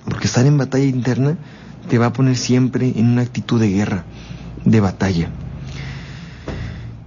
Porque 0.03 0.27
estar 0.27 0.45
en 0.45 0.57
batalla 0.57 0.85
interna 0.85 1.37
te 1.89 1.97
va 1.97 2.07
a 2.07 2.13
poner 2.13 2.37
siempre 2.37 2.93
en 2.95 3.09
una 3.09 3.21
actitud 3.21 3.59
de 3.59 3.69
guerra, 3.69 4.05
de 4.65 4.79
batalla. 4.79 5.29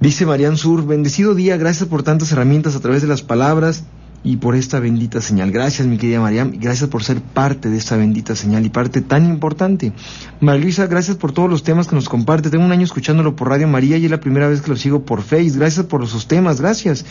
Dice 0.01 0.27
Marian 0.27 0.57
Sur, 0.57 0.87
bendecido 0.87 1.35
día, 1.35 1.57
gracias 1.57 1.89
por 1.89 2.03
tantas 2.03 2.31
herramientas 2.33 2.77
a 2.77 2.81
través 2.81 3.03
de 3.03 3.09
las 3.09 3.23
palabras 3.23 3.85
y 4.23 4.37
por 4.37 4.57
esta 4.57 4.81
bendita 4.81 5.21
señal. 5.21 5.53
Gracias, 5.53 5.87
mi 5.87 5.99
querida 5.99 6.21
Mariam, 6.21 6.53
gracias 6.59 6.91
por 6.91 7.03
ser 7.03 7.21
parte 7.21 7.71
de 7.71 7.79
esta 7.79 7.97
bendita 7.97 8.35
señal 8.35 8.67
y 8.67 8.69
parte 8.69 9.01
tan 9.01 9.25
importante. 9.25 9.93
María 10.41 10.65
Luisa, 10.65 10.87
gracias 10.87 11.17
por 11.17 11.33
todos 11.33 11.49
los 11.49 11.63
temas 11.63 11.87
que 11.87 11.95
nos 11.95 12.09
comparte. 12.09 12.51
Tengo 12.51 12.65
un 12.65 12.73
año 12.73 12.85
escuchándolo 12.85 13.37
por 13.37 13.49
Radio 13.49 13.69
María 13.69 13.97
y 13.97 14.05
es 14.05 14.11
la 14.11 14.21
primera 14.21 14.49
vez 14.49 14.61
que 14.61 14.71
lo 14.71 14.77
sigo 14.77 15.05
por 15.05 15.23
Face. 15.23 15.53
Gracias 15.57 15.87
por 15.87 16.03
esos 16.03 16.27
temas, 16.27 16.61
gracias. 16.61 17.07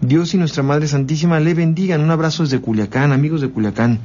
Dios 0.00 0.34
y 0.34 0.38
nuestra 0.38 0.62
Madre 0.62 0.88
Santísima 0.88 1.40
le 1.40 1.54
bendigan. 1.54 2.02
Un 2.02 2.10
abrazo 2.10 2.42
desde 2.42 2.60
Culiacán, 2.60 3.12
amigos 3.12 3.40
de 3.40 3.48
Culiacán. 3.48 4.00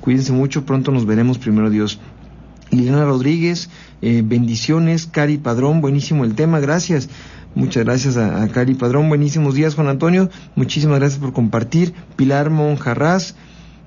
Cuídense 0.00 0.32
mucho, 0.32 0.66
pronto 0.66 0.92
nos 0.92 1.06
veremos 1.06 1.38
primero 1.38 1.70
Dios. 1.70 1.98
Liliana 2.70 3.04
Rodríguez, 3.04 3.68
eh, 4.02 4.22
bendiciones. 4.24 5.06
Cari 5.06 5.38
Padrón, 5.38 5.80
buenísimo 5.80 6.24
el 6.24 6.34
tema, 6.34 6.60
gracias. 6.60 7.08
Muchas 7.54 7.84
gracias 7.84 8.16
a, 8.16 8.46
Cari 8.48 8.74
Padrón. 8.74 9.08
Buenísimos 9.08 9.54
días, 9.54 9.74
Juan 9.74 9.88
Antonio. 9.88 10.30
Muchísimas 10.54 11.00
gracias 11.00 11.20
por 11.20 11.32
compartir. 11.32 11.94
Pilar 12.16 12.50
Monjarraz. 12.50 13.34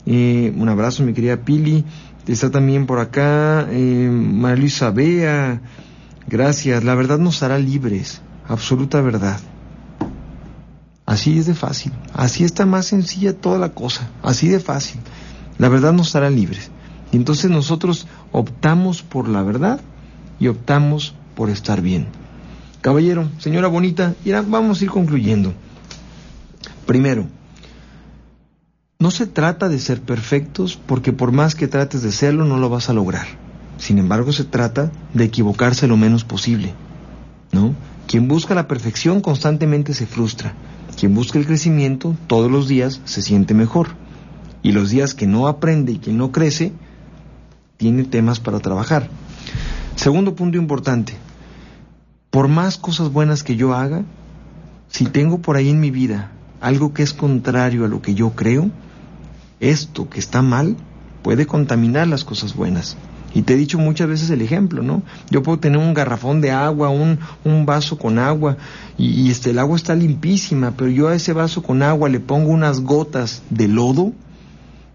Eh, 0.05 0.53
un 0.57 0.67
abrazo, 0.67 1.03
mi 1.03 1.13
querida 1.13 1.37
Pili. 1.37 1.85
Está 2.27 2.51
también 2.51 2.85
por 2.85 2.99
acá 2.99 3.67
eh, 3.69 4.09
María 4.11 4.57
Luisa 4.57 4.91
Bea. 4.91 5.61
Gracias. 6.27 6.83
La 6.83 6.95
verdad 6.95 7.19
nos 7.19 7.41
hará 7.41 7.57
libres. 7.57 8.21
Absoluta 8.47 8.99
verdad. 8.99 9.39
Así 11.05 11.37
es 11.37 11.45
de 11.45 11.53
fácil. 11.53 11.93
Así 12.13 12.43
está 12.43 12.65
más 12.65 12.85
sencilla 12.85 13.33
toda 13.33 13.57
la 13.57 13.69
cosa. 13.69 14.09
Así 14.21 14.49
de 14.49 14.59
fácil. 14.59 14.99
La 15.57 15.69
verdad 15.69 15.93
nos 15.93 16.15
hará 16.15 16.29
libres. 16.29 16.69
Y 17.13 17.17
entonces 17.17 17.51
nosotros 17.51 18.07
optamos 18.33 19.03
por 19.03 19.29
la 19.29 19.41
verdad 19.43 19.79
y 20.39 20.49
optamos 20.49 21.15
por 21.35 21.49
estar 21.49 21.81
bien. 21.81 22.07
Caballero, 22.81 23.29
señora 23.37 23.69
bonita, 23.69 24.13
y 24.25 24.31
vamos 24.31 24.81
a 24.81 24.83
ir 24.83 24.89
concluyendo. 24.89 25.53
Primero, 26.85 27.27
no 28.99 29.09
se 29.09 29.25
trata 29.25 29.69
de 29.69 29.79
ser 29.79 30.01
perfectos 30.01 30.77
porque 30.85 31.13
por 31.13 31.31
más 31.31 31.55
que 31.55 31.69
trates 31.69 32.01
de 32.01 32.11
serlo 32.11 32.43
no 32.43 32.57
lo 32.57 32.69
vas 32.69 32.89
a 32.89 32.93
lograr. 32.93 33.27
Sin 33.77 33.99
embargo, 33.99 34.33
se 34.33 34.43
trata 34.43 34.91
de 35.13 35.25
equivocarse 35.25 35.87
lo 35.87 35.97
menos 35.97 36.23
posible. 36.23 36.73
¿No? 37.51 37.73
Quien 38.07 38.27
busca 38.27 38.55
la 38.55 38.67
perfección 38.67 39.21
constantemente 39.21 39.93
se 39.93 40.05
frustra. 40.05 40.53
Quien 40.99 41.15
busca 41.15 41.39
el 41.39 41.45
crecimiento 41.45 42.15
todos 42.27 42.51
los 42.51 42.67
días 42.67 43.01
se 43.05 43.21
siente 43.21 43.53
mejor. 43.53 43.89
Y 44.61 44.71
los 44.71 44.89
días 44.89 45.13
que 45.13 45.27
no 45.27 45.47
aprende 45.47 45.93
y 45.93 45.97
que 45.97 46.11
no 46.11 46.31
crece, 46.31 46.71
tiene 47.77 48.03
temas 48.03 48.39
para 48.39 48.59
trabajar. 48.59 49.09
Segundo 49.95 50.35
punto 50.35 50.57
importante, 50.57 51.13
por 52.29 52.47
más 52.47 52.77
cosas 52.77 53.11
buenas 53.11 53.43
que 53.43 53.55
yo 53.55 53.73
haga, 53.73 54.03
si 54.89 55.05
tengo 55.05 55.39
por 55.39 55.55
ahí 55.55 55.69
en 55.69 55.79
mi 55.79 55.91
vida 55.91 56.31
algo 56.61 56.93
que 56.93 57.03
es 57.03 57.13
contrario 57.13 57.85
a 57.85 57.87
lo 57.87 58.01
que 58.01 58.15
yo 58.15 58.31
creo, 58.31 58.71
esto 59.59 60.09
que 60.09 60.19
está 60.19 60.41
mal 60.41 60.77
puede 61.21 61.45
contaminar 61.45 62.07
las 62.07 62.23
cosas 62.23 62.55
buenas. 62.55 62.97
Y 63.35 63.41
te 63.41 63.53
he 63.53 63.57
dicho 63.57 63.79
muchas 63.79 64.07
veces 64.07 64.29
el 64.29 64.41
ejemplo, 64.41 64.83
¿no? 64.83 65.01
Yo 65.31 65.41
puedo 65.41 65.59
tener 65.59 65.79
un 65.79 65.93
garrafón 65.93 66.39
de 66.39 66.51
agua, 66.51 66.89
un, 66.89 67.17
vaso 67.65 67.97
con 67.97 68.19
agua, 68.19 68.57
y, 68.97 69.21
y, 69.21 69.31
este, 69.31 69.49
el 69.49 69.59
agua 69.59 69.75
está 69.75 69.95
limpísima, 69.95 70.71
pero 70.77 70.89
yo 70.89 71.07
a 71.07 71.15
ese 71.15 71.33
vaso 71.33 71.63
con 71.63 71.81
agua 71.81 72.09
le 72.09 72.19
pongo 72.19 72.51
unas 72.51 72.81
gotas 72.81 73.41
de 73.49 73.67
lodo, 73.67 74.13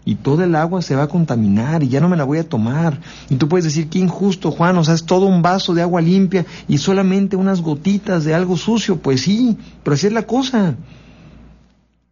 y 0.05 0.15
toda 0.15 0.45
el 0.45 0.55
agua 0.55 0.81
se 0.81 0.95
va 0.95 1.03
a 1.03 1.07
contaminar 1.07 1.83
y 1.83 1.89
ya 1.89 2.01
no 2.01 2.09
me 2.09 2.17
la 2.17 2.23
voy 2.23 2.39
a 2.39 2.47
tomar. 2.47 2.99
Y 3.29 3.35
tú 3.35 3.47
puedes 3.47 3.65
decir, 3.65 3.89
qué 3.89 3.99
injusto, 3.99 4.51
Juan, 4.51 4.77
o 4.77 4.83
sea, 4.83 4.95
es 4.95 5.05
todo 5.05 5.25
un 5.25 5.41
vaso 5.41 5.73
de 5.73 5.81
agua 5.81 6.01
limpia 6.01 6.45
y 6.67 6.77
solamente 6.77 7.35
unas 7.35 7.61
gotitas 7.61 8.23
de 8.23 8.33
algo 8.33 8.57
sucio. 8.57 8.97
Pues 8.97 9.21
sí, 9.21 9.57
pero 9.83 9.93
así 9.93 10.07
es 10.07 10.13
la 10.13 10.23
cosa. 10.23 10.75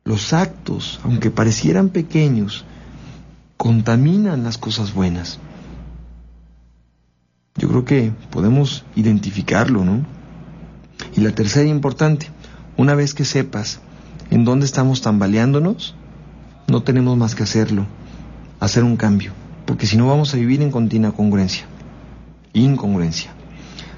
Los 0.04 0.32
actos, 0.32 1.00
aunque 1.04 1.32
parecieran 1.32 1.90
pequeños, 1.90 2.66
contaminan 3.58 4.44
las 4.44 4.58
cosas 4.58 4.94
buenas. 4.94 5.40
Yo 7.56 7.68
creo 7.68 7.86
que 7.86 8.14
podemos 8.30 8.86
identificarlo, 8.96 9.84
¿no? 9.84 10.06
Y 11.16 11.22
la 11.22 11.32
tercera 11.32 11.68
importante, 11.68 12.30
una 12.78 12.94
vez 12.94 13.16
que 13.16 13.26
sepas 13.26 13.80
en 14.30 14.46
dónde 14.46 14.66
estamos 14.66 15.02
tambaleándonos, 15.02 15.96
no 16.68 16.84
tenemos 16.84 17.18
más 17.18 17.34
que 17.34 17.44
hacerlo, 17.44 17.86
hacer 18.60 18.84
un 18.84 18.98
cambio, 18.98 19.32
porque 19.66 19.88
si 19.88 19.96
no 19.98 20.08
vamos 20.08 20.34
a 20.34 20.38
vivir 20.38 20.62
en 20.62 20.72
continua 20.72 21.14
congruencia, 21.14 21.66
incongruencia. 22.54 23.32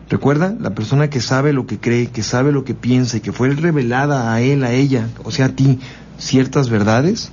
Recuerda, 0.09 0.55
la 0.59 0.71
persona 0.71 1.09
que 1.09 1.21
sabe 1.21 1.53
lo 1.53 1.67
que 1.67 1.79
cree, 1.79 2.07
que 2.07 2.23
sabe 2.23 2.51
lo 2.51 2.63
que 2.63 2.73
piensa 2.73 3.17
y 3.17 3.21
que 3.21 3.31
fue 3.31 3.49
revelada 3.49 4.33
a 4.33 4.41
él, 4.41 4.63
a 4.63 4.71
ella, 4.71 5.07
o 5.23 5.31
sea, 5.31 5.47
a 5.47 5.49
ti, 5.49 5.79
ciertas 6.17 6.69
verdades, 6.69 7.31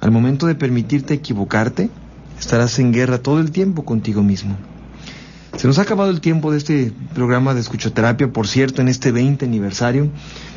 al 0.00 0.10
momento 0.10 0.46
de 0.46 0.54
permitirte 0.54 1.14
equivocarte, 1.14 1.90
estarás 2.38 2.78
en 2.78 2.92
guerra 2.92 3.18
todo 3.18 3.40
el 3.40 3.52
tiempo 3.52 3.84
contigo 3.84 4.22
mismo. 4.22 4.56
Se 5.56 5.66
nos 5.66 5.78
ha 5.78 5.82
acabado 5.82 6.10
el 6.10 6.20
tiempo 6.20 6.50
de 6.50 6.58
este 6.58 6.92
programa 7.14 7.54
de 7.54 7.60
escuchoterapia, 7.60 8.32
por 8.32 8.48
cierto, 8.48 8.80
en 8.80 8.88
este 8.88 9.12
20 9.12 9.44
aniversario, 9.44 10.08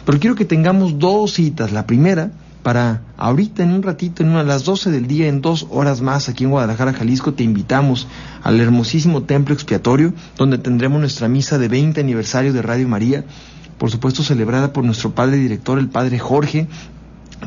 pero 0.05 0.19
quiero 0.19 0.35
que 0.35 0.45
tengamos 0.45 0.97
dos 0.97 1.33
citas. 1.33 1.71
La 1.71 1.85
primera, 1.85 2.31
para 2.65 3.03
ahorita 3.17 3.61
en 3.61 3.73
un 3.73 3.83
ratito, 3.83 4.23
en 4.23 4.29
una, 4.29 4.39
a 4.39 4.43
las 4.43 4.63
12 4.63 4.89
del 4.89 5.05
día, 5.05 5.27
en 5.27 5.39
dos 5.39 5.67
horas 5.69 6.01
más, 6.01 6.29
aquí 6.29 6.45
en 6.45 6.49
Guadalajara, 6.49 6.93
Jalisco, 6.93 7.31
te 7.31 7.43
invitamos 7.43 8.07
al 8.41 8.59
hermosísimo 8.59 9.21
templo 9.21 9.53
expiatorio, 9.53 10.15
donde 10.35 10.57
tendremos 10.57 10.99
nuestra 10.99 11.27
misa 11.27 11.59
de 11.59 11.67
20 11.67 12.01
aniversario 12.01 12.53
de 12.53 12.63
Radio 12.63 12.87
María, 12.87 13.23
por 13.77 13.91
supuesto 13.91 14.23
celebrada 14.23 14.73
por 14.73 14.83
nuestro 14.83 15.13
padre 15.13 15.37
director, 15.37 15.77
el 15.77 15.89
padre 15.89 16.17
Jorge. 16.17 16.65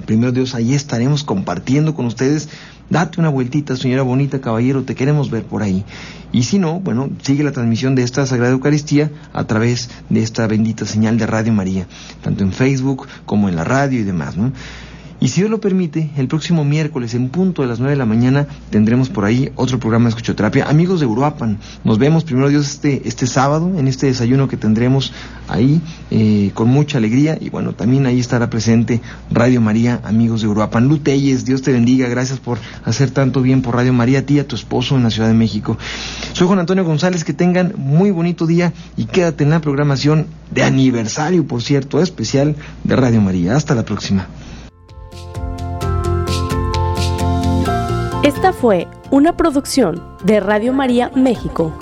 Primero 0.06 0.30
Dios, 0.30 0.54
ahí 0.54 0.72
estaremos 0.72 1.24
compartiendo 1.24 1.96
con 1.96 2.06
ustedes. 2.06 2.48
Date 2.88 3.18
una 3.18 3.28
vueltita, 3.28 3.74
señora 3.74 4.02
bonita, 4.04 4.40
caballero, 4.40 4.84
te 4.84 4.94
queremos 4.94 5.32
ver 5.32 5.42
por 5.42 5.64
ahí. 5.64 5.84
Y 6.30 6.44
si 6.44 6.60
no, 6.60 6.78
bueno, 6.78 7.10
sigue 7.22 7.42
la 7.42 7.50
transmisión 7.50 7.96
de 7.96 8.04
esta 8.04 8.24
Sagrada 8.24 8.52
Eucaristía 8.52 9.10
a 9.32 9.42
través 9.48 9.90
de 10.10 10.22
esta 10.22 10.46
bendita 10.46 10.86
señal 10.86 11.18
de 11.18 11.26
Radio 11.26 11.52
María, 11.52 11.88
tanto 12.22 12.44
en 12.44 12.52
Facebook 12.52 13.08
como 13.26 13.48
en 13.48 13.56
la 13.56 13.64
radio 13.64 13.98
y 13.98 14.04
demás, 14.04 14.36
¿no? 14.36 14.52
Y 15.20 15.28
si 15.28 15.40
Dios 15.40 15.50
lo 15.50 15.60
permite, 15.60 16.10
el 16.16 16.28
próximo 16.28 16.64
miércoles 16.64 17.12
en 17.14 17.28
punto 17.28 17.62
de 17.62 17.68
las 17.68 17.80
9 17.80 17.92
de 17.92 17.98
la 17.98 18.06
mañana 18.06 18.46
tendremos 18.70 19.08
por 19.08 19.24
ahí 19.24 19.50
otro 19.56 19.80
programa 19.80 20.04
de 20.04 20.10
escuchoterapia. 20.10 20.68
Amigos 20.68 21.00
de 21.00 21.06
Uruapan, 21.06 21.58
nos 21.82 21.98
vemos 21.98 22.22
primero 22.22 22.48
Dios 22.48 22.68
este, 22.68 23.02
este 23.08 23.26
sábado 23.26 23.72
en 23.76 23.88
este 23.88 24.06
desayuno 24.06 24.46
que 24.46 24.56
tendremos 24.56 25.12
ahí 25.48 25.80
eh, 26.12 26.52
con 26.54 26.68
mucha 26.68 26.98
alegría 26.98 27.36
y 27.40 27.50
bueno, 27.50 27.72
también 27.72 28.06
ahí 28.06 28.20
estará 28.20 28.48
presente 28.48 29.00
Radio 29.28 29.60
María, 29.60 30.00
amigos 30.04 30.42
de 30.42 30.46
Uruapan. 30.46 30.86
Luteyes, 30.86 31.44
Dios 31.44 31.62
te 31.62 31.72
bendiga, 31.72 32.06
gracias 32.08 32.38
por 32.38 32.58
hacer 32.84 33.10
tanto 33.10 33.42
bien 33.42 33.60
por 33.60 33.74
Radio 33.74 33.92
María, 33.92 34.20
a 34.20 34.22
ti 34.22 34.38
a 34.38 34.46
tu 34.46 34.54
esposo 34.54 34.96
en 34.96 35.02
la 35.02 35.10
Ciudad 35.10 35.26
de 35.26 35.34
México. 35.34 35.76
Soy 36.32 36.46
Juan 36.46 36.60
Antonio 36.60 36.84
González, 36.84 37.24
que 37.24 37.32
tengan 37.32 37.74
muy 37.76 38.12
bonito 38.12 38.46
día 38.46 38.72
y 38.96 39.06
quédate 39.06 39.42
en 39.42 39.50
la 39.50 39.60
programación 39.60 40.26
de 40.52 40.62
aniversario, 40.62 41.44
por 41.44 41.60
cierto, 41.60 42.00
especial 42.00 42.54
de 42.84 42.94
Radio 42.94 43.20
María. 43.20 43.56
Hasta 43.56 43.74
la 43.74 43.84
próxima. 43.84 44.28
Esta 48.22 48.52
fue 48.52 48.88
una 49.10 49.36
producción 49.36 50.02
de 50.22 50.40
Radio 50.40 50.72
María 50.72 51.10
México. 51.14 51.72